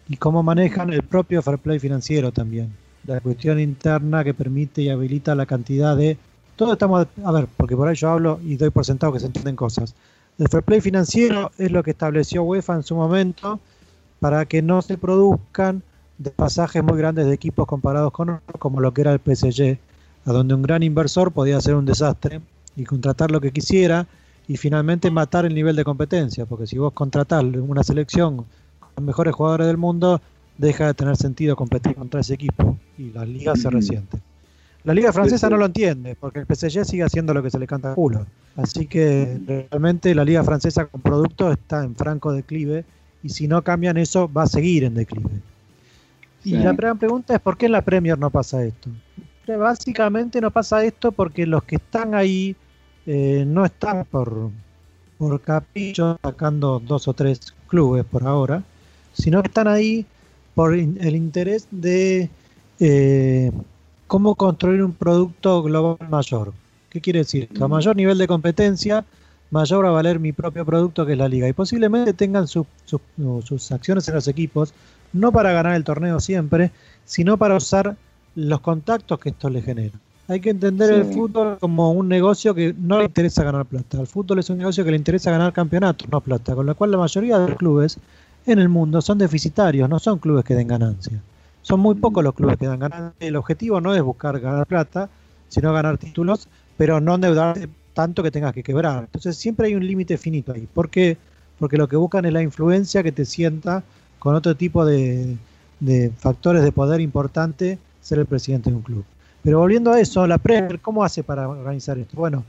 [0.08, 2.72] y cómo manejan el propio fair play financiero también.
[3.06, 6.18] La cuestión interna que permite y habilita la cantidad de...
[6.58, 7.08] Todo estamos...
[7.24, 9.96] A ver, porque por ahí yo hablo y doy por sentado que se entienden cosas.
[10.38, 13.60] El fair play financiero es lo que estableció UEFA en su momento
[14.20, 15.84] para que no se produzcan
[16.18, 19.78] despasajes muy grandes de equipos comparados con otros, como lo que era el PSG,
[20.26, 22.42] a donde un gran inversor podía hacer un desastre
[22.76, 24.08] y contratar lo que quisiera
[24.48, 29.06] y finalmente matar el nivel de competencia, porque si vos contratás una selección con los
[29.06, 30.22] mejores jugadores del mundo,
[30.58, 34.20] deja de tener sentido competir contra ese equipo y la liga se resiente.
[34.88, 37.68] La liga francesa no lo entiende, porque el PSG sigue haciendo lo que se le
[37.68, 38.26] canta a culo.
[38.56, 39.38] Así que
[39.70, 42.86] realmente la liga francesa con producto está en franco declive
[43.22, 45.42] y si no cambian eso va a seguir en declive.
[46.46, 48.90] Y la gran pregunta es ¿por qué en la Premier no pasa esto?
[49.46, 52.56] Pero Básicamente no pasa esto porque los que están ahí
[53.06, 54.52] eh, no están por,
[55.18, 58.64] por capricho sacando dos o tres clubes por ahora,
[59.12, 60.06] sino que están ahí
[60.56, 62.30] por el interés de
[62.80, 63.52] eh,
[64.08, 66.54] cómo construir un producto global mayor.
[66.90, 67.48] ¿Qué quiere decir?
[67.50, 69.06] Que a mayor nivel de competencia,
[69.52, 71.48] mayor va a valer mi propio producto que es la liga.
[71.48, 74.74] Y posiblemente tengan su- su- no, sus acciones en los equipos,
[75.14, 76.72] no para ganar el torneo siempre,
[77.06, 77.96] sino para usar
[78.36, 79.94] los contactos que esto le genera.
[80.30, 81.14] Hay que entender el Sí.
[81.14, 84.00] fútbol como un negocio que no le interesa ganar plata.
[84.00, 86.54] El fútbol es un negocio que le interesa ganar campeonatos, no plata.
[86.54, 87.98] Con lo cual la mayoría de los clubes
[88.46, 91.22] en el mundo son deficitarios, no son clubes que den ganancia.
[91.68, 93.14] Son muy pocos los clubes que dan ganancia.
[93.20, 95.10] El objetivo no es buscar ganar plata,
[95.50, 99.04] sino ganar títulos, pero no endeudarte tanto que tengas que quebrar.
[99.04, 100.66] Entonces siempre hay un límite finito ahí.
[100.74, 101.18] ¿Por qué?
[101.60, 103.84] Porque lo que buscan es la influencia que te sienta
[104.18, 105.36] con otro tipo de,
[105.82, 109.04] de factores de poder importante ser el presidente de un club.
[109.44, 112.16] Pero volviendo a eso, la Premier, ¿cómo hace para organizar esto?
[112.16, 112.46] Bueno,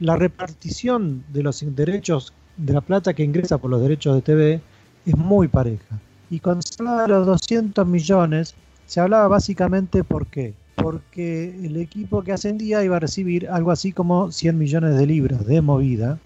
[0.00, 4.60] la repartición de los derechos de la plata que ingresa por los derechos de TV
[5.04, 6.00] es muy pareja.
[6.30, 8.54] Y cuando se hablaba de los 200 millones,
[8.86, 10.54] se hablaba básicamente por qué.
[10.76, 15.46] Porque el equipo que ascendía iba a recibir algo así como 100 millones de libras
[15.46, 16.18] de movida,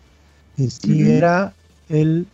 [0.58, 1.54] eh, si era
[1.88, 2.26] el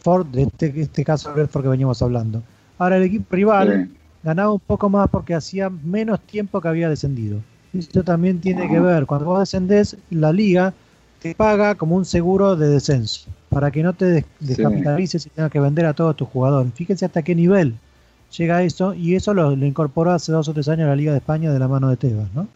[0.00, 2.42] Ford, de este, este caso el Brentford que veníamos hablando.
[2.78, 3.96] Ahora el equipo rival Sí.
[4.22, 7.38] ganaba un poco más porque hacía menos tiempo que había descendido.
[7.72, 10.72] Esto también tiene que ver, cuando vos descendés, la liga
[11.20, 15.50] te paga como un seguro de descenso, para que no te des- descapitalices y tengas
[15.50, 16.74] que vender a todos tus jugadores.
[16.74, 17.72] Fíjense hasta qué nivel
[18.36, 21.18] llega eso, y eso lo, lo incorporó hace dos o tres años la Liga de
[21.18, 22.46] España de la mano de Tebas, ¿no?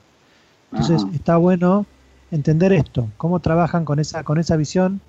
[0.72, 1.10] Entonces Ajá.
[1.14, 1.86] está bueno
[2.30, 5.00] entender esto, cómo trabajan con esa, con esa visión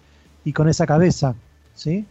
[0.45, 1.35] y con esa cabeza,
[1.75, 2.05] ¿sí?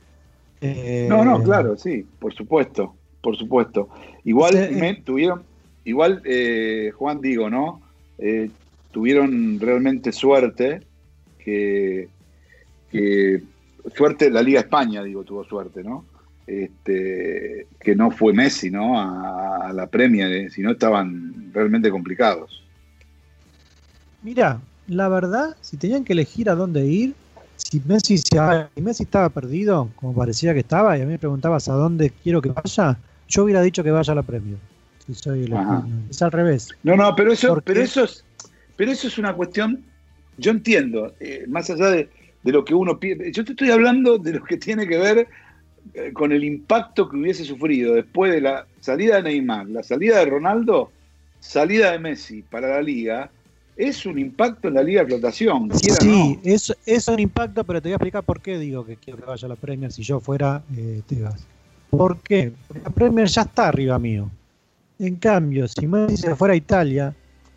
[0.61, 3.89] Eh, No, no, claro, sí, por supuesto, por supuesto.
[4.25, 5.47] Igual Sí, me- tuvieron,
[5.85, 7.81] igual eh, Juan digo, ¿no?
[8.19, 8.51] Eh,
[8.91, 10.83] tuvieron realmente suerte
[11.39, 12.11] que,
[12.91, 13.41] que
[13.95, 16.05] suerte la Liga España, digo, tuvo suerte, ¿no?
[16.47, 18.99] Este, que no fue Messi, ¿no?
[19.01, 22.65] A, a la Premier, eh, si no estaban realmente complicados.
[24.23, 27.15] Mira, la verdad, si tenían que elegir a dónde ir,
[27.57, 28.37] si Messi, se
[28.75, 32.11] si Messi estaba perdido, como parecía que estaba, y a mí me preguntabas a dónde
[32.11, 32.99] quiero que vaya,
[33.29, 34.59] yo hubiera dicho que vaya a la Premier.
[35.07, 35.55] Si soy el.
[36.11, 36.69] Es al revés.
[36.83, 38.25] No, no, pero eso, ¿Por pero eso es,
[38.77, 39.85] pero eso es una cuestión.
[40.39, 42.09] Yo entiendo, eh, más allá de,
[42.43, 43.33] de lo que uno pierde.
[43.33, 45.29] Yo te estoy hablando de lo que tiene que ver
[45.95, 50.19] eh, con el impacto que hubiese sufrido después de la salida de Neymar, la salida
[50.19, 50.91] de Ronaldo,
[51.41, 53.31] salida de Messi para la liga.
[53.77, 55.71] Es un impacto en la liga de flotación.
[55.79, 56.39] Sí, no.
[56.45, 59.25] es, es un impacto, pero te voy a explicar por qué digo que quiero que
[59.25, 61.47] vaya a la Premier si yo fuera eh, Tebas.
[61.89, 62.53] ¿Por qué?
[62.69, 64.31] Porque la Premier ya está arriba mío.
[64.99, 67.15] En cambio, si Messi se fuera a Italia,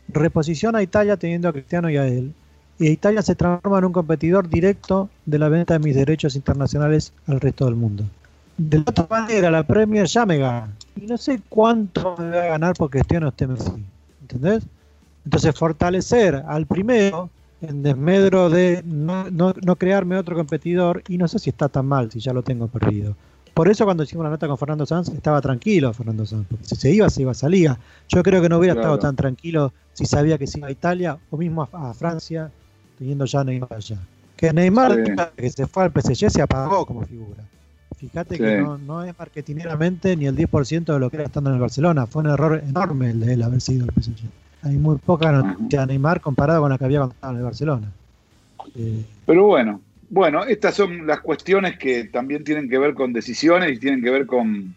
[0.07, 2.34] reposiciona a Italia teniendo a Cristiano y a él,
[2.84, 7.14] y Italia se transforma en un competidor directo de la venta de mis derechos internacionales
[7.27, 8.03] al resto del mundo.
[8.57, 10.69] De la otra manera, la Premier ya me gana.
[10.99, 13.72] Y no sé cuánto me va a ganar por Cristiano esté Messi.
[14.22, 14.64] ¿Entendés?
[15.26, 17.30] Entonces, fortalecer al primero
[17.61, 21.85] en desmedro de no, no- no crearme otro competidor, y no sé si está tan
[21.85, 23.15] mal, si ya lo tengo perdido.
[23.53, 26.76] Por eso cuando hicimos la nota con Fernando Sanz, estaba tranquilo Fernando Sanz, porque si
[26.76, 27.77] se iba, se iba a liga.
[28.10, 28.95] Yo creo que no hubiera Claro.
[28.95, 32.51] estado tan tranquilo si sabía que se iba a Italia o mismo a, a Francia,
[33.03, 33.97] teniendo ya a Neymar allá.
[34.38, 35.11] Que Neymar, Sí.
[35.35, 37.43] que se fue al PSG, se apagó como figura.
[37.97, 41.55] Fíjate que no, no es marketineramente ni el 10% de lo que era estando en
[41.55, 42.05] el Barcelona.
[42.07, 44.25] Fue un error enorme el de él haber sido el PSG.
[44.63, 47.43] Hay muy poca noticia de Neymar comparado con la que había cuando estaba en el
[47.43, 47.91] Barcelona.
[48.75, 53.73] Eh, Pero bueno, bueno, estas son las cuestiones que también tienen que ver con decisiones
[53.73, 54.73] y tienen que ver con,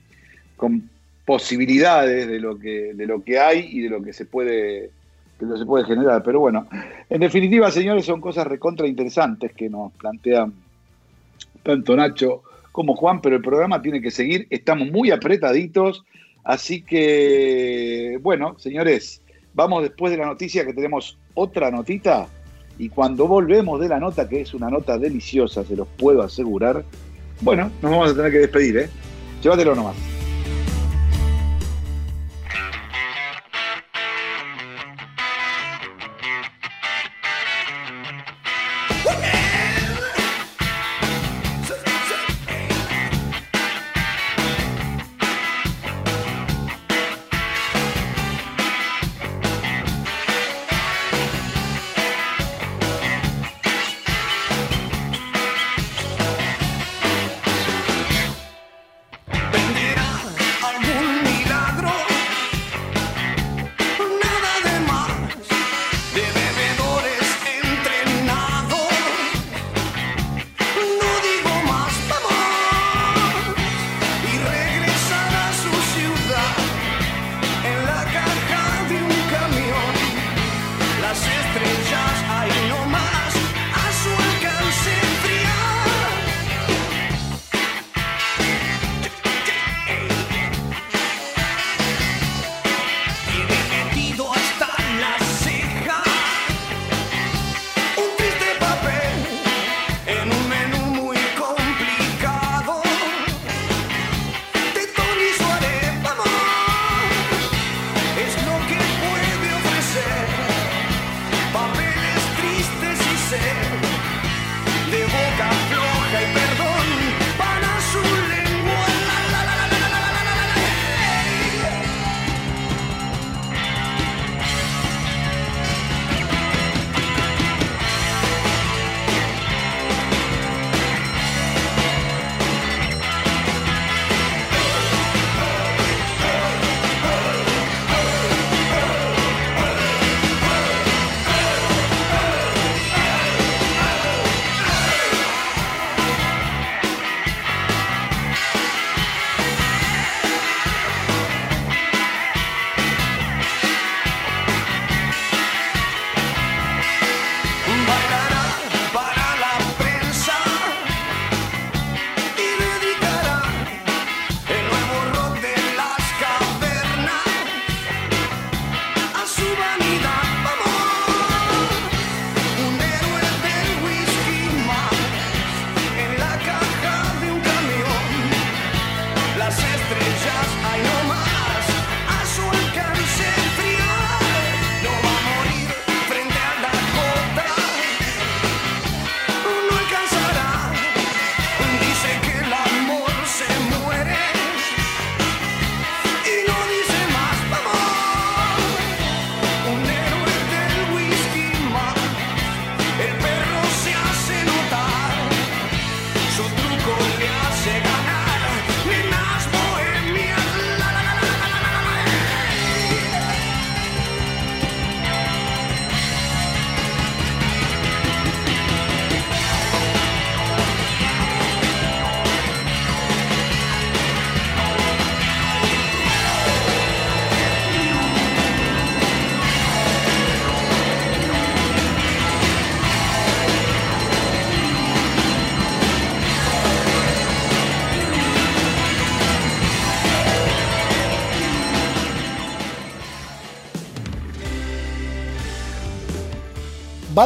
[0.57, 0.89] con
[1.25, 4.91] posibilidades de lo que de lo que hay y de lo que se puede
[5.39, 6.23] que se puede generar.
[6.23, 6.67] Pero bueno,
[7.09, 10.53] en definitiva, señores, son cosas recontra interesantes que nos plantean
[11.63, 12.43] tanto Nacho
[12.73, 14.47] como Juan, pero el programa tiene que seguir.
[14.51, 16.05] Estamos muy apretaditos,
[16.45, 19.23] así que bueno, señores,
[19.55, 22.27] vamos después de la noticia que tenemos otra notita.
[22.79, 26.85] Y cuando volvemos de la nota, que es una nota deliciosa, se los puedo asegurar,
[27.41, 28.89] bueno, nos vamos a tener que despedir, ¿eh?
[29.43, 30.16] Llévatelo nomás.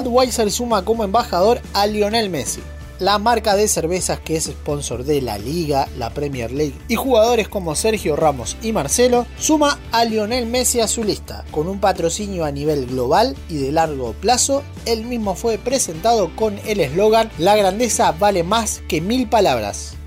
[0.01, 2.63] Budweiser suma como embajador a Lionel Messi.
[3.01, 7.49] La marca de cervezas que es sponsor de la Liga, la Premier League y jugadores
[7.49, 11.45] como Sergio Ramos y Marcelo suma a Lionel Messi a su lista.
[11.51, 16.59] Con un patrocinio a nivel global y de largo plazo, el mismo fue presentado con
[16.67, 20.00] el eslogan La grandeza vale más que mil palabras.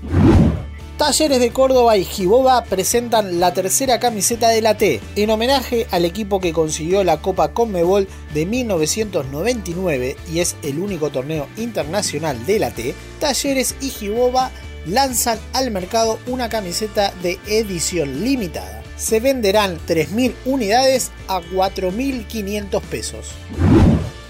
[0.98, 6.04] Talleres de Córdoba y Giboba presentan la tercera camiseta de la T, en homenaje al
[6.04, 12.60] equipo que consiguió la Copa Conmebol de 1999 y es el único torneo internacional de
[12.60, 12.94] la T.
[13.18, 14.52] Talleres y Giboba
[14.86, 18.84] lanzan al mercado una camiseta de edición limitada.
[18.96, 23.32] Se venderán 3.000 unidades a 4.500 pesos.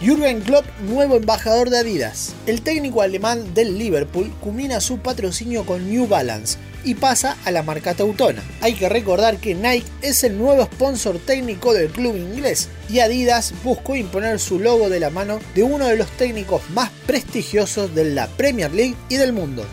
[0.04, 2.34] Jürgen Klopp, nuevo embajador de Adidas.
[2.44, 7.62] El técnico alemán del Liverpool culmina su patrocinio con New Balance y pasa a la
[7.62, 8.42] marca teutona.
[8.60, 13.54] Hay que recordar que Nike es el nuevo sponsor técnico del club inglés y Adidas
[13.64, 18.04] buscó imponer su logo de la mano de uno de los técnicos más prestigiosos de
[18.04, 19.64] la Premier League y del mundo.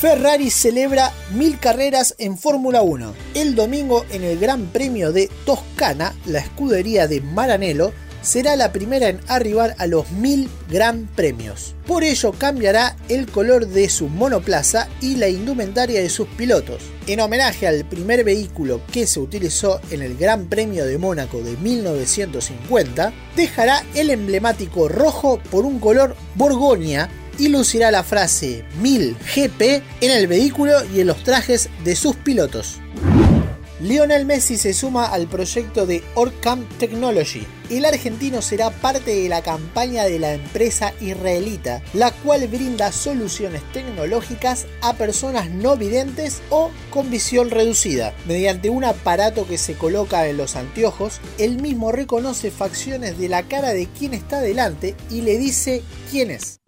[0.00, 3.12] Ferrari celebra mil carreras en Fórmula 1.
[3.34, 7.92] El domingo en el Gran Premio de Toscana, la escudería de Maranello
[8.22, 11.74] será la primera en arribar a los mil gran premios.
[11.86, 16.82] Por ello cambiará el color de su monoplaza y la indumentaria de sus pilotos.
[17.06, 21.56] En homenaje al primer vehículo que se utilizó en el Gran Premio de Mónaco de
[21.56, 29.62] 1950, dejará el emblemático rojo por un color borgoña y lucirá la frase 1000 GP
[30.02, 32.80] en el vehículo y en los trajes de sus pilotos.
[33.80, 37.46] Lionel Messi se suma al proyecto de Orcam Technology.
[37.70, 43.62] El argentino será parte de la campaña de la empresa israelita, la cual brinda soluciones
[43.72, 48.12] tecnológicas a personas no videntes o con visión reducida.
[48.26, 53.44] Mediante un aparato que se coloca en los anteojos, el mismo reconoce facciones de la
[53.44, 56.60] cara de quien está delante y le dice quién es.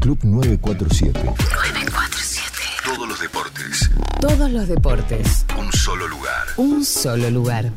[0.00, 1.20] Club 947.
[1.22, 2.48] 947.
[2.84, 3.90] Todos los deportes.
[4.26, 5.44] Todos los deportes.
[5.54, 6.46] Un solo lugar.
[6.56, 7.70] Un solo lugar.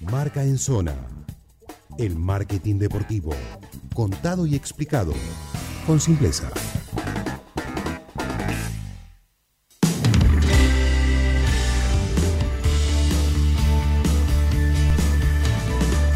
[0.00, 0.96] Marca en zona.
[1.96, 3.36] El marketing deportivo.
[3.94, 5.14] Contado y explicado.
[5.86, 6.50] Con simpleza.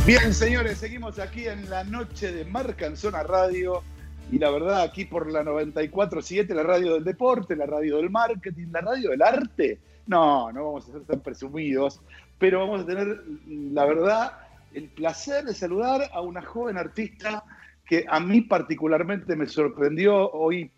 [0.04, 3.84] Bien, señores, seguimos aquí en la noche de Marca en Zona Radio.
[4.31, 8.69] Y la verdad, aquí por la 94.7, la radio del deporte, la radio del marketing,
[8.70, 9.78] la radio del arte.
[10.07, 12.01] No, no vamos a ser tan presumidos,
[12.39, 14.32] pero vamos a tener, la verdad,
[14.73, 17.44] el placer de saludar a una joven artista
[17.85, 20.31] que a mí particularmente me sorprendió.
[20.31, 20.70] Hoy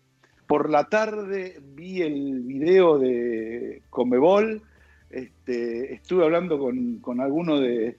[0.47, 4.63] por la tarde vi el video de Comebol.
[5.11, 7.97] Este, estuve hablando con, con alguno de,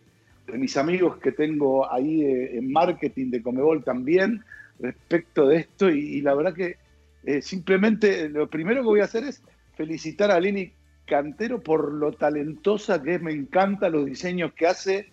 [0.52, 4.44] mis amigos que tengo ahí de- en marketing de Comebol también
[4.84, 6.76] respecto de esto y, la verdad que
[7.24, 9.42] eh, simplemente lo primero que voy a hacer es
[9.76, 10.72] felicitar a Lini
[11.06, 15.08] Cantero por lo talentosa que es, me encantan los diseños que hace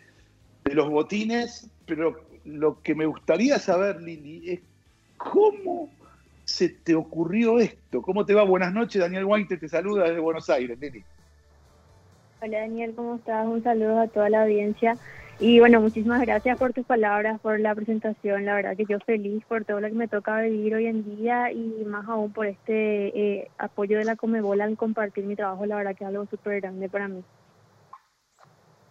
[0.63, 4.59] de los botines, pero lo que me gustaría saber, Lili, es
[5.17, 5.89] cómo
[6.45, 10.49] se te ocurrió esto, cómo te va, buenas noches, Daniel Guainte te saluda desde Buenos
[10.49, 11.03] Aires, Lili.
[12.41, 13.45] Hola Daniel, ¿cómo estás?
[13.45, 14.97] Un saludo a toda la audiencia.
[15.43, 18.45] Y bueno, muchísimas gracias por tus palabras, por la presentación.
[18.45, 21.51] La verdad que yo feliz por todo lo que me toca vivir hoy en día
[21.51, 23.07] y más aún por este
[23.39, 25.65] eh, apoyo de la Comebola al compartir mi trabajo.
[25.65, 27.23] La verdad que es algo súper grande para mí.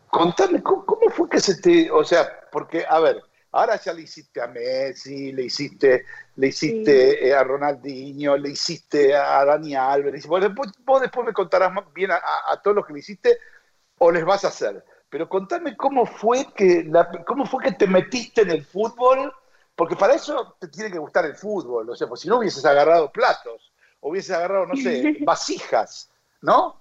[0.09, 3.23] Contame, ¿cómo, cómo fue que se te, o sea, porque, a ver,
[3.53, 6.05] ahora ya le hiciste a Messi, le hiciste,
[6.35, 11.33] le hiciste eh, a Ronaldinho, le hiciste a Dani Alves, vos después, vos después me
[11.33, 13.39] contarás bien a, a- a todos los que le hiciste
[13.99, 17.87] o les vas a hacer, pero contame cómo fue que, la- cómo fue que te
[17.87, 19.32] metiste en el fútbol,
[19.77, 22.65] porque para eso te tiene que gustar el fútbol, o sea, pues si no hubieses
[22.65, 26.11] agarrado platos, hubieses agarrado, no sé, vasijas,
[26.43, 26.77] ¿no?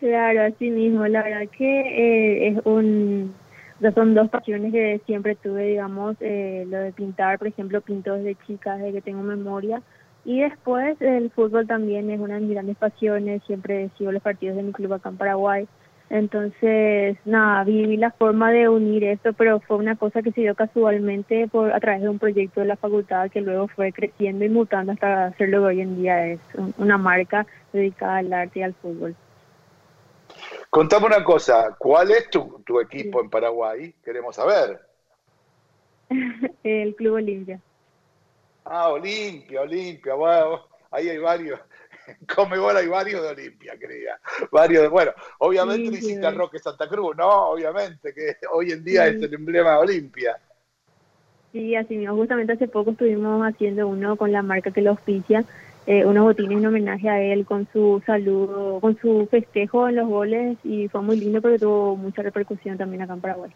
[0.00, 1.06] Claro, así mismo.
[1.06, 3.34] La verdad que eh, es un...
[3.82, 8.14] o son dos pasiones que siempre tuve, digamos, eh, lo de pintar, por ejemplo, pinto
[8.14, 9.82] desde chica, desde que tengo memoria.
[10.26, 14.56] Y después el fútbol también es una de mis grandes pasiones, siempre sigo los partidos
[14.56, 15.68] de mi club acá en Paraguay.
[16.10, 20.54] Entonces, nada, viví la forma de unir esto, pero fue una cosa que se dio
[20.54, 24.48] casualmente por a través de un proyecto de la facultad que luego fue creciendo y
[24.48, 28.60] mutando hasta ser lo que hoy en día es un- una marca dedicada al arte
[28.60, 29.16] y al fútbol.
[30.70, 33.94] Contame una cosa, ¿cuál es tu, tu equipo en Paraguay?
[34.04, 34.80] Queremos saber.
[36.64, 37.60] el Club Olimpia.
[38.64, 41.60] Ah, Olimpia, Olimpia, bueno, ahí hay varios.
[42.34, 44.18] Comebol hay varios de Olimpia, querida.
[44.50, 46.36] Varios de, bueno, obviamente Sí, le sí.
[46.36, 47.50] Roque Santa Cruz, ¿no?
[47.50, 49.16] Obviamente, que hoy en día Sí.
[49.16, 50.36] es el emblema de Olimpia.
[51.52, 52.16] Sí, así mismo.
[52.16, 55.44] Justamente hace poco estuvimos haciendo uno con la marca que lo auspicia,
[55.86, 60.08] eh, unos botines en homenaje a él con su saludo, con su festejo en los
[60.08, 63.50] goles y fue muy lindo porque tuvo mucha repercusión también acá en Paraguay.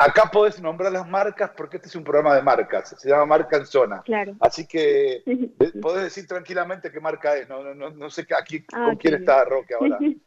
[0.00, 3.56] Acá podés nombrar las marcas porque este es un programa de marcas, se llama Marca
[3.56, 4.00] en Zona.
[4.02, 4.36] Claro.
[4.38, 7.48] Así que eh, podés decir tranquilamente qué marca es.
[7.48, 9.98] No, no, no, no sé a quién- Ah, con quién está Roque ahora.
[9.98, 10.20] ¿Con,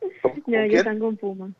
[0.22, 0.74] con No, quién?
[0.74, 1.50] están con Puma.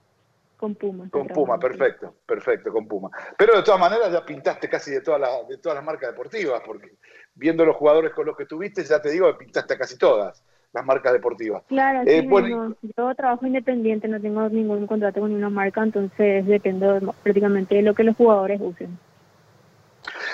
[0.57, 1.09] Con Puma.
[1.11, 3.11] Con Puma, perfecto, perfecto, con Puma.
[3.39, 6.61] Pero de todas maneras ya pintaste casi de todas las, de todas las marcas deportivas,
[6.67, 6.97] porque
[7.35, 10.43] viendo los jugadores con los que tuviste, ya te digo pintaste casi todas
[10.73, 11.63] las marcas deportivas.
[11.69, 12.77] Claro, Eh, sí bueno, mismo.
[12.97, 17.83] Yo trabajo independiente, no tengo ningún contrato con ninguna marca, entonces dependo de- prácticamente de
[17.83, 18.99] lo que los jugadores usen.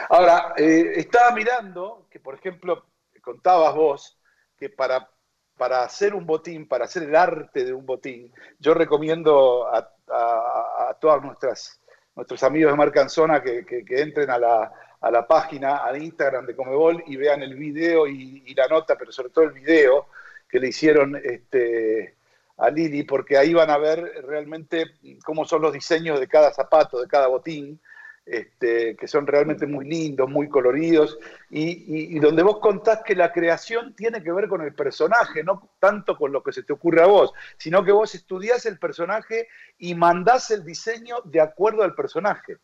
[0.09, 2.85] Ahora, eh, estaba mirando que, por ejemplo,
[3.23, 4.19] contabas vos
[4.57, 5.09] que para,
[5.57, 10.89] para hacer un botín, para hacer el arte de un botín, yo recomiendo a, a,
[10.91, 11.81] a todas nuestras
[12.15, 15.77] nuestros amigos de Marca en Zona que, que- que entren a la, a la página,
[15.85, 19.45] al Instagram de Comebol y vean el video y, y la nota, pero sobre todo
[19.45, 20.07] el video
[20.49, 22.17] que le hicieron este,
[22.57, 24.87] a Lili, porque ahí van a ver realmente
[25.25, 27.81] cómo son los diseños de cada zapato, de cada botín,
[28.29, 31.19] este, que son realmente muy lindos, muy coloridos,
[31.51, 36.17] y, donde vos contás que la creación tiene que ver con el personaje, no tanto
[36.17, 39.49] con lo que se te ocurre a vos, sino que vos estudiás el personaje
[39.79, 42.59] y mandás el diseño de acuerdo al personaje.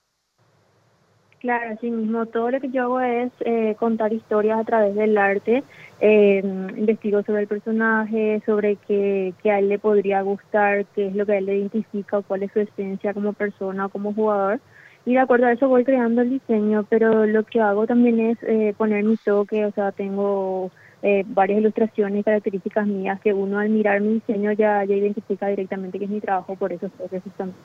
[1.45, 5.19] Claro, así mismo, todo lo que yo hago es eh, contar historias a través del
[5.19, 5.63] arte,
[6.01, 11.15] eh, investigo sobre el personaje, sobre qué, qué a él le podría gustar, qué es
[11.15, 14.15] lo que a él le identifica o cuál es su esencia como persona o como
[14.15, 14.59] jugador.
[15.05, 18.39] Y de acuerdo a eso voy creando el diseño, pero lo que hago también es
[18.45, 20.71] eh, poner mi toque, o sea, tengo
[21.03, 25.49] eh, varias ilustraciones y características mías que uno al mirar mi diseño ya, ya identifica
[25.49, 27.59] directamente que es mi trabajo, por esos toques también.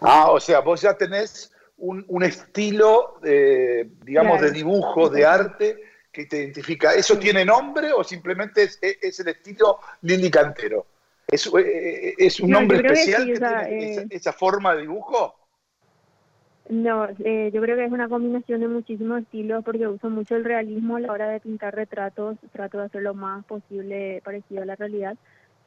[0.00, 5.78] Ah, o sea, vos ya tenés un, un estilo, eh, digamos, de dibujo, de arte
[6.12, 6.94] que te identifica.
[6.94, 10.86] ¿Eso tiene nombre o simplemente es, es- es el estilo Lili Cantero?
[11.30, 14.32] ¿Es, eh, es un No, nombre que especial que, o sea, tiene eh, esa, esa
[14.32, 15.34] forma de dibujo?
[16.70, 20.44] No, eh, yo creo que es una combinación de muchísimos estilos porque uso mucho el
[20.44, 24.66] realismo a la hora de pintar retratos, trato de hacer lo más posible parecido a
[24.66, 25.16] la realidad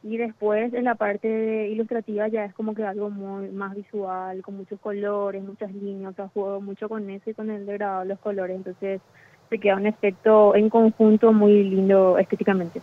[0.04, 4.42] y después en la parte de ilustrativa ya es como que algo muy más visual,
[4.42, 8.02] con muchos colores, muchas líneas, o sea, juego mucho con eso y con el degradado
[8.02, 9.00] de los colores, entonces
[9.50, 12.82] se queda un efecto en conjunto muy lindo estéticamente.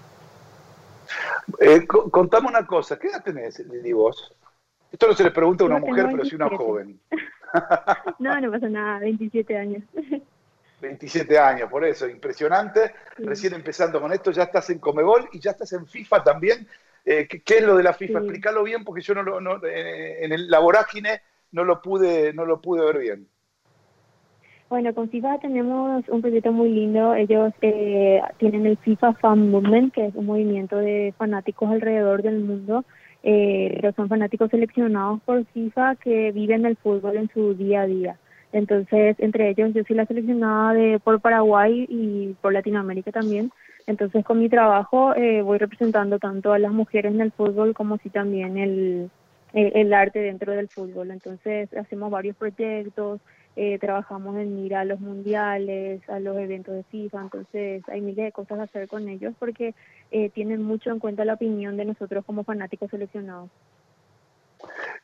[1.61, 4.35] Eh, co- contame una cosa, ¿qué edad tenés, Lili, vos?
[4.93, 6.57] Esto no se le pregunta a una mujer, pero sí a una 27.
[6.65, 7.01] joven.
[8.19, 9.83] No, no pasa nada, 27 años.
[10.81, 12.93] 27 años, por eso, impresionante.
[13.17, 13.25] Sí.
[13.25, 16.69] Recién empezando con esto, ya estás en Comebol y ya estás en FIFA también.
[17.11, 18.21] Eh, ¿qué, es lo de la FIFA?
[18.21, 18.27] Sí.
[18.27, 21.23] Explícalo bien porque yo no lo, no, eh, en el, la vorágine
[21.53, 23.27] no lo pude, no lo pude ver bien.
[24.69, 27.15] Bueno, con FIFA tenemos un proyecto muy lindo.
[27.15, 32.41] Ellos eh, tienen el FIFA Fan Movement, que es un movimiento de fanáticos alrededor del
[32.41, 32.85] mundo,
[33.23, 37.87] eh, pero son fanáticos seleccionados por FIFA que viven el fútbol en su día a
[37.87, 38.19] día.
[38.53, 43.51] Entonces, entre ellos, yo soy la seleccionada de por Paraguay y por Latinoamérica también.
[43.89, 47.97] Entonces, con mi trabajo eh, voy representando tanto a las mujeres en el fútbol como
[47.97, 49.11] si también el,
[49.95, 51.11] arte dentro del fútbol.
[51.11, 53.19] Entonces, hacemos varios proyectos,
[53.57, 58.27] eh, trabajamos en ir a los mundiales, a los eventos de FIFA, entonces hay miles
[58.27, 59.75] de cosas a hacer con ellos porque
[60.11, 63.49] eh, tienen mucho en cuenta la opinión de nosotros como fanáticos seleccionados.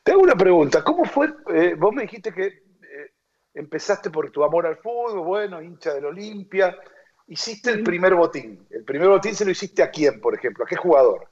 [0.03, 1.33] Te hago una pregunta, ¿cómo fue?
[1.55, 3.11] eh, vos me dijiste que eh,
[3.55, 6.77] empezaste por tu amor al fútbol, bueno, hincha del Olimpia,
[7.27, 8.59] hiciste el primer botín.
[8.69, 10.63] ¿El primer botín se lo hiciste a quién, por ejemplo?
[10.63, 11.27] ¿A qué jugador?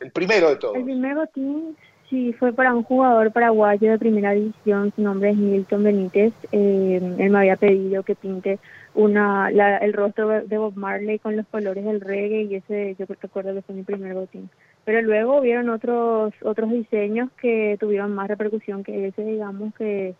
[0.00, 0.76] El primero de todos.
[0.76, 1.76] El primer botín
[2.10, 6.34] sí fue para un jugador paraguayo de primera división, su nombre es Milton Benítez.
[6.50, 8.58] Eh, él me había pedido que pinte
[8.94, 13.06] una la, el rostro de Bob Marley con los colores del reggae y ese yo
[13.08, 14.50] recuerdo que fue mi primer botín.
[14.84, 20.14] Pero luego hubieron otros otros diseños que tuvieron más repercusión que ese, digamos que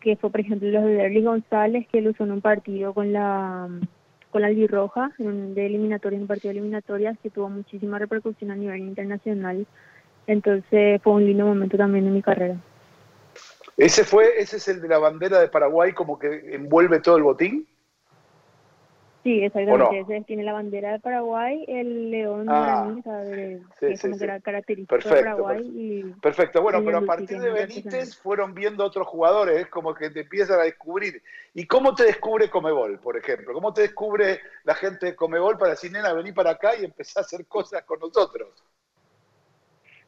[0.00, 3.12] que fue por ejemplo los de Derly González que él usó en un partido con
[3.12, 3.68] la
[4.30, 8.50] con la albirroja en de eliminatorias, en un partido de eliminatorias que tuvo muchísima repercusión
[8.50, 9.66] a nivel internacional.
[10.26, 12.56] Entonces fue un lindo momento también en mi carrera.
[13.76, 17.22] ¿Ese fue, ese es el de la bandera de Paraguay como que envuelve todo el
[17.22, 17.66] botín?
[19.22, 19.84] Sí, exactamente.
[19.84, 20.14] ¿O no?
[20.14, 24.14] Ese tiene la bandera de Paraguay, el león Ah, o sea, de- sí, que sí,
[24.14, 24.26] sí.
[24.42, 25.56] característico de Perfecto, Paraguay.
[25.58, 25.78] perfecto.
[25.78, 29.94] Y, Perfecto, bueno, y pero a partir de Benítez fueron viendo otros jugadores, es como
[29.94, 31.22] que te empiezan a descubrir.
[31.52, 33.52] ¿Y cómo te descubre Comebol, por ejemplo?
[33.52, 37.22] ¿Cómo te descubre la gente de Comebol para decir, nena, vení para acá y empezar
[37.22, 38.48] a hacer cosas con nosotros?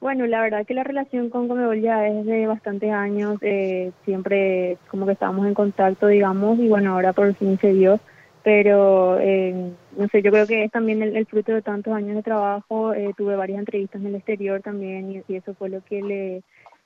[0.00, 4.76] Bueno, la verdad que la relación con Comebol ya es de bastantes años, eh, siempre
[4.88, 8.00] como que estábamos en contacto, digamos, y bueno, ahora por fin se dio,
[8.42, 12.16] pero eh, no sé, yo creo que es también el, el fruto de tantos años
[12.16, 16.02] de trabajo, eh, tuve varias entrevistas en el exterior también y, eso fue lo que
[16.02, 16.42] le,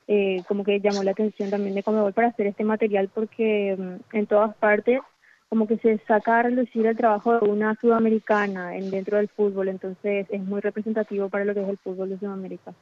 [0.07, 4.15] eh, como que llamó la atención también de Comebol para hacer este material porque mm,
[4.15, 4.99] en todas partes
[5.49, 9.69] como que se saca a relucir el trabajo de una sudamericana en dentro del fútbol,
[9.69, 12.73] entonces es muy representativo para lo que es el fútbol de Sudamérica.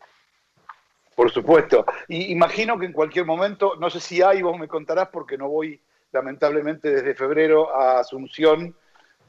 [1.15, 1.85] Por supuesto.
[2.09, 5.47] Y imagino que en cualquier momento, no sé si hay, vos me contarás, porque no
[5.47, 5.79] voy
[6.15, 8.73] lamentablemente desde febrero a Asunción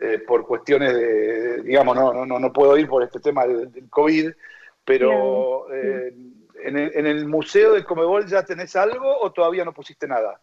[0.00, 3.90] eh, por cuestiones de, digamos, no, no, no, puedo ir por este tema del, del
[3.90, 4.30] COVID,
[4.84, 6.14] pero eh,
[6.62, 10.40] en, el, en el Museo de Comebol ya tenés algo o todavía no pusiste nada?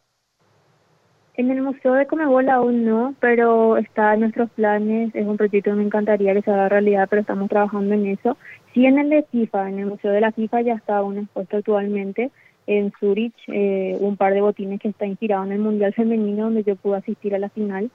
[1.36, 5.72] En el Museo de Comebol aún no, pero está en nuestros planes, es un proyecto
[5.72, 8.38] que me encantaría que se haga realidad, pero estamos trabajando en eso.
[8.74, 11.58] Sí en el de FIFA, en el Museo de la FIFA ya está un expuesto
[11.58, 12.32] actualmente
[12.68, 16.64] en Zurich, eh, un par de botines que está inspirado en el Mundial Femenino, donde
[16.64, 17.92] yo pude asistir a la final.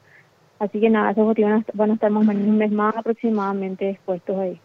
[0.58, 3.90] Así que nada, esos botines van a estar más o menos un mes más aproximadamente
[3.90, 4.60] expuestos ahí.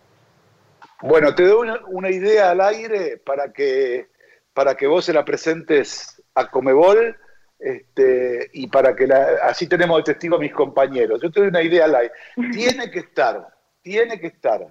[1.01, 4.07] Bueno, te doy una, idea al aire para que,
[4.53, 7.15] para que vos se la presentes a Comebol
[7.59, 9.07] este, y para que
[9.43, 11.21] así tenemos de testigo a mis compañeros.
[11.21, 12.13] Yo te doy una idea al aire.
[12.51, 13.47] Tiene que estar,
[13.81, 14.67] tiene que estar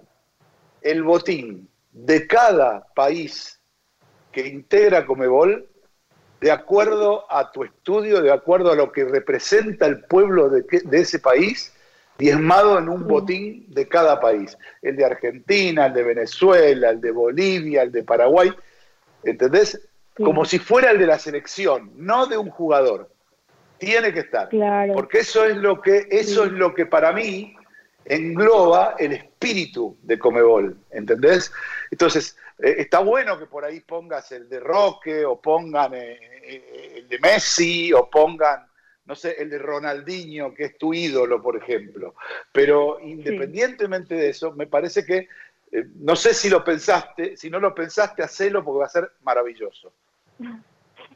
[0.83, 3.62] el botín de cada país
[4.33, 5.69] que integra Comebol
[6.43, 11.21] de acuerdo a tu estudio, de acuerdo a lo que representa el pueblo de, ese
[11.21, 11.73] país,
[12.19, 14.59] diezmado en un botín de cada país.
[14.83, 18.53] El de Argentina, el de Venezuela, el de Bolivia, el de Paraguay.
[19.23, 19.81] ¿Entendés?
[20.17, 23.09] Como si fuera el de la selección, no de un jugador.
[23.79, 24.49] Tiene que estar.
[24.49, 24.95] Claro.
[24.95, 27.55] Porque eso es lo que, eso es lo que para mí
[28.05, 31.53] engloba el espíritu de Comebol, ¿entendés?
[31.93, 36.95] Entonces, eh, está bueno que por ahí pongas el de Roque, o pongan eh, eh,
[36.97, 38.67] el de Messi, o pongan,
[39.05, 42.15] no sé, el de Ronaldinho, que es tu ídolo, por ejemplo.
[42.53, 45.29] Pero independientemente de eso, me parece que,
[45.73, 49.11] eh, no sé si lo pensaste, si no lo pensaste, hacelo porque va a ser
[49.23, 49.93] maravilloso.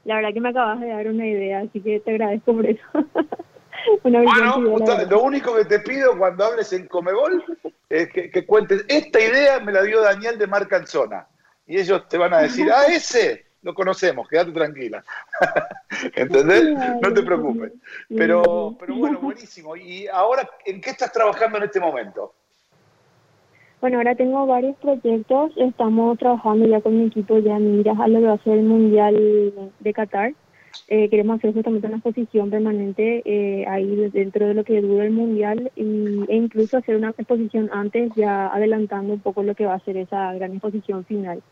[0.04, 2.82] La verdad que me acabas de dar una idea, así que te agradezco por eso.
[4.02, 7.44] una Bueno, lo único que te pido cuando hables en Comebol
[7.88, 11.26] es que, que cuentes, esta idea me la dio Daniel de Marcanzona.
[11.66, 15.02] Y ellos te van a decir, ah, ese lo conocemos, quédate tranquila.
[16.14, 16.64] ¿Entendés?
[17.02, 17.72] No te preocupes.
[18.16, 19.74] Pero, pero bueno, buenísimo.
[19.74, 22.32] ¿Y ahora en qué estás trabajando en este momento?
[23.80, 25.52] Bueno, ahora tengo varios proyectos.
[25.56, 28.64] Estamos trabajando ya con mi equipo ya miras a lo que va a ser el
[28.64, 30.32] Mundial de Qatar.
[30.89, 35.11] Eh, queremos hacer justamente una exposición permanente eh, ahí dentro de lo que dura el
[35.11, 39.74] Mundial y, e incluso hacer una exposición antes, ya adelantando un poco lo que va
[39.74, 41.43] a ser esa gran exposición final.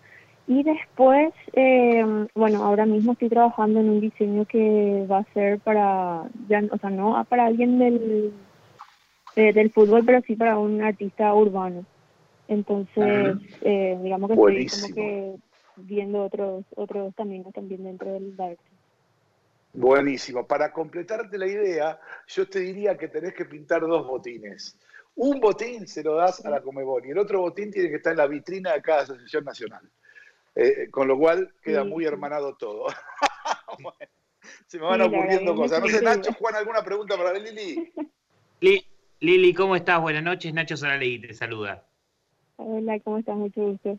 [0.47, 5.59] Y después, eh, bueno, ahora mismo estoy trabajando en un diseño que va a ser
[5.61, 8.33] para, ya, o sea, no para alguien del,
[9.37, 11.85] eh, del fútbol, pero sí para un artista urbano.
[12.47, 14.89] Entonces, eh, digamos que estoy Buenísimo.
[14.89, 15.35] como que
[15.77, 18.63] viendo otros otros caminos también dentro del arte.
[19.75, 20.47] Buenísimo.
[20.47, 24.79] Para completarte la idea, yo te diría que tenés que pintar dos botines.
[25.17, 28.13] Un botín se lo das a la Comebol y el otro botín tiene que estar
[28.13, 29.91] en la vitrina de cada asociación nacional.
[30.57, 32.87] Eh, con lo cual queda muy hermanado todo.
[33.83, 33.99] Bueno,
[34.67, 35.81] se me van verdad ocurriendo cosas.
[35.81, 36.33] No sé, Nacho.
[36.35, 37.93] Juan, ¿alguna pregunta para Lili?
[38.61, 38.87] Li-
[39.21, 40.01] Lili, ¿cómo estás?
[40.01, 40.55] Buenas noches.
[40.55, 41.85] Nacho Saralegui te saluda.
[42.57, 43.35] Hola, ¿cómo estás?
[43.37, 43.99] Mucho gusto.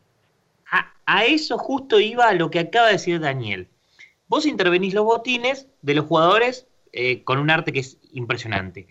[0.71, 3.67] A, a eso justo iba lo que acaba de decir Daniel.
[4.27, 8.87] Vos intervenís los botines de los jugadores eh, con un arte que es impresionante.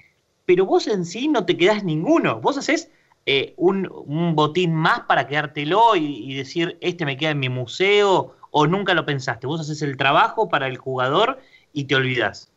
[0.47, 2.41] Pero vos en sí no te quedás ninguno.
[2.41, 2.91] Vos haces
[3.27, 7.49] eh, un, un botín más para quedártelo y, y decir, este me queda en mi
[7.49, 9.47] museo, o nunca lo pensaste.
[9.47, 11.41] Vos haces el trabajo para el jugador
[11.73, 12.53] y te olvidás.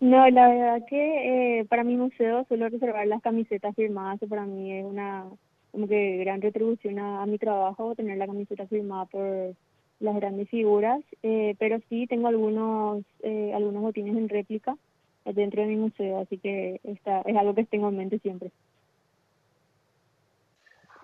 [0.00, 4.44] No, la verdad que eh, para mi museo suelo reservar las camisetas firmadas, que para
[4.44, 5.24] mí es una
[5.70, 9.54] como que gran retribución a, a mi trabajo tener la camiseta firmada por
[10.00, 14.76] las grandes figuras, eh, pero sí tengo algunos eh, algunos botines en réplica
[15.24, 18.52] dentro de mi museo, así que está, es algo que tengo en mente siempre.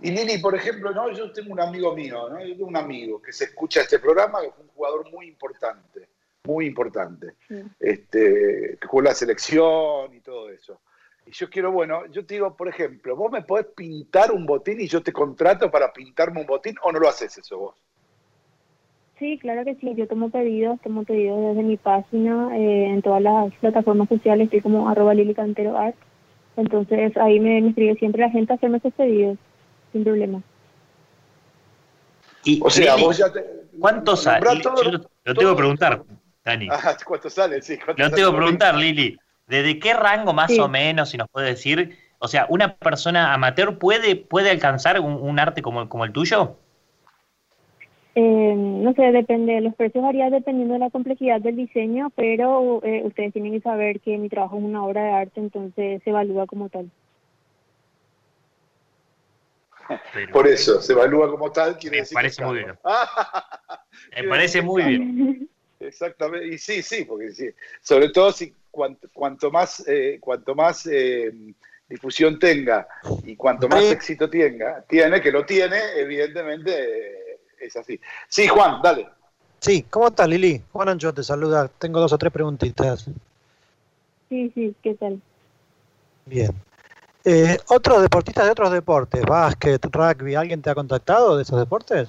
[0.03, 1.13] Y Lili, por ejemplo, ¿no?
[1.13, 2.45] yo tengo un amigo mío, ¿no?
[2.45, 6.09] yo tengo un amigo que se escucha este programa, que fue un jugador muy importante,
[6.43, 7.35] muy importante,
[7.79, 10.81] este, que jugó la selección y todo eso.
[11.25, 14.81] Y yo quiero, bueno, yo te digo, por ejemplo, vos me podés pintar un botín
[14.81, 17.75] y yo te contrato para pintarme un botín o no lo haces eso vos.
[19.23, 19.95] Sí, claro que sí.
[19.95, 24.61] Yo tomo pedidos, tomo pedidos desde mi página, eh, en todas las plataformas sociales, estoy
[24.63, 25.95] como arroba Lili Cantero Art.
[26.57, 29.39] Entonces ahí me, me escribe siempre la gente a hacerme esos pedidos,
[29.93, 30.43] sin problema.
[32.45, 33.45] Y, O sea, Lili, vos ya te.
[33.79, 34.61] ¿Cuánto sale?
[34.61, 36.03] todo- Yo lo, lo tengo que preguntar,
[36.45, 36.67] Dani.
[36.71, 37.63] Ah, ¿Cuánto sale?
[37.63, 38.17] Sí, ¿cuánto Lo sale?
[38.17, 39.17] tengo que preguntar, Lili.
[39.47, 40.59] ¿Desde qué rango más Sí.
[40.59, 41.97] o menos, si nos puede decir?
[42.19, 46.57] O sea, ¿una persona amateur puede, puede alcanzar un, un arte como, como el tuyo?
[48.15, 53.03] Eh, no sé, depende, los precios varían dependiendo de la complejidad del diseño, pero eh,
[53.05, 56.47] ustedes tienen que saber que mi trabajo es una obra de arte, entonces se evalúa
[56.47, 56.91] como tal.
[60.33, 61.77] Por eso, se evalúa como tal.
[61.79, 62.73] Quiere me decir parece muy bien.
[64.23, 65.49] Me parece muy bien.
[65.81, 70.87] Exactamente, y sí, sí, porque sí, sobre todo si cuanto, cuanto más, eh, cuanto más
[70.87, 71.33] eh,
[71.89, 72.87] difusión tenga
[73.25, 77.22] y cuanto más éxito tenga, tiene, que lo tiene, evidentemente eh,
[77.67, 77.99] es así.
[78.29, 79.09] Sí, Juan, dale.
[79.61, 80.61] Sí, ¿cómo estás, Lili?
[80.73, 81.69] Juan Ancho te saluda.
[81.69, 83.09] Tengo dos o tres preguntitas.
[84.29, 85.21] Sí, sí, ¿qué tal?
[86.27, 86.51] Bien.
[87.25, 89.23] Eh, ¿Otros deportistas de otros deportes?
[89.23, 92.09] Básquet, rugby, ¿alguien te ha contactado de esos deportes?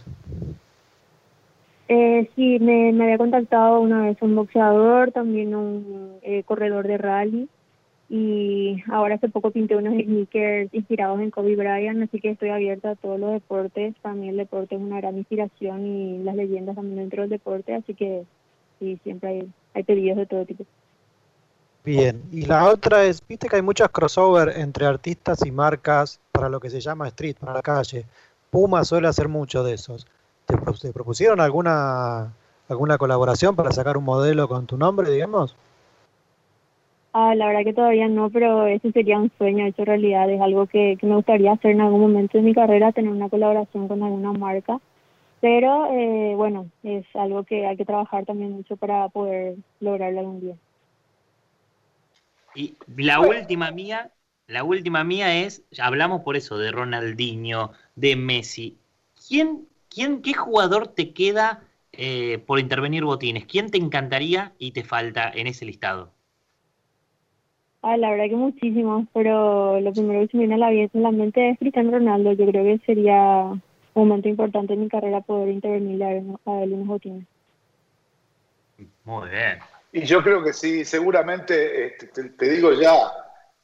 [1.88, 6.98] Eh, sí, me, me había contactado una vez un boxeador, también un eh, corredor de
[6.98, 7.50] rally
[8.16, 12.92] y ahora hace poco pinté unos sneakers inspirados en Kobe Bryant, así que estoy abierta
[12.92, 13.96] a todos los deportes.
[14.04, 17.74] Para mí el deporte es una gran inspiración y las leyendas también dentro del deporte,
[17.74, 18.24] así que
[19.02, 20.64] siempre hay, pedidos de todo tipo.
[21.84, 22.22] Bien.
[22.32, 26.60] Y la otra es, viste que hay muchos crossover entre artistas y marcas para lo
[26.60, 28.06] que se llama street, para la calle.
[28.52, 30.06] Puma suele hacer mucho de esos.
[30.46, 32.32] ¿Te, te propusieron alguna
[32.70, 35.56] alguna colaboración para sacar un modelo con tu nombre, digamos?
[37.14, 40.30] Ah, la verdad que todavía no, pero ese sería un sueño hecho realidad.
[40.32, 43.30] Es algo que, que me gustaría hacer en algún momento de mi carrera, tener una
[43.30, 44.80] colaboración con alguna marca.
[45.40, 50.40] Pero eh, bueno, es algo que hay que trabajar también mucho para poder lograrlo algún
[50.42, 50.56] día.
[52.56, 54.12] Y la última mía,
[54.48, 58.78] la última mía es, hablamos por eso de Ronaldinho, de Messi.
[59.28, 63.46] ¿Quién, quién, qué jugador te queda eh, por intervenir botines?
[63.46, 66.13] ¿Quién te encantaría y te falta en ese listado?
[67.84, 70.90] Ah, la verdad que muchísimos, pero lo primero que se me viene a la, vie-
[70.94, 72.32] a la mente es Cristiano Ronaldo.
[72.32, 73.62] Yo creo que sería un
[74.08, 77.26] momento importante en mi carrera poder intervenirle a él, a unos botines.
[79.04, 79.60] Muy bien.
[79.92, 82.96] Y yo creo que sí, seguramente, este, te, te digo ya,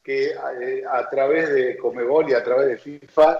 [0.02, 3.38] que eh, a través de Comebol y a través de FIFA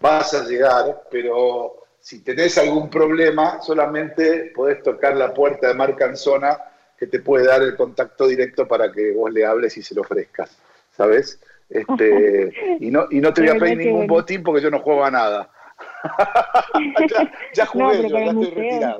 [0.00, 6.58] vas a llegar, pero si tenés algún problema, solamente podés tocar la puerta de Marcanzona
[7.00, 10.02] que te puede dar el contacto directo para que vos le hables y se lo
[10.02, 10.56] ofrezcas,
[10.96, 11.40] ¿sabes?
[11.68, 15.04] Este, y, no, y no te voy a pedir ningún botín porque yo no juego
[15.04, 15.50] a nada.
[17.08, 18.98] ya, ya jugué, yo, ya estoy retirado.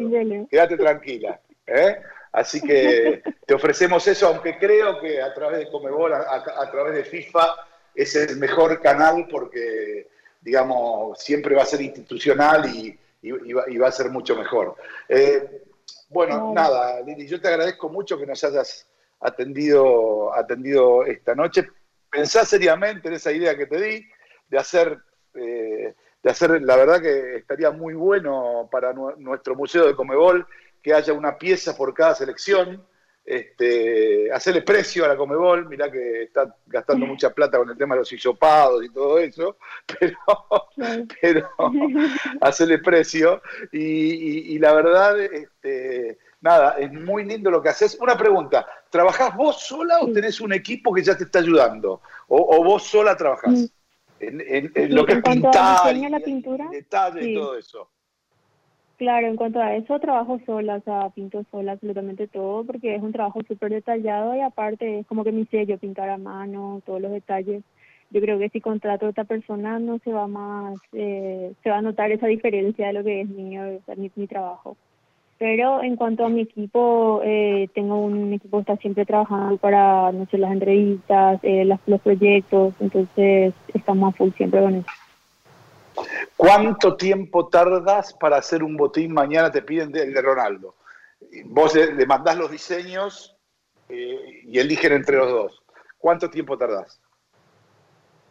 [0.51, 1.41] Quédate tranquila.
[1.67, 1.97] ¿eh?
[2.33, 6.71] Así que te ofrecemos eso, aunque creo que a través de Comebol, a, a- a
[6.71, 7.47] través de FIFA,
[7.95, 10.09] es el mejor canal porque,
[10.41, 14.37] digamos, siempre va a ser institucional y, y- y va, y va a ser mucho
[14.37, 14.77] mejor.
[15.09, 15.65] Eh,
[16.11, 18.87] bueno, nada, Lili, yo te agradezco mucho que nos hayas
[19.21, 21.69] atendido, atendido esta noche.
[22.11, 24.07] Pensá seriamente en esa idea que te di
[24.49, 24.99] de hacer,
[25.35, 30.47] eh, de hacer, la verdad que estaría muy bueno para nu- nuestro museo de Comebol
[30.83, 32.85] que haya una pieza por cada selección,
[33.25, 37.95] este, hacerle precio a la Comebol, mirá que está gastando mucha plata con el tema
[37.95, 39.57] de los hisopados y todo eso,
[40.01, 40.19] pero,
[41.21, 41.51] pero
[42.41, 43.43] hacerle precio.
[43.73, 47.97] Y, y- y la verdad, este, nada, es muy lindo lo que haces.
[48.01, 52.01] Una pregunta, ¿trabajás vos sola o tenés un equipo que ya te está ayudando?
[52.29, 53.73] ¿O, o vos sola trabajás?
[54.19, 57.57] En, en- en Sí, lo que es en pintar la pintura, y detalle y todo
[57.57, 57.91] eso.
[59.01, 63.03] Claro, en cuanto a eso, trabajo sola, o sea, pinto sola absolutamente todo, porque es
[63.03, 67.01] un trabajo súper detallado y aparte es como que mi sello, pintar a mano, todos
[67.01, 67.65] los detalles.
[68.11, 71.79] Yo creo que si contrato a otra persona no se va más, eh, se va
[71.79, 74.77] a notar esa diferencia de lo que es mío, o sea, mi, trabajo.
[75.39, 80.13] Pero en cuanto a mi equipo, eh, tengo un equipo que está siempre trabajando para,
[80.13, 84.91] no las entrevistas, eh, las- los proyectos, entonces estamos a full siempre con eso.
[86.37, 89.13] ¿Cuánto tiempo tardas para hacer un botín?
[89.13, 90.75] Mañana te piden de- el de Ronaldo.
[91.47, 93.37] Vos le, mandás los diseños
[93.89, 95.63] eh, y eligen entre los dos.
[95.99, 97.01] ¿Cuánto tiempo tardás?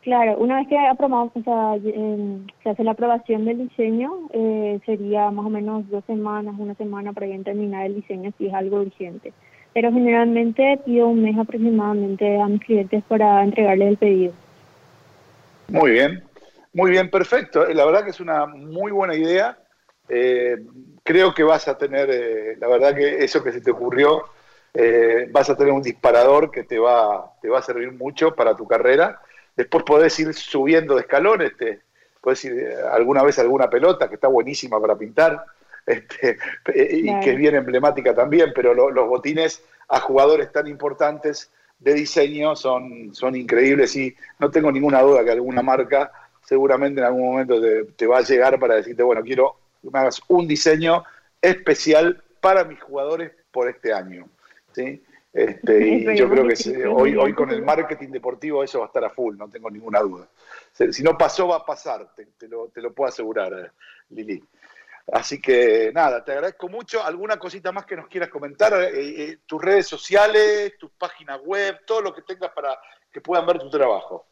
[0.01, 4.79] Claro, una vez que aprobamos, o sea, em, se hace la aprobación del diseño, eh,
[4.85, 8.53] sería más o menos dos semanas, una semana para bien terminar el diseño si es
[8.53, 9.33] algo urgente.
[9.71, 14.33] pero generalmente pido un mes aproximadamente a mis clientes para entregarles el pedido.
[15.67, 16.23] Muy bien,
[16.73, 17.65] muy bien, perfecto.
[17.65, 19.57] La verdad que es una muy buena idea.
[20.07, 20.57] Eh,
[21.03, 24.23] creo que vas a tener, eh, la verdad que eso que se te ocurrió,
[24.73, 28.55] eh, vas a tener un disparador que te va, te va a servir mucho para
[28.55, 29.21] tu carrera.
[29.55, 31.81] Después podés ir subiendo de escalones, te,
[32.21, 35.43] podés ir alguna vez a alguna pelota que está buenísima para pintar.
[35.89, 36.37] Este,
[36.67, 41.95] y que es bien emblemática también, pero lo- los botines a jugadores tan importantes de
[41.95, 46.11] diseño son, son increíbles y no tengo ninguna duda que alguna marca
[46.49, 49.99] seguramente en algún momento te, te va a llegar para decirte, bueno, quiero que me
[49.99, 51.03] hagas un diseño
[51.39, 54.27] especial para mis jugadores por este año.
[54.71, 55.03] ¿sí?
[55.31, 58.87] Este, y yo creo que se- hoy, hoy con el marketing deportivo eso va a
[58.87, 60.27] estar a full, no tengo ninguna duda.
[60.91, 63.69] Si no pasó, va a pasar, te, te lo, te lo puedo asegurar, eh,
[64.09, 64.43] Lili.
[65.11, 67.03] Así que nada, te agradezco mucho.
[67.03, 68.73] ¿Alguna cosita más que nos quieras comentar?
[68.73, 68.89] Eh,
[69.23, 72.79] eh, tus redes sociales, tu página web, todo lo que tengas para
[73.11, 74.25] que puedan ver tu trabajo.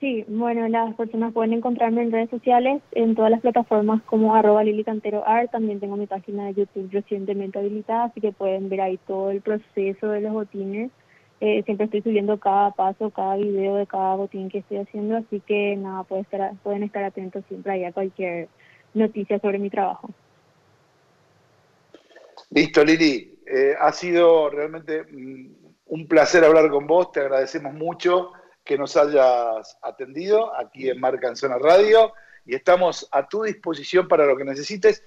[0.00, 4.64] Sí, bueno, las personas pueden encontrarme en redes sociales, en todas las plataformas como arroba
[4.64, 5.50] Lili Cantero Art.
[5.50, 9.40] También tengo mi página de YouTube recientemente habilitada, así que pueden ver ahí todo el
[9.40, 10.90] proceso de los botines.
[11.40, 15.40] Eh, siempre estoy subiendo cada paso, cada video de cada botín que estoy haciendo, así
[15.40, 18.48] que nada, puede estar, pueden estar atentos siempre ahí a cualquier
[18.94, 20.10] noticia sobre mi trabajo.
[22.50, 23.38] Listo, Lili.
[23.46, 25.46] Eh, ha sido realmente mm,
[25.86, 27.12] un placer hablar con vos.
[27.12, 28.32] Te agradecemos mucho
[28.64, 32.12] que nos hayas atendido aquí en Marca en Zona Radio
[32.46, 35.04] y estamos a tu disposición para lo que necesites,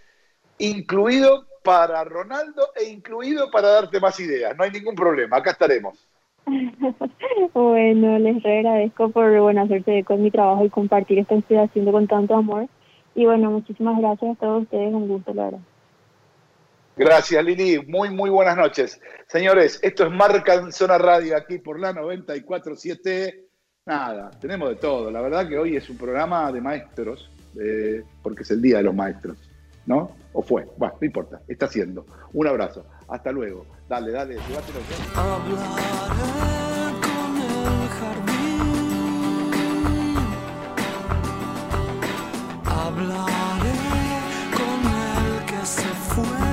[0.59, 4.55] incluido para Ronaldo e incluido para darte más ideas.
[4.55, 6.07] No hay ningún problema, acá estaremos.
[7.53, 11.57] bueno, les re agradezco por bueno, hacerse con mi trabajo y compartir esto que estoy
[11.57, 12.67] haciendo con tanto amor.
[13.15, 15.59] Y bueno, muchísimas gracias a todos ustedes, un gusto, la verdad.
[16.95, 17.79] Gracias, Lili.
[17.85, 18.99] Muy, muy buenas noches.
[19.27, 23.46] Señores, esto es Marca en Zona Radio aquí por la 947.
[23.87, 25.09] Nada, tenemos de todo.
[25.09, 27.31] La verdad que hoy es un programa de maestros,
[28.21, 29.37] porque es el Día de los Maestros,
[29.85, 30.11] ¿no?
[30.33, 30.67] O fue.
[30.77, 32.05] Bueno, no importa, está siendo.
[32.33, 32.85] Un abrazo.
[33.07, 33.65] Hasta luego.
[33.87, 34.79] Dale, dale, llévatelo.
[35.15, 35.55] Hablaré
[37.01, 38.57] con el jardín.
[42.65, 43.75] Hablaré
[44.51, 46.46] con el que se fue.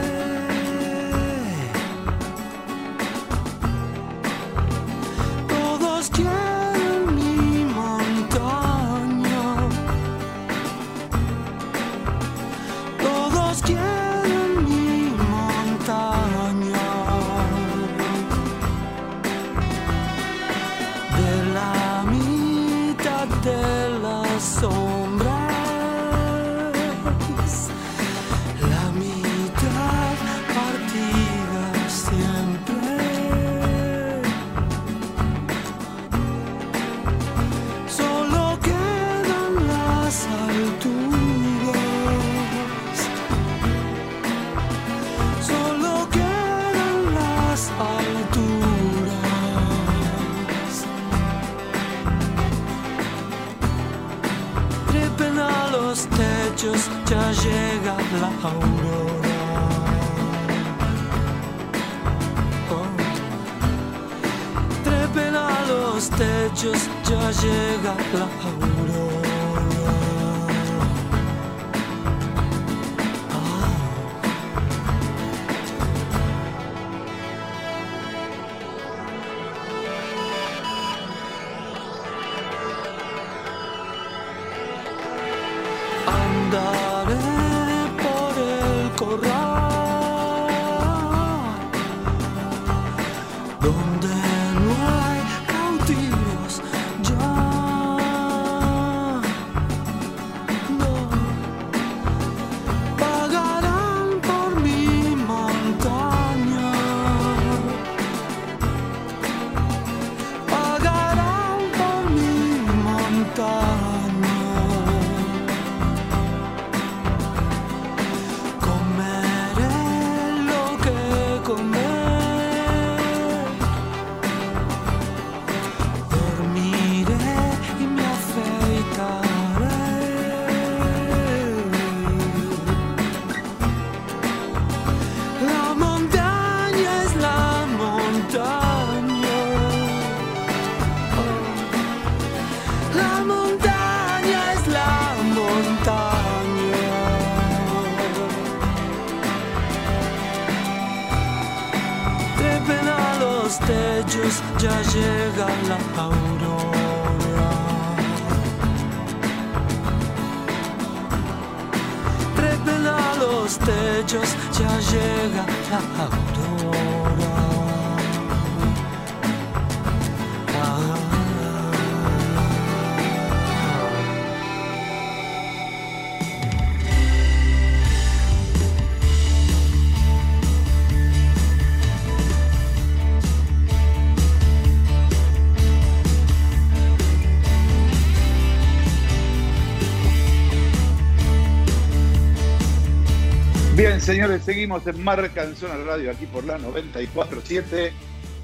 [194.05, 197.91] Señores, seguimos en Marca en Zona Radio aquí por la 94.7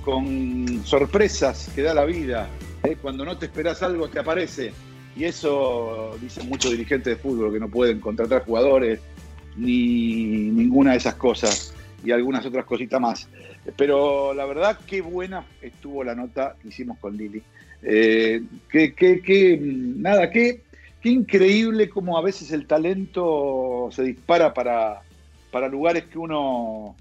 [0.05, 2.49] con sorpresas que da la vida.
[2.83, 2.97] ¿eh?
[3.01, 4.73] Cuando no te esperas algo te aparece.
[5.17, 9.01] Y eso dicen muchos dirigentes de fútbol que no pueden contratar jugadores
[9.57, 11.75] ni ninguna de esas cosas
[12.05, 13.29] y algunas otras cositas más.
[13.77, 17.43] Pero la verdad, qué buena estuvo la nota que hicimos con Lili.
[17.83, 20.63] Eh, qué, qué- qué- nada, qué,
[21.03, 25.03] qué increíble cómo a veces el talento se dispara para,
[25.51, 26.97] para lugares que uno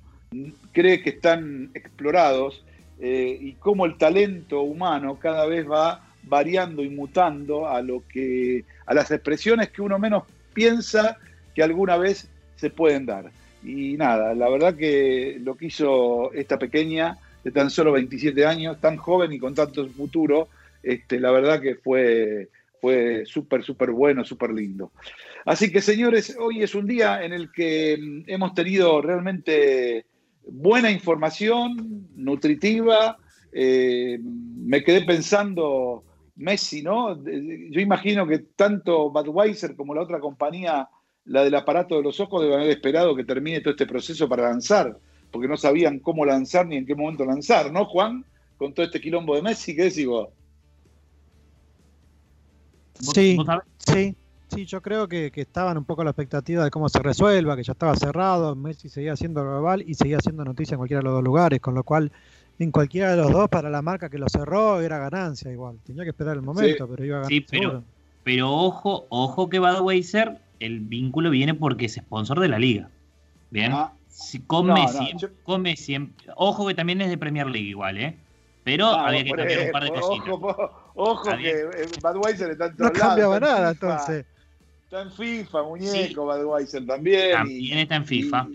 [0.72, 2.64] cree que están explorados
[3.00, 8.66] eh, y cómo el talento humano cada vez va variando y mutando a lo que
[8.86, 10.24] a las expresiones que uno menos
[10.54, 11.18] piensa
[11.56, 13.32] que alguna vez se pueden dar.
[13.64, 18.80] Y nada, la verdad que lo que hizo esta pequeña de tan solo 27 años,
[18.80, 20.50] tan joven y con tanto futuro,
[20.84, 22.50] este, la verdad que fue,
[22.82, 24.92] fue súper, súper bueno, súper lindo.
[25.50, 30.06] Así que señores, hoy es un día en el que mm, hemos tenido realmente
[30.48, 33.18] buena información, nutritiva.
[33.52, 36.04] Eh, me quedé pensando,
[36.36, 37.20] Messi, ¿no?
[37.26, 40.88] Yo imagino que tanto Budweiser como la otra compañía,
[41.26, 44.44] la del aparato de los ojos, deben haber esperado que termine todo este proceso para
[44.44, 45.00] lanzar,
[45.32, 48.24] porque no sabían cómo lanzar ni en qué momento lanzar, ¿no, Juan?
[48.56, 50.30] Con todo este quilombo de Messi, ¿qué decís vos?
[53.00, 53.36] Sí,
[53.80, 54.16] sí,
[54.50, 57.56] sí, yo creo que, que estaban un poco a la expectativa de cómo se resuelva,
[57.56, 61.06] que ya estaba cerrado, Messi seguía siendo global y seguía haciendo noticia en cualquiera de
[61.06, 62.12] los dos lugares, con lo cual
[62.58, 65.78] en cualquiera de los dos para la marca que lo cerró era ganancia igual.
[65.86, 67.46] Tenía que esperar el momento, pero iba a ganar Sí,
[68.24, 72.90] pero, ojo, ojo que Budweiser, el vínculo viene porque es sponsor de la liga.
[73.50, 73.74] Bien.
[74.10, 74.74] Si con Ah.
[74.76, 78.18] No, Messi, no, yo- con Messi, ojo que también es de Premier League igual, ¿eh?
[78.66, 80.28] Pero Ah, había que cambiar un par de cositas.
[80.30, 81.66] Ojo, ojo que eh,
[82.04, 84.26] Budweiser está en No todos lados, cambiaba nada entonces.
[84.90, 87.34] Está en FIFA, muñeco, Budweiser también.
[87.34, 88.48] También está en FIFA.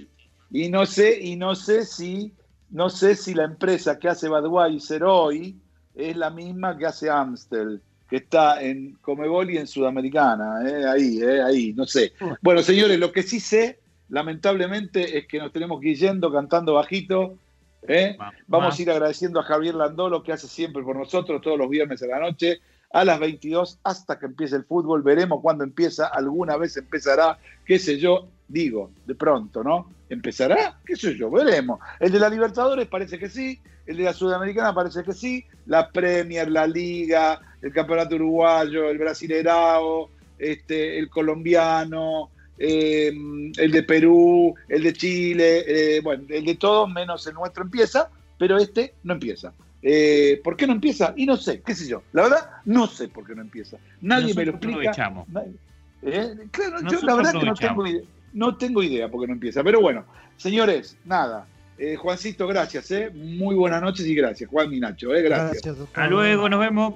[0.51, 2.33] Y, y no sé, y no sé si,
[2.71, 5.57] no sé si la empresa que hace Budweiser hoy
[5.95, 7.81] es la misma que hace Amstel,
[8.11, 12.15] que está en Comebol y en Sudamericana, eh, ahí, eh, ahí, no sé.
[12.43, 13.79] Bueno, señores, lo que sí sé,
[14.09, 17.39] lamentablemente, es que nos tenemos que ir yendo cantando bajito.
[17.87, 18.17] ¿eh?
[18.49, 22.03] Vamos a ir agradeciendo a Javier Landolo, que hace siempre por nosotros todos los viernes
[22.03, 22.59] a la noche,
[22.95, 25.03] a las 22 hasta que empiece el fútbol.
[25.03, 29.91] Veremos cuándo empieza, alguna vez empezará, qué sé yo, digo, de pronto, ¿no?
[30.09, 30.79] ¿Empezará?
[30.87, 31.29] ¿Qué sé yo?
[31.29, 31.81] Veremos.
[31.99, 35.91] El de la Libertadores parece que sí, el de la Sudamericana parece que sí, la
[35.91, 43.13] Premier, la Liga, el Campeonato Uruguayo, el Brasilerao, este, el colombiano, eh,
[43.57, 48.09] el de Perú, el de Chile, eh, bueno, el de todos menos el nuestro empieza,
[48.39, 49.53] pero este no empieza.
[49.87, 51.13] Eh, ¿Por qué no empieza?
[51.15, 52.03] Y no sé, qué sé yo.
[52.15, 53.77] La verdad, no sé por qué no empieza.
[54.01, 54.77] Nadie me lo explica.
[54.79, 55.29] aprovechamos.
[55.29, 55.55] Nadie-
[56.03, 56.35] ¿Eh?
[56.51, 58.03] Claro, yo la verdad que no tengo, idea,
[58.33, 59.63] no tengo idea por qué no empieza.
[59.63, 60.05] Pero bueno,
[60.39, 61.47] señores, nada.
[61.77, 62.91] Eh, Juancito, gracias.
[62.93, 63.11] ¿eh?
[63.15, 64.49] Muy buenas noches y gracias.
[64.49, 65.21] Juan y Nacho, ¿eh?
[65.23, 65.67] gracias.
[65.67, 66.95] Hasta luego, nos vemos.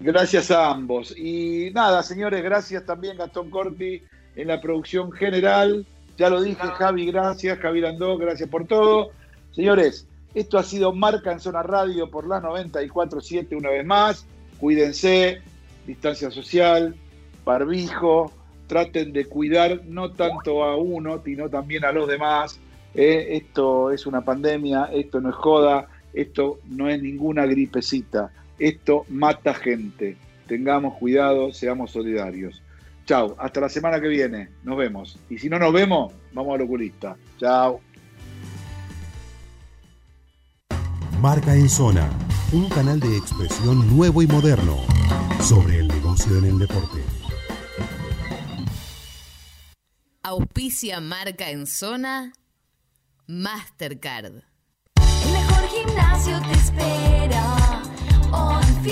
[0.00, 1.14] Gracias a ambos.
[1.16, 4.02] Y nada, señores, gracias también Gastón Corti
[4.36, 5.86] en la producción general.
[6.16, 7.58] Ya lo dije, Javi, gracias.
[7.58, 9.10] Javi Landó, gracias por todo.
[9.52, 14.26] Señores, esto ha sido Marca en Zona Radio por la 94.7 una vez más.
[14.58, 15.40] Cuídense,
[15.86, 16.96] distancia social,
[17.44, 18.32] barbijo.
[18.66, 22.58] Traten de cuidar no tanto a uno, sino también a los demás.
[22.94, 28.32] Eh, esto es una pandemia, esto no es joda, esto no es ninguna gripecita.
[28.58, 30.16] Esto mata gente.
[30.46, 32.62] Tengamos cuidado, seamos solidarios.
[33.06, 34.48] Chao, hasta la semana que viene.
[34.64, 35.18] Nos vemos.
[35.28, 37.16] Y si no nos vemos, vamos al oculista.
[37.38, 37.80] Chao.
[41.24, 42.06] Marca en Zona,
[42.52, 44.76] un canal de expresión nuevo y moderno
[45.40, 47.02] sobre el negocio en el deporte.
[50.22, 52.34] Auspicia Marca en Zona,
[53.26, 54.42] Mastercard.
[54.96, 57.82] El mejor gimnasio te espera,
[58.30, 58.84] on